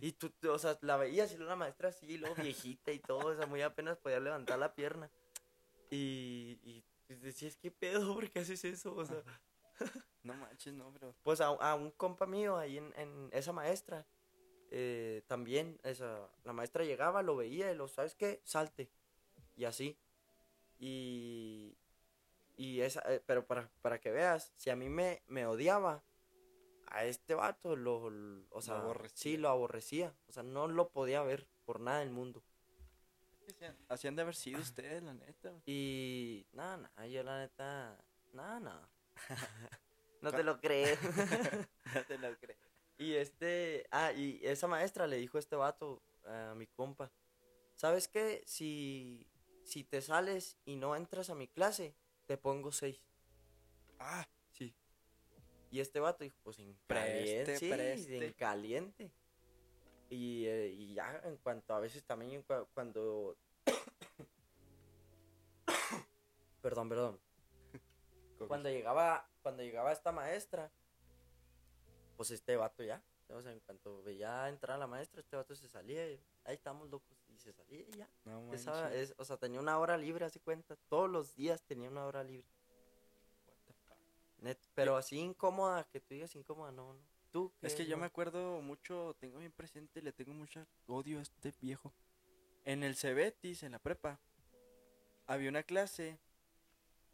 Y 0.00 0.12
tú, 0.12 0.30
tú, 0.30 0.50
o 0.50 0.58
sea, 0.58 0.76
la 0.82 0.96
veías 0.96 1.30
y 1.30 1.36
era 1.36 1.44
una 1.44 1.56
maestra 1.56 1.88
así, 1.88 2.06
y 2.06 2.18
luego 2.18 2.34
viejita 2.34 2.92
y 2.92 2.98
todo, 2.98 3.28
o 3.28 3.36
sea, 3.36 3.46
muy 3.46 3.62
apenas 3.62 3.96
podía 3.98 4.20
levantar 4.20 4.58
la 4.58 4.74
pierna. 4.74 5.10
Y, 5.90 6.60
y 6.62 6.84
decías, 7.16 7.56
¿qué 7.56 7.70
pedo? 7.70 8.14
¿Por 8.14 8.30
qué 8.30 8.40
haces 8.40 8.64
eso? 8.64 8.94
O 8.94 9.04
sea, 9.04 9.22
No 10.22 10.34
manches, 10.34 10.74
no, 10.74 10.90
bro. 10.92 11.14
pues 11.22 11.40
a, 11.40 11.46
a 11.48 11.74
un 11.74 11.90
compa 11.92 12.26
mío 12.26 12.56
ahí 12.58 12.76
en, 12.78 12.92
en 12.96 13.30
esa 13.32 13.52
maestra, 13.52 14.06
eh, 14.70 15.22
también, 15.26 15.78
esa, 15.82 16.28
la 16.44 16.52
maestra 16.52 16.84
llegaba, 16.84 17.22
lo 17.22 17.36
veía 17.36 17.72
y 17.72 17.76
lo, 17.76 17.88
¿sabes 17.88 18.14
qué? 18.14 18.40
Salte. 18.44 18.90
Y 19.56 19.64
así. 19.64 19.96
Y, 20.78 21.76
y 22.56 22.80
esa, 22.82 23.00
eh, 23.12 23.22
pero 23.26 23.46
para, 23.46 23.70
para 23.82 24.00
que 24.00 24.10
veas, 24.10 24.52
si 24.56 24.70
a 24.70 24.76
mí 24.76 24.88
me, 24.88 25.22
me 25.26 25.46
odiaba, 25.46 26.02
a 26.86 27.04
este 27.04 27.34
vato 27.34 27.76
lo, 27.76 28.10
lo- 28.10 28.46
o 28.50 28.60
sea, 28.62 28.76
aborrecía. 28.76 29.16
sí, 29.16 29.36
lo 29.36 29.48
aborrecía. 29.48 30.14
O 30.28 30.32
sea, 30.32 30.42
no 30.42 30.68
lo 30.68 30.90
podía 30.90 31.22
ver 31.22 31.48
por 31.64 31.80
nada 31.80 32.00
del 32.00 32.10
mundo. 32.10 32.42
Hacían 33.88 34.16
de 34.16 34.22
haber 34.22 34.34
sido 34.34 34.60
ustedes, 34.60 35.02
la 35.02 35.14
neta. 35.14 35.52
Y 35.66 36.46
nada, 36.52 36.76
nada, 36.76 37.06
yo 37.06 37.22
la 37.22 37.38
neta, 37.40 38.04
nada, 38.32 38.60
nada. 38.60 38.88
no 40.22 40.30
te 40.32 40.42
lo 40.42 40.60
crees. 40.60 40.98
No 41.92 42.04
te 42.04 42.18
la 42.18 42.36
crees. 42.36 42.58
Y 42.98 43.14
este, 43.14 43.86
ah, 43.90 44.12
y 44.12 44.40
esa 44.44 44.68
maestra 44.68 45.08
le 45.08 45.16
dijo 45.16 45.38
a 45.38 45.40
este 45.40 45.56
vato, 45.56 46.02
a 46.24 46.54
mi 46.54 46.68
compa, 46.68 47.10
¿sabes 47.74 48.06
qué? 48.06 48.44
Si, 48.46 49.26
si 49.64 49.82
te 49.82 50.02
sales 50.02 50.56
y 50.64 50.76
no 50.76 50.94
entras 50.94 51.30
a 51.30 51.34
mi 51.34 51.48
clase, 51.48 51.96
te 52.26 52.36
pongo 52.36 52.70
seis. 52.70 53.02
Ah, 53.98 54.28
sí. 54.50 54.74
Y 55.70 55.80
este 55.80 55.98
vato 55.98 56.24
dijo, 56.24 56.36
pues 56.42 56.58
en 56.58 56.76
Preste, 56.86 57.68
caliente, 57.68 57.98
sí, 57.98 58.16
en 58.16 58.32
caliente. 58.34 59.12
Y, 60.10 60.44
eh, 60.46 60.68
y 60.68 60.92
ya, 60.94 61.20
en 61.24 61.36
cuanto 61.38 61.72
a 61.72 61.80
veces 61.80 62.04
también, 62.04 62.44
cuando... 62.74 63.36
perdón, 66.62 66.88
perdón. 66.88 67.20
Cuando 68.48 68.70
llegaba, 68.70 69.28
cuando 69.42 69.62
llegaba 69.62 69.92
esta 69.92 70.12
maestra, 70.12 70.70
pues 72.16 72.30
este 72.30 72.56
vato 72.56 72.82
ya, 72.82 73.02
o 73.28 73.42
sea, 73.42 73.52
en 73.52 73.60
cuanto 73.60 74.02
veía 74.02 74.48
entrar 74.48 74.76
a 74.76 74.80
la 74.80 74.86
maestra, 74.86 75.20
este 75.20 75.36
vato 75.36 75.54
se 75.54 75.68
salía 75.68 76.10
y 76.10 76.18
ahí 76.44 76.54
estamos 76.54 76.88
locos, 76.90 77.16
y 77.28 77.36
se 77.38 77.52
salía 77.52 77.80
y 77.82 77.90
ya. 77.92 78.08
No 78.24 78.52
Esa- 78.52 78.72
manches. 78.72 79.10
es- 79.10 79.14
o 79.18 79.24
sea, 79.24 79.36
tenía 79.36 79.60
una 79.60 79.78
hora 79.78 79.96
libre, 79.98 80.24
así 80.24 80.40
cuenta, 80.40 80.76
todos 80.88 81.08
los 81.10 81.34
días 81.36 81.62
tenía 81.62 81.90
una 81.90 82.06
hora 82.06 82.24
libre. 82.24 82.48
Net- 84.38 84.70
pero 84.74 84.96
así 84.96 85.18
incómoda, 85.18 85.84
que 85.84 86.00
tú 86.00 86.14
digas 86.14 86.34
incómoda, 86.34 86.72
no, 86.72 86.94
no. 86.94 87.09
Tú, 87.30 87.52
Es 87.62 87.74
que 87.74 87.86
yo 87.86 87.96
me 87.96 88.06
acuerdo 88.06 88.60
mucho, 88.60 89.16
tengo 89.20 89.38
bien 89.38 89.52
presente, 89.52 90.02
le 90.02 90.12
tengo 90.12 90.32
mucho 90.32 90.66
odio 90.88 91.20
a 91.20 91.22
este 91.22 91.52
viejo. 91.60 91.92
En 92.64 92.82
el 92.82 92.96
Cebetis, 92.96 93.62
en 93.62 93.72
la 93.72 93.78
prepa, 93.78 94.18
había 95.26 95.48
una 95.48 95.62
clase, 95.62 96.18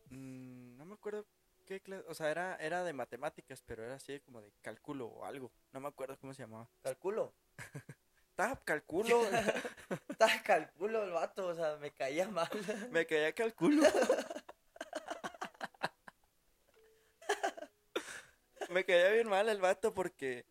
mm, 0.09 0.77
no 0.77 0.85
me 0.87 0.95
acuerdo 0.95 1.27
qué 1.67 1.81
clase, 1.81 2.05
o 2.09 2.15
sea, 2.15 2.31
era, 2.31 2.57
era 2.57 2.83
de 2.83 2.95
matemáticas, 2.95 3.63
pero 3.63 3.85
era 3.85 3.97
así 3.97 4.19
como 4.21 4.41
de 4.41 4.51
cálculo 4.63 5.07
o 5.09 5.25
algo, 5.27 5.53
no 5.73 5.81
me 5.81 5.89
acuerdo 5.89 6.19
cómo 6.19 6.33
se 6.33 6.43
llamaba. 6.43 6.71
Calculo. 6.83 7.35
Estaba 8.31 8.61
cálculo, 8.65 9.23
Estaba 10.11 10.43
calculo 10.43 11.05
el 11.05 11.11
vato, 11.11 11.49
o 11.49 11.55
sea, 11.55 11.77
me 11.77 11.91
caía 11.91 12.29
mal. 12.29 12.49
me 12.91 13.07
caía 13.07 13.33
cálculo. 13.33 13.83
Me 18.71 18.85
caía 18.85 19.11
bien 19.11 19.29
mal 19.29 19.49
el 19.49 19.61
vato 19.61 19.95
porque, 19.95 20.45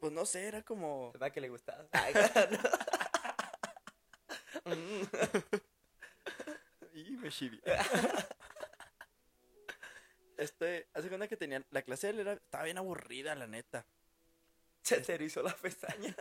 pues 0.00 0.12
no 0.12 0.26
sé, 0.26 0.46
era 0.46 0.62
como... 0.62 1.10
Se 1.12 1.18
ve 1.18 1.32
que 1.32 1.40
le 1.40 1.48
gustaba. 1.48 1.86
Y 6.94 7.10
me 7.18 7.28
chiví. 7.28 7.60
Este, 10.38 10.88
hace 10.94 11.08
cuenta 11.08 11.28
que 11.28 11.36
tenían, 11.36 11.64
la 11.70 11.82
clase 11.82 12.06
de 12.06 12.12
él 12.14 12.20
era, 12.20 12.32
estaba 12.34 12.64
bien 12.64 12.78
aburrida, 12.78 13.34
la 13.34 13.46
neta. 13.46 13.86
Se 14.82 15.00
te 15.00 15.14
erizó 15.14 15.42
la 15.42 15.54
pestaña. 15.54 16.14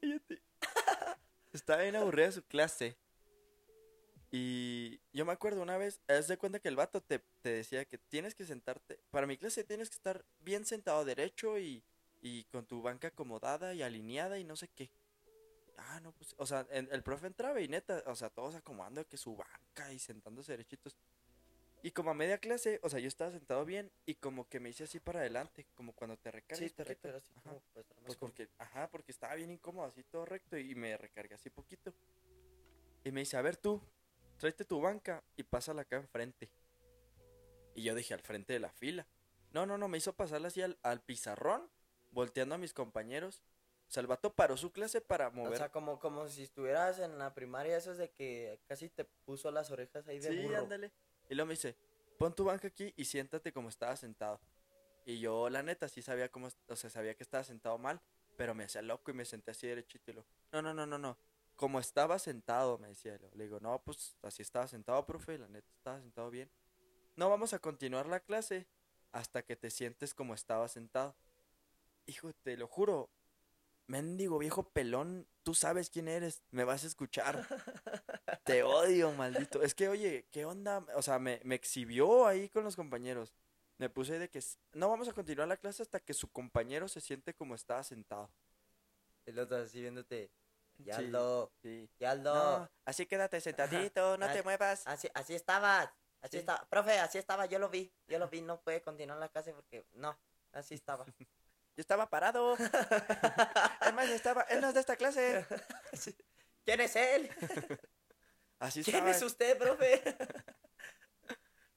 Cállate. 0.00 0.42
Estaba 1.52 1.82
bien 1.82 1.96
aburrida 1.96 2.32
su 2.32 2.42
clase. 2.44 2.96
Y 4.30 5.00
yo 5.12 5.24
me 5.24 5.32
acuerdo 5.32 5.62
una 5.62 5.78
vez, 5.78 6.00
haz 6.08 6.28
de 6.28 6.36
cuenta 6.36 6.60
que 6.60 6.68
el 6.68 6.76
vato 6.76 7.02
te, 7.02 7.20
te 7.40 7.50
decía 7.50 7.84
que 7.86 7.96
tienes 7.96 8.34
que 8.34 8.44
sentarte, 8.44 9.00
para 9.10 9.26
mi 9.26 9.38
clase 9.38 9.64
tienes 9.64 9.88
que 9.88 9.96
estar 9.96 10.24
bien 10.40 10.66
sentado 10.66 11.04
derecho 11.04 11.58
y, 11.58 11.82
y 12.20 12.44
con 12.44 12.66
tu 12.66 12.82
banca 12.82 13.08
acomodada 13.08 13.72
y 13.74 13.82
alineada 13.82 14.38
y 14.38 14.44
no 14.44 14.54
sé 14.56 14.68
qué. 14.68 14.90
Ah, 15.78 16.00
no, 16.00 16.12
pues, 16.12 16.34
o 16.38 16.44
sea, 16.44 16.66
en- 16.70 16.88
el 16.92 17.02
profe 17.02 17.26
entraba 17.28 17.60
y 17.60 17.68
neta, 17.68 18.02
o 18.06 18.14
sea, 18.16 18.28
todos 18.30 18.54
acomodando 18.54 19.06
que 19.06 19.16
su 19.16 19.36
banca 19.36 19.92
y 19.92 19.98
sentándose 19.98 20.52
derechitos. 20.52 20.96
Y 21.82 21.92
como 21.92 22.10
a 22.10 22.14
media 22.14 22.38
clase, 22.38 22.80
o 22.82 22.88
sea, 22.90 22.98
yo 22.98 23.06
estaba 23.06 23.30
sentado 23.30 23.64
bien 23.64 23.90
y 24.04 24.16
como 24.16 24.48
que 24.48 24.58
me 24.58 24.68
hice 24.70 24.84
así 24.84 24.98
para 24.98 25.20
adelante, 25.20 25.64
como 25.74 25.92
cuando 25.92 26.16
te 26.18 26.32
recargas 26.32 26.58
Sí, 26.58 26.74
te 26.74 26.82
así 26.82 27.32
Ajá. 27.36 27.42
como 27.42 27.54
más 27.54 27.62
Pues 28.04 28.16
porque, 28.16 28.48
ajá, 28.58 28.90
porque 28.90 29.12
estaba 29.12 29.36
bien 29.36 29.52
incómodo, 29.52 29.86
así 29.86 30.02
todo 30.02 30.24
recto 30.26 30.58
y 30.58 30.74
me 30.74 30.96
recargué 30.96 31.36
así 31.36 31.50
poquito. 31.50 31.94
Y 33.04 33.12
me 33.12 33.20
dice, 33.20 33.36
a 33.36 33.42
ver 33.42 33.56
tú, 33.56 33.80
tráete 34.38 34.64
tu 34.64 34.80
banca 34.80 35.22
y 35.36 35.42
pásala 35.42 35.82
acá 35.82 35.96
enfrente. 35.96 36.50
Y 37.74 37.82
yo 37.82 37.94
dije, 37.94 38.14
al 38.14 38.20
frente 38.20 38.52
de 38.52 38.60
la 38.60 38.70
fila. 38.72 39.06
No, 39.52 39.66
no, 39.66 39.78
no, 39.78 39.88
me 39.88 39.98
hizo 39.98 40.12
pasarla 40.14 40.48
así 40.48 40.62
al, 40.62 40.78
al 40.82 41.00
pizarrón, 41.00 41.70
volteando 42.12 42.54
a 42.54 42.58
mis 42.58 42.72
compañeros. 42.72 43.42
O 43.88 43.90
sea, 43.90 44.00
el 44.02 44.06
vato 44.06 44.34
paró 44.34 44.56
su 44.56 44.70
clase 44.72 45.00
para 45.00 45.28
O 45.28 45.32
mover. 45.32 45.56
sea, 45.58 45.70
como, 45.70 45.98
como 45.98 46.28
si 46.28 46.42
estuvieras 46.42 46.98
en 46.98 47.18
la 47.18 47.34
primaria, 47.34 47.76
eso 47.76 47.92
es 47.92 47.98
de 47.98 48.10
que 48.10 48.60
casi 48.66 48.88
te 48.88 49.04
puso 49.04 49.50
las 49.50 49.70
orejas 49.70 50.06
ahí 50.08 50.18
de 50.18 50.28
sí, 50.30 50.42
burro. 50.42 50.58
ándale. 50.58 50.92
Y 51.30 51.34
luego 51.34 51.46
me 51.46 51.54
dice, 51.54 51.76
pon 52.18 52.34
tu 52.34 52.44
banca 52.44 52.68
aquí 52.68 52.92
y 52.96 53.04
siéntate 53.04 53.52
como 53.52 53.68
estaba 53.68 53.96
sentado. 53.96 54.40
Y 55.06 55.20
yo, 55.20 55.48
la 55.48 55.62
neta, 55.62 55.88
sí 55.88 56.02
sabía 56.02 56.30
cómo, 56.30 56.48
o 56.68 56.76
sea, 56.76 56.90
sabía 56.90 57.14
que 57.14 57.22
estaba 57.22 57.42
sentado 57.44 57.78
mal, 57.78 58.00
pero 58.36 58.54
me 58.54 58.64
hacía 58.64 58.82
loco 58.82 59.10
y 59.10 59.14
me 59.14 59.24
senté 59.24 59.52
así 59.52 59.66
derechito 59.66 60.10
y 60.10 60.14
lo, 60.14 60.24
no, 60.52 60.60
no, 60.60 60.74
no, 60.74 60.84
no, 60.86 60.98
no, 60.98 61.16
como 61.58 61.80
estaba 61.80 62.20
sentado, 62.20 62.78
me 62.78 62.88
decía. 62.88 63.18
luego 63.18 63.34
Le 63.34 63.44
digo, 63.44 63.60
no, 63.60 63.82
pues 63.82 64.16
así 64.22 64.42
estaba 64.42 64.68
sentado, 64.68 65.04
profe, 65.04 65.36
la 65.36 65.48
neta, 65.48 65.68
estaba 65.74 66.00
sentado 66.00 66.30
bien. 66.30 66.48
No 67.16 67.28
vamos 67.28 67.52
a 67.52 67.58
continuar 67.58 68.06
la 68.06 68.20
clase 68.20 68.68
hasta 69.10 69.42
que 69.42 69.56
te 69.56 69.68
sientes 69.70 70.14
como 70.14 70.34
estaba 70.34 70.68
sentado. 70.68 71.16
Hijo, 72.06 72.32
te 72.32 72.56
lo 72.56 72.68
juro, 72.68 73.10
mendigo 73.88 74.38
viejo 74.38 74.70
pelón, 74.70 75.26
tú 75.42 75.52
sabes 75.52 75.90
quién 75.90 76.06
eres, 76.06 76.44
me 76.52 76.62
vas 76.62 76.84
a 76.84 76.86
escuchar. 76.86 77.44
Te 78.44 78.62
odio, 78.62 79.10
maldito. 79.12 79.60
Es 79.60 79.74
que, 79.74 79.88
oye, 79.88 80.28
¿qué 80.30 80.44
onda? 80.44 80.86
O 80.94 81.02
sea, 81.02 81.18
me, 81.18 81.40
me 81.42 81.56
exhibió 81.56 82.24
ahí 82.26 82.48
con 82.48 82.62
los 82.62 82.76
compañeros. 82.76 83.34
Me 83.78 83.90
puse 83.90 84.18
de 84.18 84.30
que 84.30 84.40
no 84.74 84.88
vamos 84.88 85.08
a 85.08 85.12
continuar 85.12 85.48
la 85.48 85.56
clase 85.56 85.82
hasta 85.82 85.98
que 85.98 86.14
su 86.14 86.30
compañero 86.30 86.86
se 86.86 87.00
siente 87.00 87.34
como 87.34 87.56
estaba 87.56 87.82
sentado. 87.82 88.30
El 89.26 89.40
otro 89.40 89.56
así 89.56 89.80
viéndote. 89.80 90.30
Sí, 90.78 90.84
Yaldo, 90.84 91.52
Sí. 91.60 91.90
Yaldo. 91.98 92.34
No, 92.34 92.70
así 92.84 93.04
quédate 93.06 93.40
sentadito, 93.40 94.16
no 94.16 94.32
te 94.32 94.42
muevas. 94.42 94.86
Así, 94.86 95.08
así 95.12 95.34
estabas. 95.34 95.90
Así 96.20 96.32
Sí. 96.32 96.38
estaba. 96.38 96.64
Profe, 96.68 96.98
así 97.00 97.18
estaba. 97.18 97.46
Yo 97.46 97.58
lo 97.58 97.68
vi. 97.68 97.92
Yo 98.06 98.18
lo 98.18 98.28
vi. 98.28 98.40
No 98.42 98.60
puede 98.62 98.80
continuar 98.82 99.18
la 99.18 99.28
clase 99.28 99.52
porque 99.52 99.86
no. 99.92 100.18
Así 100.52 100.74
estaba. 100.74 101.04
Yo 101.76 101.80
estaba 101.82 102.08
parado. 102.10 102.56
Además, 103.80 104.08
estaba, 104.10 104.42
él 104.42 104.60
no 104.60 104.68
es 104.68 104.74
de 104.74 104.80
esta 104.80 104.96
clase. 104.96 105.46
¿Quién 106.64 106.80
es 106.80 106.96
él? 106.96 107.30
Así 108.58 108.82
¿Quién 108.82 108.96
estaba. 108.96 109.10
es 109.12 109.22
usted, 109.22 109.56
profe? 109.58 110.02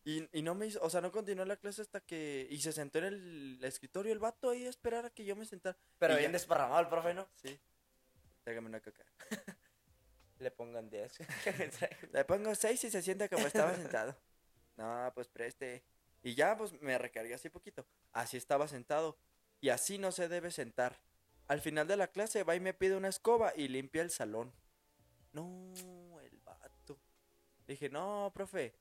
Y, 0.04 0.28
y 0.39 0.41
no 0.41 0.56
me 0.56 0.66
hizo, 0.66 0.82
o 0.82 0.89
sea, 0.89 0.99
no 1.02 1.12
continuó 1.12 1.45
la 1.45 1.58
clase 1.58 1.84
hasta 1.84 2.02
que, 2.02 2.47
y 2.49 2.60
se 2.60 2.72
sentó 2.72 2.97
en 2.97 3.06
el 3.06 3.60
escritorio 3.64 4.12
el 4.12 4.18
vato 4.18 4.49
ahí 4.49 4.66
a 4.66 4.70
esperar 4.72 5.06
a 5.06 5.12
que 5.12 5.24
yo 5.24 5.36
me 5.36 5.45
sentara. 5.45 5.78
Pero 5.99 6.16
Y 6.16 6.18
bien 6.18 6.32
ya- 6.32 6.38
desparramado 6.38 6.82
el 6.82 6.88
profe, 6.89 7.14
¿no? 7.14 7.30
Sí. 7.36 7.62
Tráigame 8.44 8.68
una 8.68 8.82
coca. 8.82 9.06
Le 10.39 10.52
pongan 10.52 10.89
10. 10.89 11.18
Le 12.14 12.26
pongo 12.26 12.56
seis 12.56 12.84
y 12.84 12.89
se 12.89 13.02
siente 13.02 13.30
como 13.30 13.46
estaba 13.46 13.76
sentado. 13.76 14.18
No, 14.76 15.12
pues 15.14 15.28
preste. 15.28 15.84
Y 16.24 16.34
ya, 16.34 16.58
pues 16.58 16.74
me 16.82 16.98
recargué 16.98 17.34
así 17.34 17.50
poquito. 17.50 17.86
Así 18.12 18.38
estaba 18.38 18.68
sentado. 18.68 19.18
Y 19.60 19.70
así 19.70 20.00
no 20.00 20.12
se 20.12 20.28
debe 20.28 20.50
sentar. 20.50 21.00
Al 21.48 21.62
final 21.62 21.88
de 21.88 21.98
la 21.98 22.08
clase 22.08 22.44
va 22.44 22.56
y 22.56 22.60
me 22.60 22.74
pide 22.74 22.96
una 22.96 23.10
escoba 23.10 23.54
y 23.56 23.68
limpia 23.68 24.02
el 24.02 24.10
salón. 24.10 24.54
No, 25.34 25.74
el 26.22 26.39
vato. 26.39 26.98
Dije, 27.68 27.89
no, 27.89 28.32
profe. 28.34 28.76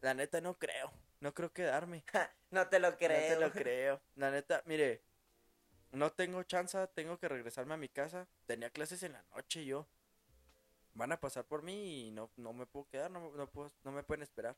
La 0.00 0.14
neta 0.14 0.40
no 0.40 0.58
creo. 0.58 0.92
No 1.20 1.34
creo 1.34 1.52
quedarme. 1.52 2.04
no 2.50 2.68
te 2.68 2.78
lo 2.78 2.96
creo. 2.96 3.30
No 3.30 3.34
te 3.34 3.40
lo 3.40 3.52
creo. 3.52 4.00
La 4.14 4.30
neta, 4.30 4.62
mire. 4.66 5.02
No 5.92 6.10
tengo 6.12 6.42
chance, 6.44 6.78
tengo 6.94 7.18
que 7.18 7.28
regresarme 7.28 7.74
a 7.74 7.76
mi 7.76 7.88
casa. 7.88 8.26
Tenía 8.46 8.70
clases 8.70 9.02
en 9.02 9.12
la 9.12 9.24
noche 9.34 9.64
yo. 9.64 9.86
Van 10.94 11.12
a 11.12 11.20
pasar 11.20 11.44
por 11.44 11.62
mí 11.62 12.08
y 12.08 12.10
no, 12.10 12.30
no 12.36 12.52
me 12.52 12.66
puedo 12.66 12.88
quedar, 12.88 13.10
no, 13.10 13.20
me- 13.30 13.36
no, 13.36 13.46
puedo, 13.48 13.72
no 13.84 13.92
me 13.92 14.02
pueden 14.02 14.22
esperar. 14.22 14.56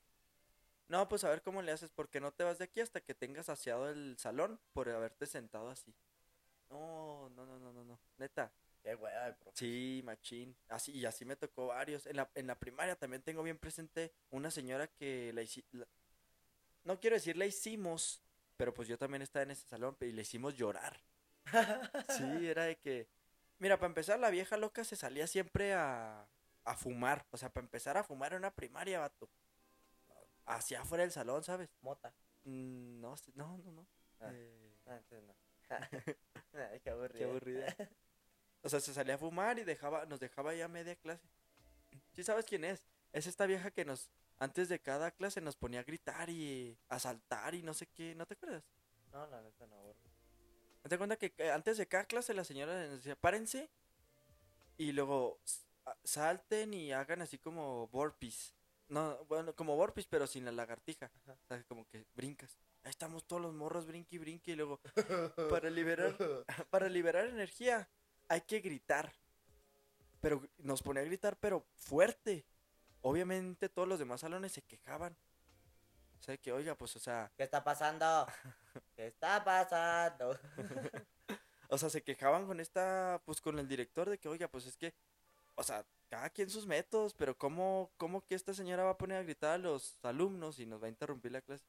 No, 0.87 1.07
pues 1.09 1.23
a 1.23 1.29
ver 1.29 1.41
cómo 1.41 1.61
le 1.61 1.71
haces, 1.71 1.91
porque 1.91 2.19
no 2.19 2.31
te 2.33 2.43
vas 2.43 2.57
de 2.59 2.65
aquí 2.65 2.81
hasta 2.81 3.01
que 3.01 3.13
tengas 3.15 3.47
saciado 3.47 3.89
el 3.89 4.17
salón 4.19 4.59
por 4.73 4.89
haberte 4.89 5.25
sentado 5.25 5.69
así. 5.69 5.93
No, 6.69 7.29
no, 7.35 7.45
no, 7.45 7.59
no, 7.59 7.73
no, 7.73 7.83
no. 7.83 7.99
Neta. 8.17 8.51
Qué 8.83 8.95
hueva 8.95 9.27
de 9.27 9.33
profe. 9.33 9.57
Sí, 9.57 10.01
machín. 10.03 10.55
Así, 10.69 10.91
y 10.91 11.05
así 11.05 11.25
me 11.25 11.37
tocó 11.37 11.67
varios. 11.67 12.05
En 12.05 12.17
la, 12.17 12.29
en 12.35 12.47
la 12.47 12.59
primaria 12.59 12.95
también 12.97 13.21
tengo 13.23 13.41
bien 13.43 13.57
presente 13.57 14.13
una 14.31 14.51
señora 14.51 14.87
que 14.87 15.31
la 15.33 15.43
la- 15.79 15.87
No 16.83 16.99
quiero 16.99 17.15
decir 17.15 17.37
la 17.37 17.45
hicimos, 17.45 18.21
pero 18.57 18.73
pues 18.73 18.87
yo 18.89 18.97
también 18.97 19.21
estaba 19.21 19.43
en 19.43 19.51
ese 19.51 19.67
salón 19.67 19.95
y 20.01 20.11
le 20.11 20.21
hicimos 20.23 20.55
llorar. 20.55 20.99
Sí, 22.09 22.47
era 22.47 22.65
de 22.65 22.77
que... 22.77 23.07
Mira, 23.59 23.77
para 23.77 23.87
empezar, 23.87 24.19
la 24.19 24.29
vieja 24.29 24.57
loca 24.57 24.83
se 24.83 24.95
salía 24.95 25.27
siempre 25.27 25.73
a, 25.73 26.27
a 26.65 26.75
fumar. 26.75 27.25
O 27.31 27.37
sea, 27.37 27.49
para 27.49 27.65
empezar 27.65 27.97
a 27.97 28.03
fumar 28.03 28.33
en 28.33 28.39
una 28.39 28.53
primaria, 28.53 28.99
vato. 28.99 29.29
Hacia 30.45 30.81
afuera 30.81 31.03
del 31.03 31.11
salón, 31.11 31.43
¿sabes? 31.43 31.69
Mota. 31.81 32.13
Mm, 32.43 32.99
no, 32.99 33.15
no, 33.35 33.57
no, 33.57 33.71
no. 33.71 33.87
Ah. 34.19 34.29
Eh, 34.33 34.63
Ah, 34.85 34.97
entonces 34.97 35.23
no. 35.23 35.35
Ay, 36.53 36.79
qué 36.83 36.89
aburrido. 36.89 37.17
Qué 37.17 37.23
aburrida. 37.25 37.75
O 38.61 38.69
sea, 38.69 38.79
se 38.79 38.93
salía 38.93 39.15
a 39.15 39.17
fumar 39.17 39.59
y 39.59 39.63
dejaba, 39.63 40.05
nos 40.05 40.19
dejaba 40.19 40.53
ya 40.53 40.67
media 40.67 40.95
clase. 40.95 41.27
¿Sí 42.13 42.23
sabes 42.23 42.45
quién 42.45 42.63
es? 42.63 42.83
Es 43.11 43.27
esta 43.27 43.45
vieja 43.45 43.71
que 43.71 43.85
nos, 43.85 44.09
antes 44.39 44.69
de 44.69 44.79
cada 44.81 45.11
clase 45.11 45.41
nos 45.41 45.55
ponía 45.55 45.81
a 45.81 45.83
gritar 45.83 46.29
y 46.29 46.77
a 46.89 46.99
saltar 46.99 47.55
y 47.55 47.63
no 47.63 47.73
sé 47.73 47.87
qué, 47.87 48.15
¿no 48.15 48.25
te 48.25 48.33
acuerdas? 48.33 48.63
No, 49.11 49.27
la 49.27 49.41
neta 49.41 49.67
no. 49.67 49.95
¿Te 50.87 50.97
cuenta 50.97 51.15
que 51.15 51.31
que 51.31 51.51
antes 51.51 51.77
de 51.77 51.87
cada 51.87 52.05
clase 52.05 52.33
la 52.33 52.43
señora 52.43 52.75
decía, 52.75 53.15
párense 53.15 53.69
y 54.77 54.91
luego 54.91 55.39
salten 56.03 56.73
y 56.73 56.91
hagan 56.91 57.21
así 57.21 57.37
como 57.37 57.87
burpees? 57.87 58.53
No, 58.89 59.23
bueno, 59.25 59.55
como 59.55 59.75
burpees 59.75 60.07
pero 60.07 60.27
sin 60.27 60.45
la 60.45 60.51
lagartija. 60.51 61.09
O 61.27 61.47
sea, 61.47 61.63
como 61.63 61.87
que 61.87 62.05
brincas. 62.15 62.57
Ahí 62.83 62.89
estamos 62.89 63.25
todos 63.25 63.41
los 63.41 63.53
morros, 63.53 63.87
brinque 63.87 64.17
y 64.17 64.19
brinque 64.19 64.51
y 64.51 64.55
luego 64.55 64.81
para 65.49 65.69
liberar 65.69 66.17
para 66.69 66.89
liberar 66.89 67.27
energía 67.27 67.87
hay 68.27 68.41
que 68.41 68.59
gritar. 68.59 69.11
Pero 70.19 70.41
nos 70.57 70.81
ponía 70.81 71.01
a 71.01 71.05
gritar, 71.05 71.37
pero 71.39 71.65
fuerte. 71.75 72.45
Obviamente 73.01 73.67
todos 73.69 73.87
los 73.87 73.99
demás 73.99 74.21
salones 74.21 74.51
se 74.51 74.61
quejaban. 74.61 75.15
O 76.23 76.25
sea, 76.25 76.37
que 76.37 76.53
oiga, 76.53 76.73
pues, 76.73 76.95
o 76.95 76.99
sea, 76.99 77.29
¿Qué 77.35 77.43
está 77.43 77.61
pasando? 77.61 78.05
¿Qué 78.95 79.07
está 79.07 79.43
pasando? 79.43 80.39
o 81.67 81.77
sea, 81.77 81.89
se 81.89 82.01
quejaban 82.01 82.47
con 82.47 82.61
esta, 82.61 83.21
pues, 83.25 83.41
con 83.41 83.59
el 83.59 83.67
director 83.67 84.09
de 84.09 84.17
que, 84.17 84.29
oiga, 84.29 84.47
pues 84.47 84.65
es 84.65 84.77
que, 84.77 84.93
o 85.55 85.63
sea, 85.63 85.85
cada 86.07 86.29
quien 86.29 86.49
sus 86.49 86.65
métodos, 86.65 87.13
pero 87.13 87.37
¿cómo, 87.37 87.91
cómo 87.97 88.25
que 88.25 88.35
esta 88.35 88.53
señora 88.53 88.85
va 88.85 88.91
a 88.91 88.97
poner 88.97 89.17
a 89.17 89.23
gritar 89.23 89.55
a 89.55 89.57
los 89.57 89.97
alumnos 90.01 90.59
y 90.59 90.65
nos 90.65 90.81
va 90.81 90.85
a 90.85 90.91
interrumpir 90.91 91.33
la 91.33 91.41
clase? 91.41 91.65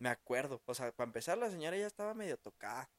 Me 0.00 0.08
acuerdo, 0.08 0.60
o 0.66 0.74
sea, 0.74 0.90
para 0.90 1.06
empezar 1.06 1.38
la 1.38 1.48
señora 1.48 1.76
ya 1.76 1.86
estaba 1.86 2.12
medio 2.12 2.36
tocada. 2.38 2.90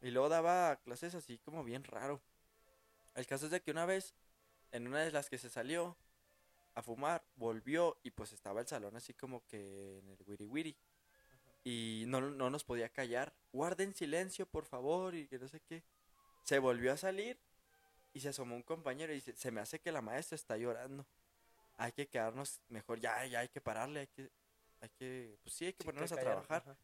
Y 0.00 0.10
luego 0.10 0.30
daba 0.30 0.76
clases 0.76 1.14
así 1.14 1.36
como 1.36 1.64
bien 1.64 1.84
raro. 1.84 2.18
El 3.14 3.26
caso 3.26 3.44
es 3.44 3.50
de 3.50 3.60
que 3.60 3.70
una 3.70 3.84
vez, 3.84 4.14
en 4.70 4.86
una 4.86 5.00
de 5.00 5.12
las 5.12 5.28
que 5.28 5.36
se 5.36 5.50
salió 5.50 5.98
a 6.74 6.82
fumar, 6.82 7.22
volvió 7.42 7.98
y 8.04 8.12
pues 8.12 8.32
estaba 8.32 8.60
el 8.62 8.68
salón 8.68 8.96
así 8.96 9.14
como 9.14 9.44
que 9.46 9.98
en 9.98 10.08
el 10.10 10.18
wiri 10.26 10.46
wiri. 10.46 10.76
Y 11.64 12.04
no, 12.08 12.20
no 12.20 12.50
nos 12.50 12.64
podía 12.64 12.88
callar. 12.88 13.34
Guarden 13.52 13.94
silencio, 13.94 14.46
por 14.46 14.64
favor, 14.66 15.14
y 15.14 15.28
que 15.28 15.38
no 15.38 15.48
sé 15.48 15.60
qué. 15.60 15.84
Se 16.44 16.58
volvió 16.58 16.92
a 16.92 16.96
salir 16.96 17.38
y 18.14 18.20
se 18.20 18.30
asomó 18.30 18.56
un 18.56 18.62
compañero 18.62 19.12
y 19.12 19.16
dice, 19.16 19.34
se 19.36 19.50
me 19.52 19.60
hace 19.60 19.80
que 19.80 19.92
la 19.92 20.02
maestra 20.02 20.36
está 20.36 20.56
llorando. 20.56 21.06
Hay 21.76 21.92
que 21.92 22.08
quedarnos 22.08 22.60
mejor, 22.68 23.00
ya, 23.00 23.26
ya 23.26 23.40
hay 23.40 23.48
que 23.48 23.60
pararle, 23.60 24.00
hay 24.00 24.06
que, 24.08 24.30
hay 24.80 24.88
que, 24.90 25.38
pues 25.42 25.54
sí, 25.54 25.66
hay 25.66 25.72
que 25.74 25.84
Sí, 25.84 25.84
ponernos 25.84 26.12
a 26.12 26.16
callar, 26.16 26.46
trabajar. 26.46 26.62
ajá. 26.62 26.76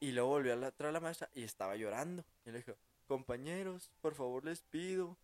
Y 0.00 0.12
luego 0.12 0.30
volvió 0.30 0.52
a 0.54 0.56
la, 0.56 0.68
atrás 0.68 0.92
la 0.92 1.00
maestra 1.00 1.30
y 1.34 1.44
estaba 1.44 1.76
llorando. 1.76 2.24
Y 2.44 2.50
le 2.50 2.58
dijo, 2.58 2.76
compañeros, 3.06 3.90
por 4.00 4.14
favor 4.14 4.44
les 4.44 4.62
pido. 4.62 5.18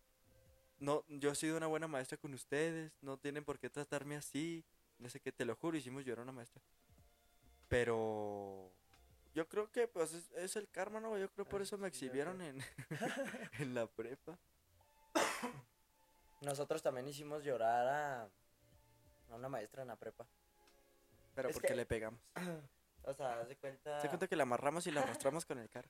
No, 0.79 1.03
yo 1.07 1.31
he 1.31 1.35
sido 1.35 1.57
una 1.57 1.67
buena 1.67 1.87
maestra 1.87 2.17
con 2.17 2.33
ustedes. 2.33 2.91
No 3.01 3.17
tienen 3.17 3.43
por 3.43 3.57
qué 3.59 3.69
tratarme 3.69 4.15
así. 4.15 4.63
No 4.99 5.09
sé 5.09 5.19
qué, 5.19 5.31
te 5.31 5.45
lo 5.45 5.55
juro, 5.55 5.77
hicimos 5.77 6.05
llorar 6.05 6.19
a 6.19 6.23
una 6.23 6.31
maestra. 6.31 6.61
Pero 7.67 8.71
yo 9.33 9.47
creo 9.47 9.71
que 9.71 9.87
pues 9.87 10.13
es, 10.13 10.31
es 10.31 10.55
el 10.55 10.69
karma, 10.69 10.99
¿no? 10.99 11.17
Yo 11.17 11.29
creo 11.31 11.45
por 11.45 11.61
Ah, 11.61 11.63
eso 11.63 11.77
me 11.77 11.89
sí, 11.91 12.05
exhibieron 12.05 12.41
en, 12.41 12.63
en 13.59 13.73
la 13.73 13.87
prepa. 13.87 14.37
Nosotros 16.41 16.81
también 16.81 17.07
hicimos 17.07 17.43
llorar 17.43 17.87
a, 17.87 18.21
a 19.31 19.35
una 19.35 19.49
maestra 19.49 19.81
en 19.81 19.87
la 19.89 19.95
prepa. 19.95 20.27
Pero 21.35 21.49
Es 21.49 21.55
porque 21.55 21.69
que- 21.69 21.75
le 21.75 21.85
pegamos. 21.85 22.19
O 23.03 23.13
sea, 23.13 23.41
de 23.45 23.55
cuenta. 23.55 24.01
Se 24.01 24.09
cuenta 24.09 24.27
que 24.27 24.35
la 24.35 24.43
amarramos 24.43 24.85
y 24.85 24.91
la 24.91 24.99
arrastramos 25.03 25.45
con 25.45 25.57
el 25.59 25.69
carro. 25.69 25.87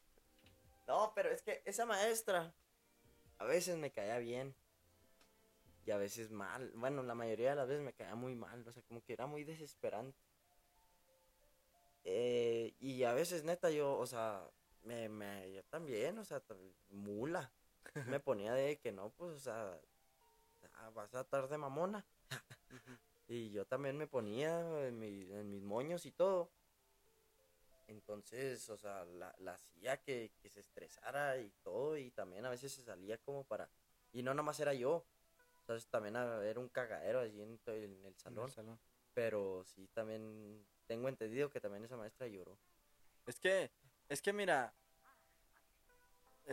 No, 0.87 1.13
pero 1.15 1.31
es 1.31 1.41
que 1.41 1.63
esa 1.65 1.83
maestra 1.87 2.53
a 3.39 3.45
veces 3.45 3.75
me 3.75 3.91
caía 3.91 4.19
bien 4.19 4.53
y 5.87 5.91
a 5.91 5.97
veces 5.97 6.31
mal. 6.31 6.71
Bueno, 6.75 7.01
la 7.01 7.15
mayoría 7.15 7.51
de 7.51 7.55
las 7.55 7.67
veces 7.67 7.81
me 7.83 7.93
caía 7.93 8.13
muy 8.15 8.35
mal, 8.35 8.67
o 8.67 8.71
sea, 8.73 8.83
como 8.83 9.01
que 9.03 9.13
era 9.13 9.25
muy 9.25 9.43
desesperante. 9.45 10.19
Eh, 12.03 12.73
y 12.79 13.03
a 13.03 13.13
veces, 13.13 13.43
neta, 13.43 13.69
yo, 13.69 13.97
o 13.97 14.05
sea, 14.05 14.49
me, 14.83 15.09
me, 15.09 15.51
yo 15.53 15.63
también, 15.65 16.17
o 16.19 16.25
sea, 16.25 16.41
mula. 16.89 17.51
Me 18.17 18.19
ponía 18.19 18.53
de 18.53 18.77
que 18.79 18.91
no, 18.91 19.11
pues, 19.11 19.31
o 19.35 19.39
sea, 19.39 19.79
ah, 20.75 20.89
vas 20.91 21.15
a 21.15 21.21
estar 21.21 21.47
de 21.47 21.57
mamona. 21.57 22.05
y 23.29 23.49
yo 23.51 23.65
también 23.65 23.97
me 23.97 24.07
ponía 24.07 24.59
en, 24.87 24.99
mi- 24.99 25.31
en 25.31 25.49
mis 25.49 25.63
moños 25.63 26.05
y 26.05 26.11
todo. 26.11 26.51
Entonces, 27.87 28.69
o 28.69 28.77
sea, 28.77 29.05
la, 29.05 29.33
la 29.39 29.53
hacía 29.53 30.01
que, 30.01 30.31
que 30.41 30.49
se 30.49 30.59
estresara 30.59 31.37
y 31.37 31.49
todo, 31.63 31.97
y 31.97 32.11
también 32.11 32.45
a 32.45 32.49
veces 32.49 32.73
se 32.73 32.83
salía 32.83 33.17
como 33.19 33.45
para... 33.45 33.69
Y 34.11 34.23
no 34.23 34.33
nomás 34.33 34.59
era 34.59 34.73
yo, 34.73 35.05
entonces 35.67 35.89
también 35.89 36.15
a- 36.15 36.45
era 36.45 36.61
un 36.61 36.69
cagadero 36.69 37.19
allí 37.19 37.41
en, 37.41 37.59
el 38.05 38.15
salón, 38.15 38.49
salón. 38.49 38.79
pero 39.13 39.65
sí 39.65 39.89
también 39.93 40.65
tengo 40.85 41.09
entendido 41.09 41.49
que 41.49 41.59
también 41.59 41.83
esa 41.83 41.97
maestra 41.97 42.25
lloró. 42.25 42.57
Es 43.25 43.37
que, 43.37 43.69
es 44.07 44.21
que 44.21 44.31
mira, 44.31 44.73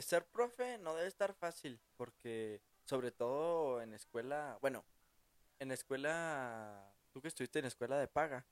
ser 0.00 0.26
profe 0.26 0.78
no 0.78 0.96
debe 0.96 1.06
estar 1.06 1.32
fácil, 1.32 1.78
porque 1.96 2.60
sobre 2.82 3.12
todo 3.12 3.80
en 3.80 3.94
escuela, 3.94 4.58
bueno, 4.60 4.84
en 5.60 5.70
escuela, 5.70 6.92
tú 7.12 7.22
que 7.22 7.28
estuviste 7.28 7.60
en 7.60 7.66
escuela 7.66 7.96
de 7.96 8.08
paga, 8.08 8.44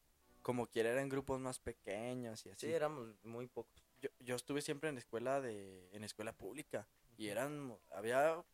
como 0.42 0.68
quiera 0.68 0.90
eran 0.90 1.08
grupos 1.08 1.40
más 1.40 1.58
pequeños 1.58 2.46
y 2.46 2.50
así. 2.50 2.66
Sí, 2.68 2.72
éramos 2.72 3.16
muy 3.24 3.48
pocos. 3.48 3.82
yo, 4.00 4.10
yo 4.20 4.36
estuve 4.36 4.62
siempre 4.62 4.90
en 4.90 4.98
escuela 4.98 5.40
de, 5.40 5.88
en 5.92 6.04
escuela 6.04 6.32
pública 6.32 6.86
y 7.16 7.30
eran, 7.30 7.76
había 7.90 8.44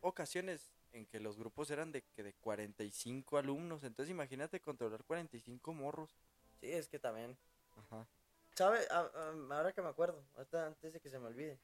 ocasiones 0.00 0.70
en 0.92 1.06
que 1.06 1.20
los 1.20 1.36
grupos 1.36 1.70
eran 1.70 1.92
de 1.92 2.02
que 2.02 2.22
de 2.22 2.32
45 2.34 3.38
alumnos, 3.38 3.84
entonces 3.84 4.10
imagínate 4.10 4.60
controlar 4.60 5.04
45 5.04 5.72
morros. 5.74 6.16
Sí, 6.60 6.70
es 6.72 6.88
que 6.88 6.98
también... 6.98 7.36
Ajá. 7.76 8.06
¿Sabe? 8.54 8.80
A- 8.90 9.00
a- 9.00 9.56
ahora 9.56 9.72
que 9.72 9.82
me 9.82 9.88
acuerdo, 9.88 10.24
ahorita 10.34 10.66
antes 10.66 10.92
de 10.92 11.00
que 11.00 11.10
se 11.10 11.18
me 11.18 11.26
olvide. 11.26 11.58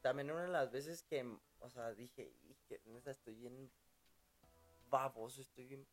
También 0.00 0.30
una 0.30 0.42
de 0.42 0.48
las 0.48 0.70
veces 0.70 1.02
que, 1.02 1.26
o 1.60 1.70
sea, 1.70 1.92
dije, 1.94 2.32
"Y 2.44 2.54
que 2.68 2.80
neta 2.86 3.10
estoy 3.10 3.34
bien 3.34 3.70
baboso, 4.88 5.40
estoy 5.42 5.66
bien... 5.66 5.86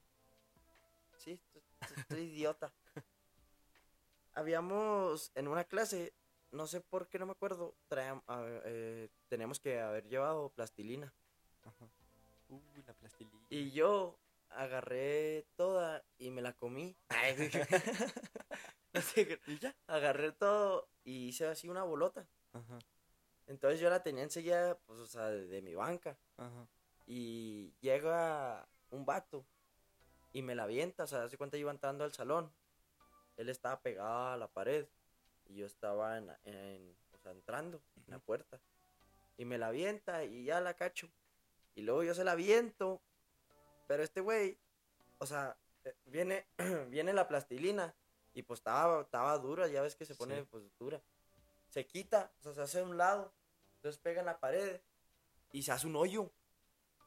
Sí, 1.18 1.32
estoy, 1.54 1.62
estoy 1.98 2.22
idiota. 2.22 2.74
Habíamos, 4.34 5.32
en 5.36 5.48
una 5.48 5.66
clase, 5.66 6.14
no 6.52 6.66
sé 6.68 6.80
por 6.82 7.08
qué 7.10 7.20
no 7.20 7.26
me 7.26 7.34
acuerdo, 7.34 7.76
traíam- 7.90 8.24
a- 8.28 8.44
eh, 8.66 9.10
teníamos 9.28 9.60
que 9.60 9.80
haber 9.80 10.08
llevado 10.08 10.50
plastilina. 10.50 11.14
Ajá. 11.64 11.90
Uy, 12.52 12.84
la 12.86 12.94
plastilina. 12.94 13.46
Y 13.50 13.72
yo 13.72 14.20
agarré 14.50 15.48
toda 15.56 16.04
y 16.18 16.30
me 16.32 16.42
la 16.42 16.54
comí. 16.54 16.96
No 18.94 19.02
sé, 19.02 19.40
¿Y 19.48 19.58
ya? 19.58 19.74
agarré 19.88 20.34
todo 20.34 20.90
y 21.06 21.28
hice 21.30 21.48
así 21.48 21.70
una 21.70 21.84
bolota. 21.84 22.28
Ajá, 22.52 22.78
Entonces 23.48 23.80
yo 23.80 23.90
la 23.90 24.04
tenía 24.04 24.24
enseguida, 24.24 24.78
pues, 24.86 25.00
o 25.00 25.06
sea, 25.08 25.28
de, 25.30 25.48
de 25.48 25.62
mi 25.62 25.76
banca. 25.76 26.18
ajá. 26.38 26.68
Y 27.08 27.74
llega 27.80 28.68
un 28.90 29.06
vato 29.06 29.46
y 30.34 30.42
me 30.42 30.56
la 30.56 30.64
avienta, 30.64 31.06
o 31.06 31.08
sea, 31.08 31.24
hace 31.24 31.38
cuenta 31.38 31.56
iba 31.58 31.72
entrando 31.72 32.04
al 32.04 32.14
salón. 32.14 32.54
Él 33.38 33.48
estaba 33.48 33.80
pegado 33.82 34.28
a 34.34 34.38
la 34.38 34.50
pared 34.50 34.86
y 35.46 35.56
yo 35.56 35.66
estaba 35.66 36.18
en, 36.18 36.30
en- 36.44 36.96
o 37.14 37.18
sea, 37.18 37.32
entrando 37.32 37.82
en 37.96 38.12
la 38.12 38.20
puerta. 38.20 38.60
Y 39.38 39.46
me 39.46 39.58
la 39.58 39.68
avienta 39.68 40.26
y 40.26 40.44
ya 40.44 40.60
la 40.60 40.74
cacho. 40.76 41.10
Y 41.76 41.82
luego 41.82 42.04
yo 42.04 42.14
se 42.14 42.24
la 42.24 42.34
aviento. 42.34 43.02
Pero 43.88 44.04
este 44.04 44.22
güey, 44.22 44.58
o 45.20 45.26
sea, 45.26 45.58
eh, 45.84 45.96
viene, 46.06 46.46
viene 46.90 47.14
la 47.14 47.28
plastilina 47.28 47.94
y 48.34 48.44
pues 48.44 48.60
estaba, 48.60 49.02
estaba 49.02 49.38
dura, 49.38 49.68
ya 49.68 49.82
ves 49.82 49.96
que 49.96 50.06
se 50.06 50.16
pone 50.16 50.40
Sí. 50.42 50.48
pues 50.50 50.64
dura. 50.78 51.02
Se 51.70 51.86
quita, 51.86 52.32
o 52.40 52.44
sea, 52.44 52.54
se 52.54 52.62
hace 52.62 52.80
a 52.80 52.84
un 52.84 52.98
lado, 52.98 53.34
entonces 53.76 54.00
pega 54.02 54.20
en 54.20 54.26
la 54.26 54.40
pared 54.40 54.82
y 55.52 55.64
se 55.64 55.72
hace 55.72 55.88
un 55.88 55.96
hoyo. 55.96 56.32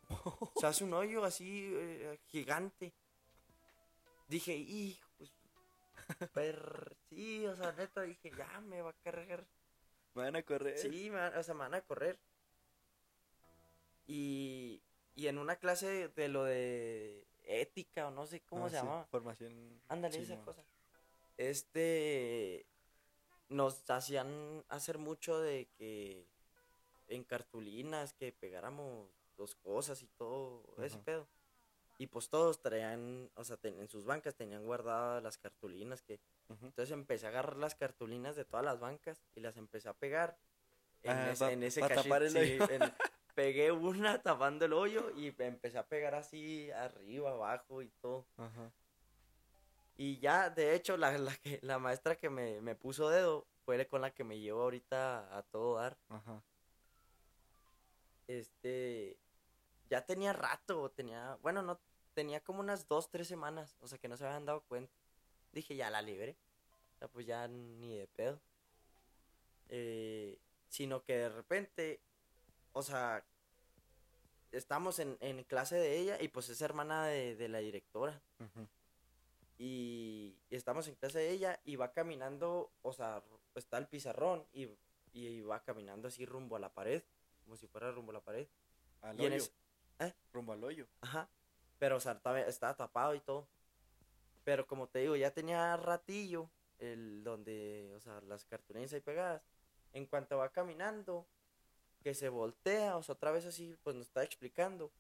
Se 0.61 0.67
hace 0.67 0.85
un 0.85 0.93
hoyo 0.93 1.25
así 1.25 1.71
eh, 1.75 2.21
gigante. 2.27 2.93
Dije, 4.29 4.55
hijo, 4.55 5.09
pues, 5.17 5.33
per... 6.33 6.95
sí, 7.09 7.47
o 7.47 7.57
sea, 7.57 7.73
neta, 7.73 8.03
dije, 8.03 8.31
ya 8.37 8.61
me 8.61 8.83
va 8.83 8.91
a 8.91 9.03
cargar. 9.03 9.47
Me 10.15 10.25
van 10.25 10.37
a 10.37 10.43
correr. 10.43 10.77
Sí, 10.79 11.09
me 11.11 11.17
van- 11.19 11.37
o 11.39 11.43
sea, 11.43 11.55
me 11.55 11.61
van 11.61 11.75
a 11.75 11.81
correr. 11.81 12.19
Y, 14.07 14.83
y 15.15 15.27
en 15.29 15.39
una 15.39 15.57
clase 15.57 16.09
de 16.09 16.29
lo 16.29 16.45
de 16.45 17.27
ética 17.45 18.09
o 18.09 18.11
no 18.11 18.27
sé 18.27 18.41
cómo 18.41 18.67
Ah, 18.67 18.71
se 18.71 18.77
sí, 18.81 18.83
llama. 18.85 19.05
Formación. 19.11 19.81
Ándale, 19.89 20.19
esa 20.19 20.41
cosa. 20.43 20.63
Este. 21.37 22.67
Nos 23.49 23.89
hacían 23.91 24.65
hacer 24.69 24.99
mucho 24.99 25.39
de 25.41 25.69
que. 25.77 26.27
En 27.09 27.23
cartulinas, 27.23 28.15
que 28.15 28.33
pegáramos 28.33 29.11
dos 29.37 29.55
cosas 29.57 30.01
y 30.03 30.07
todo, 30.07 30.63
ese 30.83 30.99
pedo. 30.99 31.29
Y 31.99 32.07
pues 32.07 32.31
todos 32.31 32.63
traían, 32.63 33.31
o 33.35 33.45
sea, 33.45 33.59
ten- 33.59 33.79
en 33.79 33.89
sus 33.89 34.05
bancas 34.07 34.35
tenían 34.35 34.65
guardadas 34.65 35.23
las 35.23 35.37
cartulinas 35.37 36.01
que. 36.03 36.19
Entonces 36.49 36.91
empecé 36.93 37.27
a 37.27 37.29
agarrar 37.29 37.57
las 37.59 37.75
cartulinas 37.75 38.37
de 38.37 38.47
todas 38.47 38.65
las 38.65 38.81
bancas 38.81 39.23
y 39.35 39.41
las 39.41 39.57
empecé 39.59 39.89
a 39.91 39.93
pegar. 39.93 40.39
En, 41.03 41.11
Ah, 41.13 41.35
en 41.51 41.63
ese 41.63 41.83
cachito, 41.83 42.29
sí, 42.31 42.39
en- 42.71 42.93
pegué 43.35 43.73
una 43.73 44.23
tapando 44.23 44.65
el 44.65 44.73
hoyo 44.73 45.11
y 45.17 45.35
empecé 45.39 45.79
a 45.79 45.87
pegar 45.87 46.15
así 46.15 46.71
arriba, 46.71 47.31
abajo 47.31 47.83
y 47.83 47.89
todo. 48.01 48.27
Ajá. 48.37 48.73
Y 49.97 50.19
ya, 50.19 50.51
de 50.51 50.75
hecho, 50.75 50.97
la, 50.97 51.17
la, 51.19 51.37
que, 51.37 51.61
la 51.63 51.79
maestra 51.79 52.17
que 52.17 52.29
me, 52.29 52.61
me 52.61 52.75
puso 52.75 53.09
dedo 53.09 53.47
fue 53.65 53.87
con 53.87 54.01
la 54.01 54.13
que 54.13 54.25
me 54.25 54.41
llevo 54.41 54.63
ahorita 54.63 55.37
a 55.37 55.43
todo 55.43 55.77
dar. 55.77 55.97
Ajá. 56.09 56.43
Este, 58.27 59.17
ya 59.91 60.05
tenía 60.05 60.33
rato, 60.33 60.91
tenía, 60.91 61.39
bueno, 61.43 61.63
no, 61.63 61.79
tenía 62.15 62.41
como 62.41 62.61
unas 62.61 62.89
dos, 62.89 63.11
tres 63.11 63.29
semanas, 63.29 63.77
o 63.81 63.89
sea, 63.89 63.99
que 63.99 64.09
no 64.09 64.17
se 64.17 64.25
habían 64.25 64.47
dado 64.47 64.63
cuenta. 64.63 64.93
Dije, 65.53 65.77
ya 65.77 65.91
la 65.91 66.03
libré. 66.03 66.37
O 66.95 66.99
sea, 66.99 67.09
pues 67.09 67.27
ya 67.27 67.47
ni 67.47 67.97
de 67.97 68.07
pedo. 68.09 68.41
Eh, 69.69 70.39
sino 70.69 71.05
que 71.05 71.17
de 71.17 71.29
repente, 71.29 72.01
o 72.75 72.83
sea, 72.83 73.25
estamos 74.53 74.99
en, 74.99 75.17
en 75.21 75.43
clase 75.45 75.77
de 75.77 75.99
ella 75.99 76.21
y 76.21 76.29
pues 76.29 76.49
es 76.51 76.61
hermana 76.61 77.07
de, 77.07 77.35
de 77.37 77.49
la 77.49 77.59
directora. 77.59 78.21
Y 79.59 80.37
estamos 80.51 80.89
en 80.89 80.97
clase 80.97 81.19
de 81.21 81.31
ella 81.31 81.61
y 81.65 81.77
va 81.77 81.93
caminando, 81.93 82.71
o 82.83 82.93
sea, 82.93 83.23
está 83.55 83.79
el 83.79 83.87
pizarrón 83.87 84.45
y, 84.53 84.69
y 85.13 85.41
va 85.43 85.63
caminando 85.63 86.09
así 86.09 86.27
rumbo 86.27 86.57
a 86.57 86.59
la 86.61 86.69
pared, 86.75 87.03
como 87.45 87.57
si 87.57 87.67
fuera 87.69 87.91
rumbo 87.93 88.11
a 88.11 88.15
la 88.15 88.21
pared. 88.21 88.47
Al 89.03 89.21
Y 89.21 89.27
hoyo. 89.27 89.37
es- 89.37 89.53
¿Eh? 90.01 90.13
Rumbo 90.33 90.53
al 90.53 90.65
hoyo. 90.65 90.87
Ajá. 91.03 91.29
Pero, 91.79 91.97
o 91.97 92.01
sea, 92.01 92.13
estaba, 92.13 92.41
estaba 92.41 92.77
tapado 92.77 93.15
y 93.15 93.21
todo. 93.21 93.47
Pero 94.43 94.67
como 94.67 94.89
te 94.89 94.99
digo, 94.99 95.15
ya 95.17 95.31
tenía 95.31 95.77
ratillo 95.77 96.51
el 96.81 97.23
donde, 97.23 97.93
o 97.97 98.01
sea, 98.01 98.21
las 98.23 98.45
cartulinas 98.45 98.93
ahí 98.93 99.01
pegadas. 99.01 99.41
En 99.93 100.07
cuanto 100.07 100.37
va 100.39 100.49
caminando, 100.51 101.25
que 102.05 102.15
se 102.15 102.29
voltea, 102.29 102.99
o 102.99 103.03
sea, 103.03 103.15
otra 103.15 103.33
vez 103.33 103.47
así, 103.47 103.75
pues 103.83 103.97
nos 103.97 104.07
está 104.07 104.23
explicando. 104.23 104.93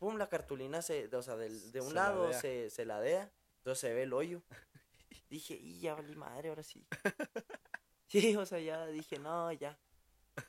Pum, 0.00 0.16
la 0.18 0.28
cartulina 0.28 0.82
se, 0.82 1.06
o 1.14 1.22
sea, 1.22 1.36
de 1.36 1.48
un 1.80 1.88
Se 1.88 1.94
lado 1.94 2.24
ladea. 2.24 2.40
se, 2.40 2.70
se 2.70 2.84
ladea, 2.84 3.32
entonces 3.58 3.78
se 3.80 3.94
ve 3.94 4.02
el 4.02 4.12
hoyo. 4.12 4.42
Dije, 5.30 5.54
y 5.54 5.78
ya 5.80 5.94
valí 5.94 6.16
madre, 6.16 6.48
ahora 6.50 6.62
sí. 6.64 6.84
Sí, 8.06 8.36
o 8.36 8.44
sea, 8.46 8.60
ya 8.60 8.86
dije, 8.86 9.18
no, 9.18 9.50
ya. 9.52 9.76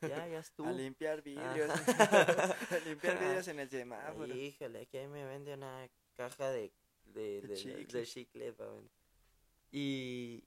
Ya, 0.02 0.28
ya 0.28 0.40
estuvo. 0.40 0.68
A 0.68 0.72
limpiar 0.72 1.22
vidrios. 1.24 1.70
A 1.72 2.80
limpiar 2.86 3.18
vidrios 3.20 3.48
en 3.48 3.60
el 3.60 3.70
semáforo. 3.70 4.36
Híjole, 4.36 4.86
que 4.88 5.08
me 5.08 5.26
vende 5.26 5.54
una 5.54 5.90
caja 6.16 6.50
de, 6.52 6.72
de, 7.06 7.42
De 7.42 7.56
chicle. 7.56 7.86
de 8.00 8.06
chicle 8.06 8.54
pa' 8.54 8.66
vender. 8.66 8.92
Y, 9.72 10.44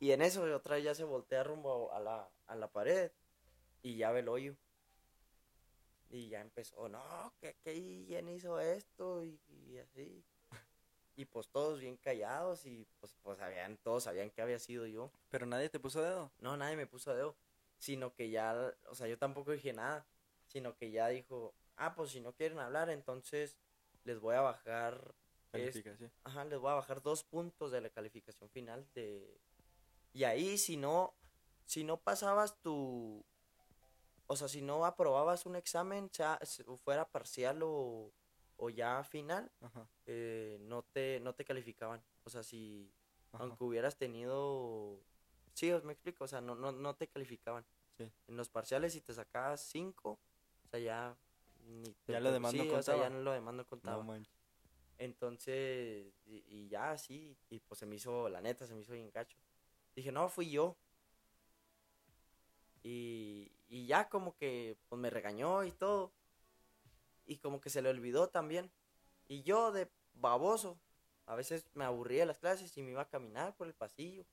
y 0.00 0.12
en 0.12 0.22
eso 0.22 0.44
otra 0.54 0.76
vez 0.76 0.84
ya 0.84 0.94
se 0.94 1.04
voltea 1.04 1.42
rumbo 1.44 1.92
a 1.92 2.00
la, 2.00 2.30
a 2.46 2.54
la 2.54 2.70
pared 2.70 3.10
y 3.84 3.96
ya 3.96 4.10
ve 4.10 4.20
el 4.20 4.28
hoyo. 4.28 4.56
Y 6.10 6.28
ya 6.28 6.40
empezó, 6.40 6.88
no, 6.88 7.32
que, 7.40 7.54
quién 7.62 8.28
hizo 8.28 8.58
esto 8.58 9.24
y, 9.24 9.40
y 9.48 9.78
así. 9.78 10.24
Y 11.16 11.26
pues 11.26 11.48
todos 11.48 11.78
bien 11.78 11.96
callados 11.96 12.66
y 12.66 12.88
pues, 12.98 13.14
pues 13.22 13.38
sabían, 13.38 13.76
todos 13.76 14.02
sabían 14.02 14.30
que 14.30 14.42
había 14.42 14.58
sido 14.58 14.86
yo. 14.86 15.12
Pero 15.28 15.46
nadie 15.46 15.68
te 15.68 15.78
puso 15.78 16.02
dedo. 16.02 16.32
No, 16.38 16.56
nadie 16.56 16.76
me 16.76 16.88
puso 16.88 17.14
dedo. 17.14 17.36
Sino 17.78 18.12
que 18.14 18.30
ya, 18.30 18.74
o 18.88 18.96
sea, 18.96 19.06
yo 19.06 19.16
tampoco 19.16 19.52
dije 19.52 19.72
nada. 19.72 20.04
Sino 20.48 20.76
que 20.76 20.90
ya 20.90 21.06
dijo, 21.08 21.54
ah, 21.76 21.94
pues 21.94 22.10
si 22.10 22.20
no 22.20 22.32
quieren 22.32 22.58
hablar, 22.58 22.90
entonces 22.90 23.56
les 24.02 24.18
voy 24.18 24.34
a 24.34 24.40
bajar 24.40 25.14
Calificación. 25.54 26.12
Ajá, 26.24 26.44
les 26.44 26.58
voy 26.58 26.70
a 26.70 26.74
bajar 26.74 27.00
dos 27.00 27.22
puntos 27.22 27.70
de 27.70 27.80
la 27.80 27.90
calificación 27.90 28.50
final 28.50 28.86
de... 28.94 29.40
Y 30.12 30.24
ahí 30.24 30.58
si 30.58 30.76
no, 30.76 31.14
si 31.64 31.84
no 31.84 31.96
pasabas 31.98 32.60
tu... 32.60 33.24
O 34.26 34.36
sea, 34.36 34.48
si 34.48 34.62
no 34.62 34.86
aprobabas 34.86 35.46
un 35.46 35.56
examen, 35.56 36.10
sea, 36.12 36.38
fuera 36.82 37.10
parcial 37.10 37.60
o, 37.62 38.10
o 38.56 38.70
ya 38.70 39.04
final, 39.04 39.50
eh, 40.06 40.58
no, 40.62 40.82
te, 40.82 41.20
no 41.20 41.34
te 41.34 41.44
calificaban. 41.44 42.02
O 42.24 42.30
sea, 42.30 42.42
si, 42.42 42.90
ajá. 43.32 43.44
aunque 43.44 43.64
hubieras 43.64 43.96
tenido... 43.96 44.98
Sí, 45.52 45.70
os 45.70 45.84
me 45.84 45.92
explico, 45.92 46.24
o 46.24 46.28
sea, 46.28 46.40
no, 46.40 46.54
no, 46.54 46.72
no 46.72 46.96
te 46.96 47.06
calificaban. 47.06 47.64
Sí. 47.96 48.10
En 48.26 48.36
los 48.36 48.48
parciales 48.48 48.92
si 48.94 49.00
te 49.00 49.12
sacabas 49.14 49.60
cinco, 49.60 50.18
o 50.64 50.68
sea, 50.68 50.80
ya... 50.80 51.16
Ni 51.66 51.94
te 52.04 52.12
Ya 52.12 52.20
lo 52.20 52.32
demás 52.32 52.52
no 52.54 52.62
sí, 52.62 52.68
o 52.70 52.82
sea, 52.82 52.94
ya 52.96 53.02
contaba. 53.02 53.10
no 53.10 53.24
lo 53.24 53.32
demás 53.32 53.54
no 53.54 53.66
contaba. 53.66 54.04
No. 54.04 54.22
Entonces, 54.98 56.12
y, 56.24 56.44
y 56.48 56.68
ya 56.68 56.92
así, 56.92 57.36
y 57.50 57.58
pues 57.60 57.78
se 57.78 57.86
me 57.86 57.96
hizo, 57.96 58.28
la 58.28 58.40
neta, 58.40 58.66
se 58.66 58.74
me 58.74 58.80
hizo 58.82 58.92
bien 58.92 59.10
gacho. 59.10 59.36
Dije, 59.94 60.12
no, 60.12 60.28
fui 60.28 60.50
yo. 60.50 60.76
Y, 62.84 63.50
y 63.68 63.86
ya 63.86 64.08
como 64.08 64.36
que, 64.36 64.76
pues 64.88 65.00
me 65.00 65.10
regañó 65.10 65.64
y 65.64 65.72
todo. 65.72 66.12
Y 67.26 67.38
como 67.38 67.60
que 67.60 67.70
se 67.70 67.82
le 67.82 67.88
olvidó 67.88 68.28
también. 68.28 68.70
Y 69.28 69.42
yo 69.42 69.72
de 69.72 69.90
baboso, 70.14 70.78
a 71.26 71.34
veces 71.34 71.66
me 71.74 71.84
aburría 71.84 72.20
de 72.20 72.26
las 72.26 72.38
clases 72.38 72.76
y 72.76 72.82
me 72.82 72.92
iba 72.92 73.02
a 73.02 73.08
caminar 73.08 73.56
por 73.56 73.66
el 73.66 73.74
pasillo. 73.74 74.24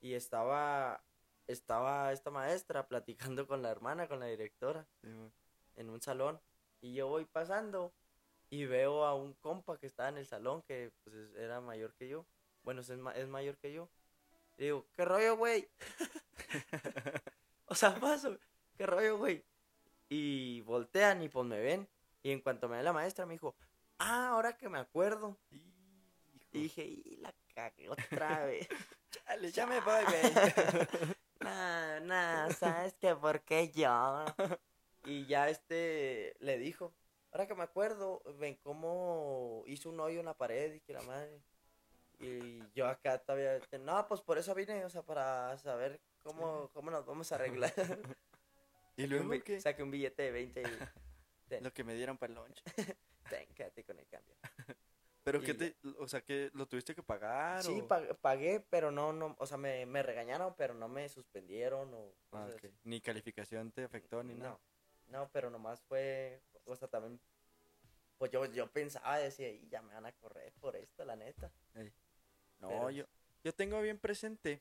Y 0.00 0.14
estaba, 0.14 1.02
estaba 1.46 2.12
esta 2.12 2.30
maestra 2.30 2.86
platicando 2.88 3.46
con 3.46 3.62
la 3.62 3.70
hermana, 3.70 4.08
con 4.08 4.20
la 4.20 4.26
directora 4.26 4.86
Sí, 5.02 5.08
en 5.76 5.90
un 5.90 6.00
salón 6.02 6.40
y 6.80 6.94
yo 6.94 7.08
voy 7.08 7.24
pasando 7.24 7.92
y 8.50 8.64
veo 8.66 9.04
a 9.04 9.14
un 9.14 9.34
compa 9.34 9.78
que 9.78 9.86
estaba 9.86 10.08
en 10.10 10.18
el 10.18 10.26
salón 10.26 10.62
que 10.62 10.92
pues 11.04 11.16
es- 11.16 11.34
era 11.36 11.60
mayor 11.60 11.94
que 11.94 12.08
yo. 12.08 12.26
Bueno, 12.62 12.80
es, 12.82 12.90
ma- 12.90 13.12
es 13.12 13.28
mayor 13.28 13.56
que 13.58 13.72
yo. 13.72 13.88
Y 14.58 14.64
digo, 14.64 14.86
¿qué 14.96 15.04
rollo, 15.04 15.36
güey? 15.36 15.68
o 17.66 17.74
sea, 17.74 17.94
paso, 18.00 18.38
¿qué 18.76 18.86
rollo, 18.86 19.18
güey? 19.18 19.44
Y 20.08 20.60
voltean 20.62 21.22
y 21.22 21.28
pues 21.28 21.46
me 21.46 21.60
ven. 21.60 21.88
Y 22.22 22.30
en 22.32 22.40
cuanto 22.40 22.68
me 22.68 22.78
ve 22.78 22.82
la 22.82 22.92
maestra 22.92 23.26
me 23.26 23.34
dijo, 23.34 23.54
ah, 23.98 24.30
ahora 24.30 24.56
que 24.56 24.68
me 24.68 24.78
acuerdo. 24.78 25.38
Y 25.50 26.60
dije, 26.62 26.84
y 26.84 27.16
la 27.16 27.34
cagué 27.54 27.88
otra 27.88 28.44
vez. 28.46 28.68
Chale, 29.10 29.50
ya 29.50 29.66
me 29.66 29.80
voy, 29.80 30.04
güey. 30.04 31.14
Nah, 31.38 32.00
nah, 32.00 32.50
¿sabes 32.50 32.96
qué? 32.98 33.14
¿Por 33.14 33.42
qué 33.42 33.70
yo? 33.70 34.24
Y 35.04 35.26
ya 35.26 35.48
este 35.48 36.34
le 36.40 36.58
dijo, 36.58 36.92
ahora 37.30 37.46
que 37.46 37.54
me 37.54 37.62
acuerdo, 37.62 38.22
ven 38.38 38.56
cómo 38.56 39.62
hizo 39.66 39.90
un 39.90 40.00
hoyo 40.00 40.18
en 40.18 40.26
la 40.26 40.34
pared 40.34 40.74
y 40.74 40.80
que 40.80 40.94
la 40.94 41.02
madre. 41.02 41.40
Y 42.18 42.58
yo 42.74 42.86
acá 42.86 43.18
todavía, 43.18 43.60
no, 43.80 44.06
pues 44.08 44.20
por 44.22 44.38
eso 44.38 44.54
vine, 44.54 44.84
o 44.84 44.90
sea, 44.90 45.02
para 45.02 45.56
saber 45.58 46.00
cómo, 46.22 46.70
cómo 46.72 46.90
nos 46.90 47.04
vamos 47.04 47.30
a 47.32 47.34
arreglar. 47.34 47.72
¿Y 48.96 49.04
un 49.04 49.10
luego 49.10 49.44
qué? 49.44 49.60
Saqué 49.60 49.82
un 49.82 49.90
billete 49.90 50.22
de 50.22 50.30
20 50.30 50.62
y 50.62 51.60
Lo 51.60 51.72
que 51.72 51.84
me 51.84 51.94
dieron 51.94 52.16
para 52.16 52.32
el 52.32 52.38
lunch. 52.38 52.62
ten, 53.28 53.46
quédate 53.54 53.84
con 53.84 53.98
el 53.98 54.06
cambio. 54.08 54.34
Pero 55.24 55.42
Y 55.42 55.44
que 55.44 55.54
te, 55.54 55.76
o 55.98 56.06
sea, 56.06 56.20
que 56.22 56.50
lo 56.54 56.66
tuviste 56.68 56.94
que 56.94 57.02
pagar 57.02 57.60
Sí, 57.62 57.80
o... 57.82 57.88
pagué, 58.20 58.60
pero 58.70 58.92
no, 58.92 59.12
no, 59.12 59.34
o 59.40 59.46
sea, 59.46 59.56
me, 59.56 59.84
me 59.84 60.00
regañaron, 60.04 60.54
pero 60.56 60.72
no 60.72 60.86
me 60.86 61.08
suspendieron 61.08 61.92
o 61.94 62.14
Ah, 62.30 62.44
cosas 62.46 62.54
ok. 62.54 62.64
así. 62.66 62.74
Ni 62.84 63.00
calificación 63.00 63.72
te 63.72 63.82
afectó 63.82 64.22
ni 64.22 64.34
no, 64.34 64.44
nada. 64.44 64.60
no, 65.08 65.28
pero 65.32 65.50
nomás 65.50 65.82
fue, 65.82 66.40
o 66.64 66.76
sea, 66.76 66.86
también, 66.86 67.20
pues 68.18 68.30
yo, 68.30 68.44
yo 68.46 68.70
pensaba, 68.70 69.18
decía, 69.18 69.50
y 69.50 69.68
ya 69.68 69.82
me 69.82 69.94
van 69.94 70.06
a 70.06 70.12
correr 70.12 70.52
por 70.60 70.76
esto, 70.76 71.04
la 71.04 71.16
neta. 71.16 71.50
No, 72.68 72.90
yo, 72.90 73.04
yo 73.44 73.54
tengo 73.54 73.80
bien 73.80 73.98
presente, 73.98 74.60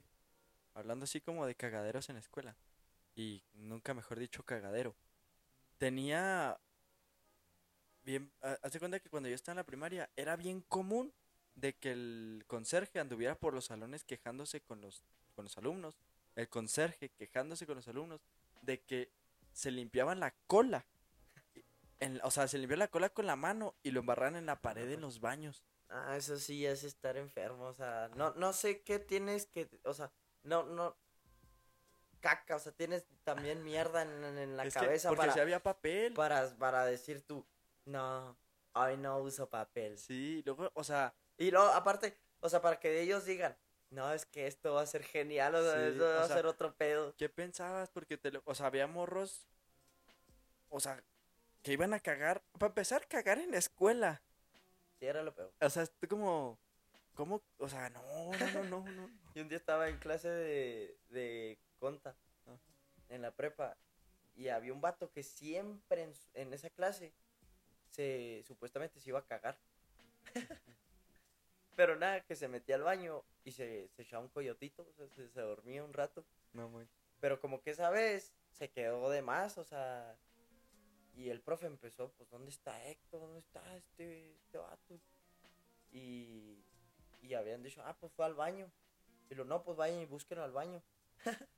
hablando 0.74 1.04
así 1.06 1.22
como 1.22 1.46
de 1.46 1.56
cagaderos 1.56 2.10
en 2.10 2.16
la 2.16 2.22
escuela, 2.22 2.56
y 3.16 3.44
nunca 3.54 3.94
mejor 3.94 4.20
dicho 4.20 4.44
cagadero. 4.44 4.96
Tenía 5.78 6.58
bien, 8.04 8.32
ha- 8.42 8.58
haz 8.62 8.72
de 8.74 8.80
cuenta 8.80 9.00
que 9.00 9.10
cuando 9.10 9.30
yo 9.30 9.36
estaba 9.36 9.54
en 9.54 9.58
la 9.58 9.66
primaria 9.66 10.10
era 10.16 10.36
bien 10.36 10.62
común 10.62 11.14
de 11.56 11.74
que 11.74 11.92
el 11.92 12.44
conserje 12.48 13.00
anduviera 13.00 13.36
por 13.36 13.54
los 13.54 13.66
salones 13.66 14.04
quejándose 14.04 14.62
con 14.62 14.82
los, 14.82 15.02
con 15.36 15.46
los 15.46 15.58
alumnos, 15.58 15.98
el 16.36 16.50
conserje 16.50 17.10
quejándose 17.10 17.66
con 17.66 17.76
los 17.78 17.88
alumnos 17.88 18.22
de 18.62 18.82
que 18.82 19.10
se 19.54 19.72
limpiaban 19.72 20.20
la 20.20 20.32
cola. 20.48 20.86
En- 22.00 22.20
o 22.24 22.32
sea, 22.32 22.48
se 22.48 22.58
limpiaban 22.58 22.80
la 22.80 22.88
cola 22.90 23.10
con 23.10 23.26
la 23.26 23.38
mano 23.38 23.74
y 23.84 23.92
lo 23.92 24.02
embarraban 24.02 24.36
en 24.36 24.46
la 24.46 24.60
pared 24.62 24.90
en 24.92 25.02
los 25.02 25.22
baños. 25.22 25.64
Ah, 25.90 26.16
eso 26.18 26.38
sí 26.38 26.66
es 26.66 26.84
estar 26.84 27.16
enfermo, 27.18 27.66
o 27.66 27.74
sea, 27.74 28.10
no, 28.16 28.34
no 28.34 28.54
sé 28.54 28.82
qué 28.82 29.00
tienes 29.00 29.46
que, 29.46 29.70
o 29.84 29.94
sea, 29.94 30.12
no, 30.44 30.64
no, 30.64 30.98
caca, 32.20 32.56
o 32.56 32.60
sea, 32.60 32.72
tienes 32.72 33.06
también 33.24 33.64
mierda 33.64 34.02
en, 34.02 34.58
la 34.58 34.66
Es 34.66 34.74
cabeza 34.74 35.10
porque 35.10 35.22
para, 35.22 35.34
si 35.34 35.40
había 35.40 35.62
papel. 35.62 36.14
para, 36.14 36.50
para 36.58 36.86
decir 36.86 37.22
tú, 37.22 37.46
no, 37.86 38.36
hoy 38.74 38.98
no 38.98 39.20
uso 39.20 39.48
papel. 39.48 40.00
Sí, 40.00 40.42
luego, 40.44 40.72
o 40.74 40.84
sea, 40.84 41.14
Y 41.38 41.52
luego, 41.52 41.68
aparte, 41.68 42.18
o 42.40 42.50
sea, 42.50 42.62
para 42.62 42.80
que 42.80 43.00
ellos 43.02 43.26
digan, 43.26 43.56
no, 43.92 44.12
es 44.12 44.26
que 44.26 44.48
esto 44.48 44.74
va 44.74 44.82
a 44.82 44.88
ser 44.88 45.04
genial, 45.04 45.54
o 45.54 45.64
sea, 45.64 45.80
Sí, 45.80 45.88
esto 45.92 46.04
va 46.04 46.22
o 46.22 46.24
a 46.24 46.28
ser 46.28 46.46
otro 46.48 46.76
pedo. 46.76 47.14
¿qué 47.16 47.30
pensabas? 47.30 47.90
Porque 47.90 48.18
te 48.18 48.32
lo, 48.32 48.42
o 48.46 48.56
sea, 48.56 48.66
había 48.66 48.88
morros, 48.88 49.48
o 50.70 50.80
sea, 50.80 51.04
que 51.62 51.74
iban 51.74 51.94
a 51.94 52.00
cagar, 52.00 52.44
para 52.58 52.70
empezar, 52.70 53.08
cagar 53.08 53.38
en 53.38 53.52
la 53.52 53.58
escuela. 53.58 54.24
Sí, 55.00 55.06
era 55.06 55.24
lo 55.24 55.34
peor. 55.34 55.52
O 55.62 55.70
sea, 55.70 55.86
tú 55.86 56.08
como, 56.08 56.58
¿cómo? 57.16 57.42
O 57.58 57.68
sea, 57.70 57.90
no, 57.90 58.02
no, 58.32 58.52
no, 58.52 58.64
no, 58.64 58.92
no. 58.92 59.10
Y 59.36 59.42
un 59.42 59.50
día 59.50 59.58
estaba 59.58 59.90
en 59.90 59.98
clase 59.98 60.30
de, 60.30 60.98
de 61.10 61.58
conta, 61.80 62.16
Ah. 62.48 62.58
en 63.10 63.22
la 63.22 63.32
prepa, 63.32 63.76
y 64.36 64.48
había 64.50 64.72
un 64.74 64.82
vato 64.82 65.12
que 65.12 65.24
siempre 65.24 66.04
en, 66.04 66.14
en 66.34 66.54
esa 66.54 66.70
clase 66.70 67.12
se 67.92 68.44
supuestamente 68.48 69.00
se 69.00 69.10
iba 69.10 69.20
a 69.20 69.26
cagar. 69.26 69.58
Pero 71.76 71.96
nada, 71.98 72.22
que 72.22 72.36
se 72.36 72.48
metía 72.48 72.76
al 72.76 72.84
baño 72.84 73.24
y 73.44 73.52
se, 73.52 73.90
se 73.90 74.04
echaba 74.04 74.24
un 74.24 74.30
coyotito, 74.30 74.88
o 74.90 74.94
sea, 74.94 75.08
se, 75.10 75.28
se 75.30 75.42
dormía 75.42 75.84
un 75.84 75.94
rato. 75.94 76.26
No, 76.54 76.70
muy. 76.70 76.88
Pero 77.20 77.40
como 77.42 77.62
que 77.62 77.72
esa 77.72 77.90
vez 77.90 78.34
se 78.52 78.70
quedó 78.70 79.10
de 79.10 79.22
más, 79.22 79.58
o 79.58 79.64
sea. 79.66 80.18
Y 81.16 81.30
el 81.30 81.42
profe 81.42 81.68
empezó, 81.68 82.12
pues, 82.12 82.30
¿dónde 82.30 82.52
está 82.52 82.86
Héctor? 82.86 83.22
¿Dónde 83.22 83.40
está 83.40 83.76
este, 83.78 84.36
este 84.36 84.58
vato? 84.58 85.00
Y, 85.92 86.64
y 87.22 87.34
habían 87.34 87.64
dicho, 87.64 87.82
ah, 87.86 87.96
pues 88.00 88.12
fue 88.14 88.26
al 88.26 88.36
baño. 88.36 88.70
Y 89.30 89.36
lo, 89.36 89.46
no, 89.46 89.64
pues 89.64 89.78
vayan 89.78 90.02
y 90.02 90.06
búsquenlo 90.06 90.44
al 90.44 90.52
baño. 90.52 90.84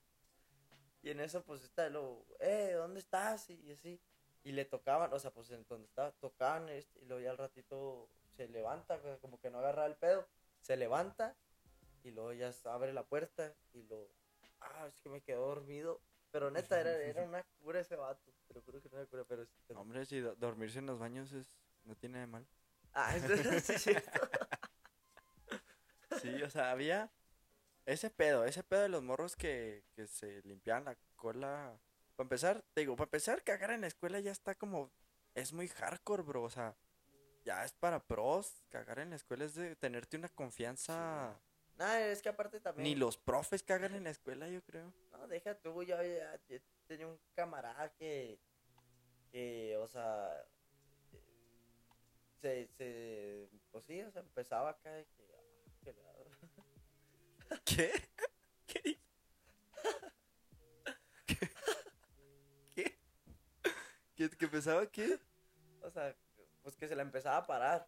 y 1.01 1.09
en 1.09 1.19
eso, 1.19 1.43
pues, 1.43 1.63
está 1.63 1.89
lo, 1.89 2.25
eh, 2.39 2.73
¿dónde 2.75 2.99
estás? 2.99 3.49
Y 3.49 3.71
así. 3.71 3.99
Y 4.43 4.51
le 4.51 4.65
tocaban, 4.65 5.11
o 5.11 5.19
sea, 5.19 5.31
pues, 5.31 5.49
en 5.51 5.65
donde 5.67 5.87
estaba, 5.87 6.11
tocaban, 6.11 6.69
este, 6.69 6.99
y 6.99 7.05
luego 7.05 7.23
ya 7.23 7.31
al 7.31 7.37
ratito 7.37 8.09
se 8.35 8.47
levanta, 8.47 8.99
como 9.19 9.39
que 9.39 9.49
no 9.49 9.57
agarra 9.57 9.87
el 9.87 9.95
pedo. 9.95 10.27
Se 10.61 10.77
levanta 10.77 11.35
y 12.03 12.11
luego 12.11 12.33
ya 12.33 12.53
abre 12.65 12.93
la 12.93 13.03
puerta 13.03 13.53
y 13.73 13.83
lo, 13.83 14.09
ah, 14.61 14.85
es 14.87 15.01
que 15.01 15.09
me 15.09 15.21
quedó 15.21 15.47
dormido. 15.47 15.99
Pero 16.31 16.51
neta, 16.51 16.79
era, 16.79 16.91
era 17.01 17.23
una 17.23 17.43
cura 17.61 17.79
ese 17.79 17.95
vato. 17.95 18.31
Te 18.47 18.53
lo 18.53 18.61
juro 18.61 18.81
que 18.81 18.87
era 18.87 18.97
una 18.97 19.07
cura, 19.07 19.23
pero 19.25 19.47
Hombre, 19.75 20.05
si 20.05 20.19
do- 20.19 20.35
dormirse 20.35 20.79
en 20.79 20.85
los 20.85 20.99
baños 20.99 21.31
es, 21.31 21.47
no 21.83 21.95
tiene 21.95 22.19
de 22.19 22.27
mal. 22.27 22.45
Ah, 22.93 23.15
eso 23.15 23.35
sí 23.59 23.73
es 23.73 23.81
cierto. 23.81 24.29
Sí, 26.21 26.41
o 26.41 26.49
sea, 26.49 26.71
había 26.71 27.11
ese 27.85 28.09
pedo, 28.09 28.45
ese 28.45 28.63
pedo 28.63 28.81
de 28.81 28.89
los 28.89 29.03
morros 29.03 29.35
que, 29.35 29.83
que 29.95 30.07
se 30.07 30.41
limpiaban 30.43 30.85
la 30.85 30.97
cola. 31.15 31.79
Para 32.15 32.25
empezar, 32.25 32.63
te 32.73 32.81
digo, 32.81 32.95
para 32.95 33.05
empezar, 33.07 33.43
cagar 33.43 33.71
en 33.71 33.81
la 33.81 33.87
escuela 33.87 34.19
ya 34.19 34.31
está 34.31 34.55
como, 34.55 34.91
es 35.35 35.53
muy 35.53 35.67
hardcore, 35.67 36.23
bro, 36.23 36.43
o 36.43 36.49
sea, 36.49 36.75
ya 37.45 37.63
es 37.63 37.73
para 37.73 38.05
pros, 38.05 38.63
cagar 38.69 38.99
en 38.99 39.11
la 39.11 39.15
escuela 39.15 39.45
es 39.45 39.53
de 39.55 39.75
tenerte 39.75 40.17
una 40.17 40.29
confianza. 40.29 41.39
Nah, 41.77 41.99
es 41.99 42.21
que 42.21 42.29
aparte 42.29 42.59
también. 42.59 42.83
Ni 42.83 42.95
los 42.95 43.17
profes 43.17 43.61
cagan 43.63 43.93
en 43.93 44.03
la 44.05 44.09
escuela, 44.09 44.47
yo 44.49 44.63
creo. 44.63 44.91
No, 45.11 45.27
deja 45.27 45.55
tú, 45.55 45.83
yo, 45.83 46.01
ya- 46.01 46.39
yo 46.49 46.57
tenía 46.87 47.07
un 47.07 47.19
camarada 47.35 47.91
que, 47.93 48.39
que, 49.31 49.77
o 49.77 49.87
sea, 49.87 50.43
se, 52.41 52.67
se, 52.77 53.49
pues 53.71 53.85
sí, 53.85 54.01
o 54.01 54.11
sea, 54.11 54.21
empezaba 54.21 54.71
acá 54.71 54.91
de 54.93 55.05
que, 55.05 55.23
ah, 55.35 55.43
que 55.83 55.93
la- 55.93 56.13
¿Qué? 57.65 57.91
¿Qué? 58.65 58.99
¿Qué? 61.27 61.49
¿Qué? 62.73 62.97
¿Qué, 64.15 64.29
qué 64.31 64.47
pensaba 64.47 64.85
qué? 64.87 65.19
o 65.81 65.89
sea, 65.91 66.15
pues 66.63 66.75
que 66.75 66.87
se 66.87 66.95
la 66.95 67.03
empezaba 67.03 67.37
a 67.37 67.47
parar. 67.47 67.87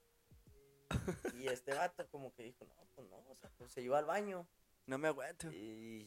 Y 1.36 1.48
este 1.48 1.74
vato 1.74 2.08
como 2.10 2.34
que 2.34 2.44
dijo, 2.44 2.66
no, 2.66 2.76
pues 2.96 3.08
no, 3.10 3.18
o 3.30 3.36
sea, 3.36 3.50
pues 3.58 3.72
se 3.72 3.82
iba 3.82 3.98
al 3.98 4.06
baño 4.06 4.48
No 4.86 4.98
me 4.98 5.08
aguanto. 5.08 5.52
y, 5.52 5.56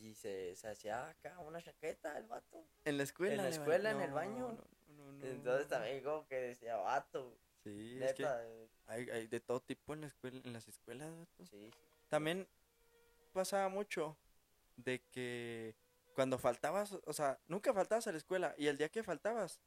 y 0.03 0.14
se, 0.14 0.55
se 0.57 0.68
hacía 0.68 1.09
acá 1.09 1.39
una 1.41 1.62
chaqueta 1.62 2.16
el 2.18 2.26
vato. 2.26 2.64
En 2.85 2.97
la 2.97 3.03
escuela. 3.05 3.35
En 3.35 3.43
la 3.43 3.49
escuela, 3.49 3.91
en 3.91 4.01
el 4.01 4.12
baño. 4.12 4.49
no, 4.89 5.05
no, 5.05 5.12
no, 5.12 5.24
Entonces 5.26 5.68
también 5.68 6.03
como 6.03 6.26
que 6.26 6.37
decía, 6.37 6.76
vato, 6.76 7.37
Sí, 7.64 8.03
es 8.03 8.12
que 8.14 8.24
Neta, 8.24 8.43
hay, 8.87 9.09
hay 9.11 9.26
de 9.28 9.39
todo 9.39 9.61
tipo 9.61 9.95
en, 9.95 10.01
la 10.01 10.09
escuela, 10.09 10.41
en 10.45 10.53
las 10.53 10.66
escuelas. 10.66 11.16
vato. 11.16 11.47
sí, 11.47 11.47
sí. 11.47 11.70
También 12.09 12.49
pasaba 13.33 13.68
mucho 13.68 14.16
de 14.76 15.01
que 15.12 15.74
cuando 16.14 16.39
faltabas, 16.39 16.99
o 17.07 17.12
sea, 17.12 17.39
nunca 17.47 17.72
faltabas 17.72 18.07
a 18.07 18.12
la 18.12 18.18
escuela 18.18 18.55
y 18.59 18.66
el 18.66 18.76
día 18.76 18.89
que 18.89 19.03
faltabas, 19.03 19.61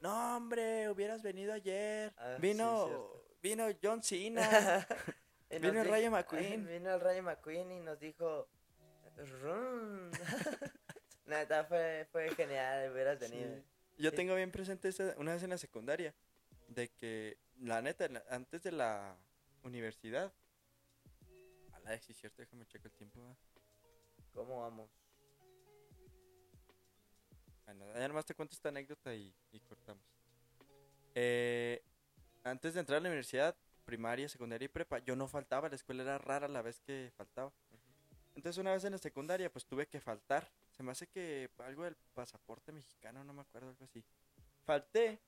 no 0.00 0.36
hombre, 0.36 0.88
hubieras 0.90 1.22
venido 1.22 1.52
ayer. 1.52 2.12
Ah, 2.18 2.36
vino. 2.38 3.26
Vino 3.42 3.66
John 3.82 4.02
Cena. 4.02 4.42
Vino 5.50 5.80
el 5.80 5.88
Rayo 5.88 6.10
McQueen. 6.10 6.66
Vino 6.68 6.94
el 6.94 7.00
Rayo 7.00 7.22
McQueen 7.22 7.72
y 7.72 7.80
nos 7.80 7.98
dijo. 7.98 8.48
Neta, 11.26 11.64
fue, 11.64 12.06
fue 12.12 12.34
genial, 12.34 12.92
hubieras 12.92 13.18
venido. 13.18 13.56
Sí. 13.56 13.62
Yo 14.02 14.10
Sí. 14.10 14.16
tengo 14.16 14.34
bien 14.34 14.50
presente 14.52 14.88
esa- 14.88 15.14
una 15.18 15.32
vez 15.32 15.42
en 15.42 15.50
la 15.50 15.58
secundaria, 15.58 16.14
de 16.68 16.88
que 16.90 17.36
la 17.60 17.80
neta, 17.82 18.08
antes 18.30 18.62
de 18.62 18.72
la 18.72 19.16
universidad, 19.62 20.32
a 21.72 21.80
la 21.80 21.98
sí 21.98 22.12
es 22.12 22.18
cierto, 22.18 22.42
déjame 22.42 22.66
checar 22.66 22.86
el 22.86 22.92
tiempo. 22.92 23.20
¿va? 23.22 23.34
¿Cómo 24.34 24.60
vamos? 24.62 24.88
Bueno, 27.64 27.92
ya 27.94 28.08
nomás 28.08 28.24
te 28.24 28.34
cuento 28.34 28.54
esta 28.54 28.68
anécdota 28.70 29.14
y, 29.14 29.34
y 29.52 29.60
cortamos. 29.60 30.02
Eh, 31.14 31.82
antes 32.50 32.74
de 32.74 32.80
entrar 32.80 32.98
a 32.98 33.00
la 33.00 33.08
universidad, 33.08 33.56
primaria, 33.84 34.28
secundaria 34.28 34.66
y 34.66 34.68
prepa, 34.68 34.98
yo 34.98 35.16
no 35.16 35.28
faltaba, 35.28 35.68
la 35.68 35.74
escuela 35.74 36.02
era 36.02 36.18
rara 36.18 36.48
la 36.48 36.62
vez 36.62 36.80
que 36.80 37.10
faltaba. 37.16 37.52
Entonces 38.34 38.58
una 38.58 38.72
vez 38.72 38.84
en 38.84 38.92
la 38.92 38.98
secundaria, 38.98 39.50
pues 39.50 39.66
tuve 39.66 39.86
que 39.86 40.00
faltar. 40.00 40.48
Se 40.70 40.82
me 40.82 40.92
hace 40.92 41.08
que 41.08 41.50
algo 41.58 41.84
del 41.84 41.96
pasaporte 42.14 42.70
mexicano, 42.70 43.24
no 43.24 43.32
me 43.32 43.40
acuerdo, 43.40 43.70
algo 43.70 43.84
así. 43.84 44.04
Falté 44.64 45.18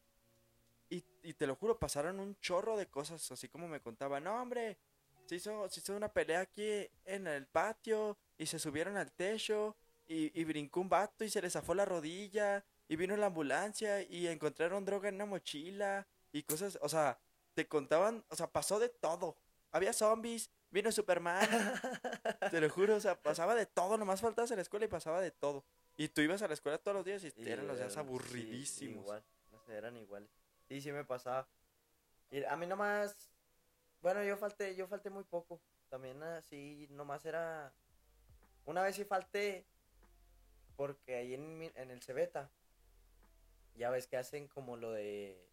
y, 0.88 1.04
y 1.22 1.32
te 1.32 1.46
lo 1.46 1.56
juro, 1.56 1.78
pasaron 1.78 2.20
un 2.20 2.38
chorro 2.40 2.76
de 2.76 2.86
cosas, 2.86 3.30
así 3.32 3.48
como 3.48 3.66
me 3.66 3.80
contaban, 3.80 4.24
no 4.24 4.40
hombre, 4.40 4.76
se 5.24 5.36
hizo, 5.36 5.68
se 5.68 5.80
hizo 5.80 5.96
una 5.96 6.12
pelea 6.12 6.40
aquí 6.40 6.88
en 7.04 7.26
el 7.26 7.46
patio 7.46 8.18
y 8.36 8.46
se 8.46 8.58
subieron 8.58 8.96
al 8.96 9.10
techo 9.12 9.76
y, 10.06 10.38
y 10.38 10.44
brincó 10.44 10.80
un 10.80 10.88
vato 10.88 11.24
y 11.24 11.30
se 11.30 11.40
le 11.40 11.48
zafó 11.50 11.74
la 11.74 11.84
rodilla 11.84 12.64
y 12.88 12.96
vino 12.96 13.16
la 13.16 13.26
ambulancia 13.26 14.02
y 14.02 14.26
encontraron 14.26 14.84
droga 14.84 15.08
en 15.08 15.14
una 15.14 15.26
mochila 15.26 16.06
y 16.32 16.42
cosas, 16.44 16.78
o 16.82 16.88
sea, 16.88 17.18
te 17.54 17.66
contaban, 17.68 18.24
o 18.28 18.36
sea, 18.36 18.50
pasó 18.50 18.78
de 18.78 18.88
todo. 18.88 19.36
Había 19.72 19.92
zombies, 19.92 20.50
vino 20.70 20.90
Superman, 20.90 21.48
te 22.50 22.60
lo 22.60 22.68
juro, 22.70 22.96
o 22.96 23.00
sea, 23.00 23.20
pasaba 23.20 23.54
de 23.54 23.66
todo, 23.66 23.96
nomás 23.98 24.20
faltabas 24.20 24.50
a 24.52 24.56
la 24.56 24.62
escuela 24.62 24.84
y 24.86 24.88
pasaba 24.88 25.20
de 25.20 25.30
todo. 25.30 25.64
Y 25.96 26.08
tú 26.08 26.20
ibas 26.22 26.42
a 26.42 26.48
la 26.48 26.54
escuela 26.54 26.78
todos 26.78 26.96
los 26.96 27.04
días 27.04 27.22
y, 27.24 27.32
Y 27.36 27.48
eran 27.50 27.66
los 27.66 27.76
días 27.76 27.92
sí, 27.92 27.98
aburridísimos. 27.98 29.04
igual, 29.04 29.24
no 29.50 29.60
sé, 29.60 29.74
eran 29.74 29.96
iguales. 29.96 30.30
Sí, 30.68 30.80
sí 30.80 30.92
me 30.92 31.04
pasaba. 31.04 31.48
Y 32.30 32.44
a 32.44 32.56
mí 32.56 32.66
nomás, 32.66 33.30
bueno, 34.00 34.22
yo 34.24 34.36
falté, 34.36 34.74
yo 34.74 34.86
falté 34.86 35.10
muy 35.10 35.24
poco. 35.24 35.60
También 35.88 36.22
así, 36.22 36.86
nomás 36.90 37.24
era, 37.26 37.74
una 38.64 38.82
vez 38.82 38.94
sí 38.96 39.04
falté, 39.04 39.66
porque 40.76 41.16
ahí 41.16 41.34
en, 41.34 41.70
en 41.74 41.90
el 41.90 42.00
Cebeta, 42.00 42.50
ya 43.74 43.90
ves 43.90 44.06
que 44.06 44.16
hacen 44.16 44.46
como 44.48 44.76
lo 44.76 44.92
de 44.92 45.50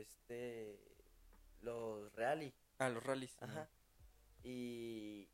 este, 0.00 0.78
los 1.62 2.12
rally. 2.14 2.54
Ah, 2.78 2.88
los 2.88 3.02
rallies. 3.02 3.36
Ajá. 3.42 3.68
Y, 4.42 5.28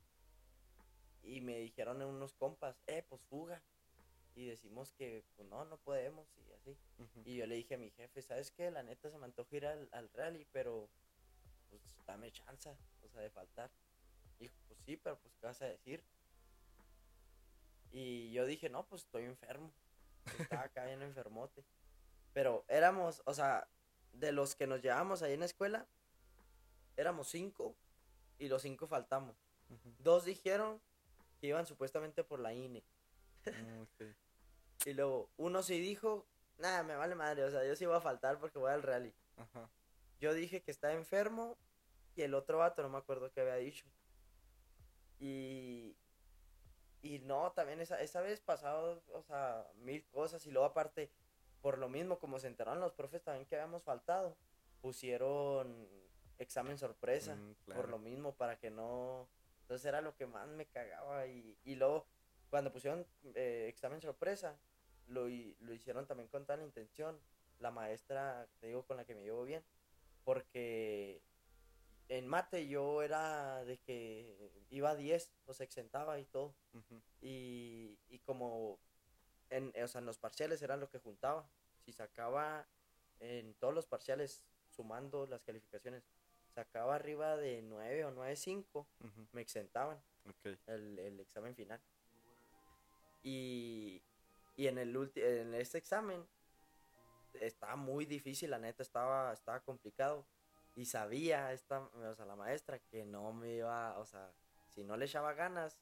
y 1.23 1.41
me 1.41 1.59
dijeron 1.59 2.03
unos 2.03 2.35
compas, 2.35 2.83
eh, 2.87 3.05
pues 3.09 3.23
fuga. 3.23 3.63
Y 4.35 4.47
decimos 4.47 4.93
que, 4.93 5.25
pues 5.35 5.49
no, 5.49 5.65
no 5.65 5.79
podemos 5.79 6.29
y 6.37 6.53
así. 6.53 6.77
Y 7.25 7.37
yo 7.37 7.47
le 7.47 7.55
dije 7.55 7.77
a 7.77 7.79
mi 7.79 7.91
jefe, 7.91 8.21
¿sabes 8.21 8.51
qué? 8.51 8.71
La 8.71 8.83
neta 8.83 9.11
se 9.11 9.17
me 9.19 9.25
antoja 9.25 9.57
ir 9.57 9.67
al, 9.67 9.89
al 9.93 10.11
rally, 10.13 10.47
pero 10.53 10.91
pues 11.71 11.81
dame 12.07 12.31
chance, 12.33 12.77
o 13.03 13.09
sea, 13.09 13.23
de 13.23 13.31
faltar. 13.31 13.71
Dijo, 14.39 14.55
pues 14.69 14.79
sí, 14.81 14.97
pero 14.97 15.19
pues 15.19 15.35
¿qué 15.37 15.47
vas 15.47 15.63
a 15.63 15.67
decir? 15.67 16.05
Y 17.93 18.31
yo 18.33 18.45
dije, 18.45 18.69
no, 18.69 18.87
pues 18.87 19.03
estoy 19.05 19.25
enfermo. 19.25 19.73
Estaba 20.39 20.65
acá 20.65 20.85
bien 20.85 21.01
enfermote. 21.01 21.65
Pero 22.35 22.67
éramos, 22.69 23.23
o 23.25 23.33
sea, 23.33 23.67
de 24.13 24.33
los 24.33 24.55
que 24.55 24.67
nos 24.67 24.83
llevábamos 24.83 25.23
ahí 25.23 25.35
en 25.35 25.41
la 25.41 25.47
escuela, 25.47 25.87
éramos 26.97 27.29
cinco 27.29 27.75
y 28.39 28.49
los 28.49 28.63
cinco 28.63 28.87
faltamos. 28.87 29.37
Dos 29.99 30.25
dijeron 30.25 30.81
que 31.41 31.49
iban 31.49 31.67
supuestamente 31.67 32.25
por 32.25 32.41
la 32.41 32.53
INE. 32.53 32.83
Mm. 33.45 34.05
Y 34.85 34.93
luego 34.93 35.29
uno 35.37 35.65
sí 35.65 35.81
dijo, 35.81 36.27
nada, 36.59 36.85
me 36.85 36.95
vale 36.95 37.17
madre, 37.17 37.43
o 37.43 37.51
sea, 37.51 37.67
yo 37.67 37.75
sí 37.75 37.87
voy 37.87 37.97
a 37.97 38.01
faltar 38.01 38.39
porque 38.39 38.59
voy 38.59 38.71
al 38.71 38.85
rally. 38.85 39.13
Ajá. 39.37 39.69
Yo 40.21 40.33
dije 40.33 40.63
que 40.63 40.71
estaba 40.71 40.95
enfermo 40.95 41.57
y 42.15 42.23
el 42.23 42.35
otro 42.35 42.59
vato 42.59 42.83
no 42.83 42.89
me 42.89 42.99
acuerdo 42.99 43.33
qué 43.33 43.41
había 43.41 43.57
dicho. 43.57 43.85
Y, 45.19 45.97
y 47.03 47.19
no, 47.21 47.51
también 47.53 47.81
esa, 47.81 48.01
esa 48.01 48.21
vez 48.21 48.41
pasado, 48.41 49.03
o 49.13 49.23
sea, 49.23 49.67
mil 49.77 50.05
cosas 50.07 50.47
y 50.47 50.51
luego 50.51 50.67
aparte, 50.67 51.11
por 51.67 51.79
lo 51.79 51.89
mismo, 51.89 52.21
como 52.21 52.39
se 52.39 52.47
enteraron 52.47 52.79
los 52.79 52.93
profes 52.93 53.25
también 53.25 53.45
que 53.45 53.57
habíamos 53.57 53.83
faltado, 53.83 54.37
pusieron 54.81 55.89
examen 56.39 56.79
sorpresa, 56.79 57.35
Mm, 57.35 57.55
por 57.75 57.89
lo 57.89 57.99
mismo, 57.99 58.37
para 58.37 58.57
que 58.57 58.71
no... 58.71 59.29
Entonces 59.63 59.85
era 59.85 60.01
lo 60.01 60.15
que 60.15 60.27
más 60.29 60.47
me 60.47 60.67
cagaba 60.67 61.27
y, 61.27 61.59
y 61.65 61.75
luego 61.75 62.07
cuando 62.51 62.71
pusieron 62.73 63.05
eh, 63.35 63.67
examen 63.69 64.01
sorpresa, 64.01 64.57
lo, 65.09 65.23
lo 65.23 65.75
hicieron 65.75 66.07
también 66.07 66.29
con 66.29 66.47
tal 66.47 66.63
intención. 66.63 67.19
La 67.59 67.73
maestra, 67.73 68.47
te 68.61 68.69
digo, 68.69 68.85
con 68.85 68.97
la 68.97 69.05
que 69.05 69.17
me 69.17 69.25
llevo 69.25 69.45
bien, 69.45 69.65
porque 70.23 71.21
en 72.09 72.29
mate 72.29 72.69
yo 72.69 73.03
era 73.03 73.65
de 73.65 73.79
que 73.79 74.53
iba 74.71 74.91
a 74.91 74.95
10, 74.95 75.35
o 75.47 75.53
se 75.53 75.65
exentaba 75.65 76.21
y 76.21 76.27
todo. 76.27 76.55
Y, 77.21 77.99
y 78.09 78.21
como 78.21 78.79
en, 79.51 79.73
o 79.83 79.89
sea, 79.89 80.01
en 80.01 80.07
los 80.07 80.19
parciales 80.19 80.61
era 80.63 80.77
lo 80.77 80.89
que 80.89 80.99
juntaba. 80.99 81.49
Si 81.85 81.93
sacaba 81.93 82.69
en 83.21 83.55
todos 83.55 83.73
los 83.75 83.87
parciales, 83.87 84.43
sumando 84.71 85.27
las 85.27 85.43
calificaciones, 85.43 86.05
sacaba 86.55 86.95
arriba 86.95 87.37
de 87.37 87.63
9 87.63 88.05
o 88.05 88.11
9.5, 88.11 88.87
Ujú. 89.01 89.29
me 89.33 89.41
exentaban 89.43 90.03
Ok. 90.29 90.47
el, 90.67 90.99
el 90.99 91.21
examen 91.21 91.55
final. 91.55 91.81
Y, 93.23 94.03
y 94.57 94.67
en, 94.69 94.79
el 94.79 94.95
ulti- 94.97 95.23
en 95.23 95.55
este 95.55 95.79
examen 95.79 96.27
estaba 97.35 97.77
muy 97.77 98.07
difícil, 98.07 98.51
la 98.51 98.59
neta, 98.59 98.83
estaba, 98.83 99.33
estaba 99.33 99.61
complicado. 99.61 100.27
Y 100.75 100.85
sabía 100.85 101.53
esta, 101.53 101.81
o 101.81 102.15
sea, 102.15 102.27
la 102.27 102.37
maestra 102.37 102.79
que 102.79 103.05
no 103.05 103.33
me 103.33 103.55
iba, 103.55 103.99
o 103.99 104.05
sea, 104.05 104.33
si 104.69 104.85
no 104.85 104.97
le 104.97 105.07
echaba 105.07 105.33
ganas, 105.33 105.79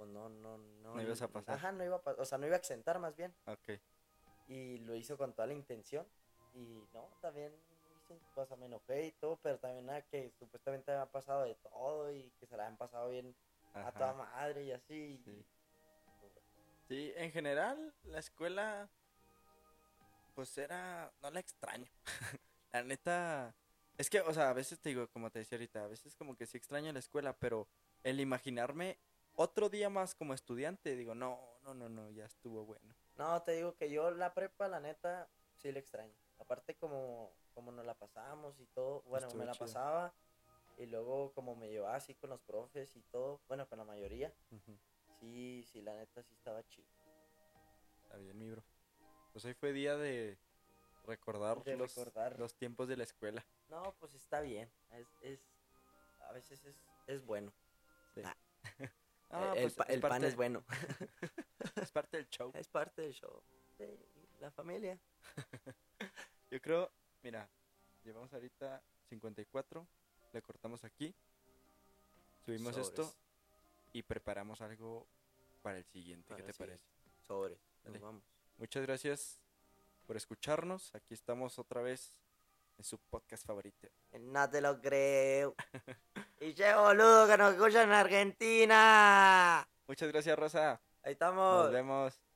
pues 0.00 0.08
no, 0.08 0.30
no, 0.30 0.56
no. 0.56 0.94
No 0.94 1.02
ibas 1.02 1.20
a 1.20 1.28
pasar. 1.28 1.56
Ajá, 1.56 1.72
no 1.72 1.84
iba 1.84 1.96
a, 1.96 2.02
pa- 2.02 2.16
o 2.16 2.24
sea, 2.24 2.38
no 2.38 2.46
iba 2.46 2.56
a 2.56 2.58
exentar 2.58 2.98
más 2.98 3.14
bien. 3.14 3.34
Ok. 3.44 3.78
Y 4.48 4.78
lo 4.78 4.94
hizo 4.94 5.18
con 5.18 5.34
toda 5.34 5.46
la 5.46 5.52
intención. 5.52 6.06
Y 6.54 6.82
no, 6.94 7.06
también 7.20 7.52
o 8.34 8.46
sea, 8.46 8.56
me 8.56 8.64
enojé 8.64 9.08
y 9.08 9.12
todo, 9.12 9.38
pero 9.42 9.58
también 9.58 9.84
nada 9.84 10.00
que 10.00 10.32
supuestamente 10.38 10.90
había 10.90 11.04
pasado 11.04 11.42
de 11.42 11.54
todo 11.56 12.10
y 12.10 12.30
que 12.40 12.46
se 12.46 12.56
la 12.56 12.64
habían 12.64 12.78
pasado 12.78 13.10
bien 13.10 13.36
a 13.74 13.92
toda 13.92 14.12
Ajá. 14.12 14.30
madre 14.34 14.64
y 14.64 14.72
así. 14.72 15.20
Sí. 15.22 15.44
Sí, 16.88 17.12
en 17.16 17.30
general, 17.30 17.94
la 18.04 18.20
escuela, 18.20 18.88
pues 20.34 20.56
era, 20.56 21.12
no 21.20 21.30
la 21.30 21.40
extraño. 21.40 21.90
la 22.72 22.82
neta, 22.84 23.54
es 23.98 24.08
que, 24.08 24.22
o 24.22 24.32
sea, 24.32 24.48
a 24.48 24.54
veces 24.54 24.80
te 24.80 24.88
digo, 24.88 25.08
como 25.08 25.30
te 25.30 25.40
decía 25.40 25.56
ahorita, 25.56 25.84
a 25.84 25.88
veces 25.88 26.16
como 26.16 26.34
que 26.36 26.46
sí 26.46 26.56
extraño 26.56 26.90
la 26.90 27.00
escuela, 27.00 27.36
pero 27.36 27.68
el 28.02 28.18
imaginarme 28.18 28.98
otro 29.40 29.70
día 29.70 29.88
más 29.88 30.14
como 30.14 30.34
estudiante, 30.34 30.96
digo, 30.96 31.14
no, 31.14 31.40
no, 31.62 31.72
no, 31.72 31.88
no, 31.88 32.10
ya 32.10 32.26
estuvo 32.26 32.66
bueno. 32.66 32.94
No, 33.16 33.42
te 33.42 33.52
digo 33.52 33.74
que 33.74 33.90
yo 33.90 34.10
la 34.10 34.34
prepa, 34.34 34.68
la 34.68 34.80
neta, 34.80 35.30
sí 35.56 35.72
la 35.72 35.78
extraño. 35.78 36.12
Aparte 36.38 36.76
como, 36.76 37.32
como 37.54 37.72
nos 37.72 37.86
la 37.86 37.94
pasamos 37.94 38.60
y 38.60 38.66
todo, 38.66 39.02
bueno, 39.02 39.26
Estuvo 39.28 39.40
me 39.40 39.46
la 39.46 39.52
chido. 39.52 39.66
pasaba 39.66 40.14
y 40.76 40.84
luego 40.86 41.32
como 41.32 41.56
me 41.56 41.70
llevaba 41.70 41.96
así 41.96 42.14
con 42.14 42.28
los 42.30 42.40
profes 42.42 42.94
y 42.96 43.02
todo, 43.04 43.40
bueno, 43.48 43.66
con 43.66 43.78
la 43.78 43.84
mayoría, 43.84 44.30
sí, 45.20 45.64
sí, 45.72 45.80
la 45.80 45.94
neta 45.94 46.22
sí 46.22 46.34
estaba 46.34 46.62
chido. 46.68 46.88
Está 48.02 48.16
bien, 48.18 48.36
mi 48.38 48.50
bro. 48.50 48.62
Pues 49.32 49.44
hoy 49.46 49.54
fue 49.54 49.72
día 49.72 49.96
de 49.96 50.38
recordar, 51.04 51.62
De 51.64 51.76
los, 51.76 51.96
recordar. 51.96 52.38
los 52.38 52.54
tiempos 52.56 52.88
de 52.88 52.96
la 52.98 53.04
escuela. 53.04 53.46
No, 53.70 53.94
pues 54.00 54.14
está 54.14 54.40
bien, 54.42 54.70
es, 54.90 55.06
es 55.22 55.40
a 56.28 56.32
veces 56.32 56.62
es, 56.66 56.76
es 57.06 57.24
bueno. 57.24 57.52
Sí. 58.14 58.20
Ah. 58.24 58.36
Ah, 59.30 59.54
el 59.56 59.72
pues, 59.72 59.88
el 59.88 60.00
pan 60.00 60.24
es 60.24 60.36
bueno. 60.36 60.64
Es 61.76 61.92
parte 61.92 62.16
del 62.16 62.28
show. 62.28 62.50
es 62.54 62.68
parte 62.68 63.02
del 63.02 63.12
show. 63.12 63.42
de 63.78 63.98
la 64.40 64.50
familia. 64.50 64.98
Yo 66.50 66.60
creo, 66.60 66.90
mira, 67.22 67.48
llevamos 68.02 68.32
ahorita 68.32 68.82
54, 69.08 69.86
le 70.32 70.42
cortamos 70.42 70.84
aquí, 70.84 71.14
subimos 72.44 72.76
esto 72.76 73.14
y 73.92 74.02
preparamos 74.02 74.60
algo 74.62 75.06
para 75.62 75.78
el 75.78 75.84
siguiente. 75.84 76.28
Para 76.28 76.38
¿Qué 76.38 76.46
el 76.46 76.52
te 76.52 76.58
parece? 76.58 76.84
Sobres. 77.26 77.58
Nos 77.84 78.00
vamos. 78.00 78.24
Muchas 78.56 78.82
gracias 78.82 79.40
por 80.06 80.16
escucharnos. 80.16 80.94
Aquí 80.94 81.14
estamos 81.14 81.58
otra 81.58 81.82
vez 81.82 82.19
en 82.80 82.84
su 82.84 82.98
podcast 82.98 83.46
favorito. 83.46 83.88
No 84.18 84.48
te 84.48 84.62
lo 84.62 84.80
creo. 84.80 85.54
y 86.40 86.54
che, 86.54 86.74
boludo, 86.74 87.28
que 87.28 87.36
nos 87.36 87.52
escuchan 87.52 87.88
en 87.88 87.92
Argentina. 87.92 89.68
Muchas 89.86 90.08
gracias, 90.08 90.38
Rosa. 90.38 90.80
Ahí 91.02 91.12
estamos. 91.12 91.64
Nos 91.64 91.72
vemos. 91.72 92.29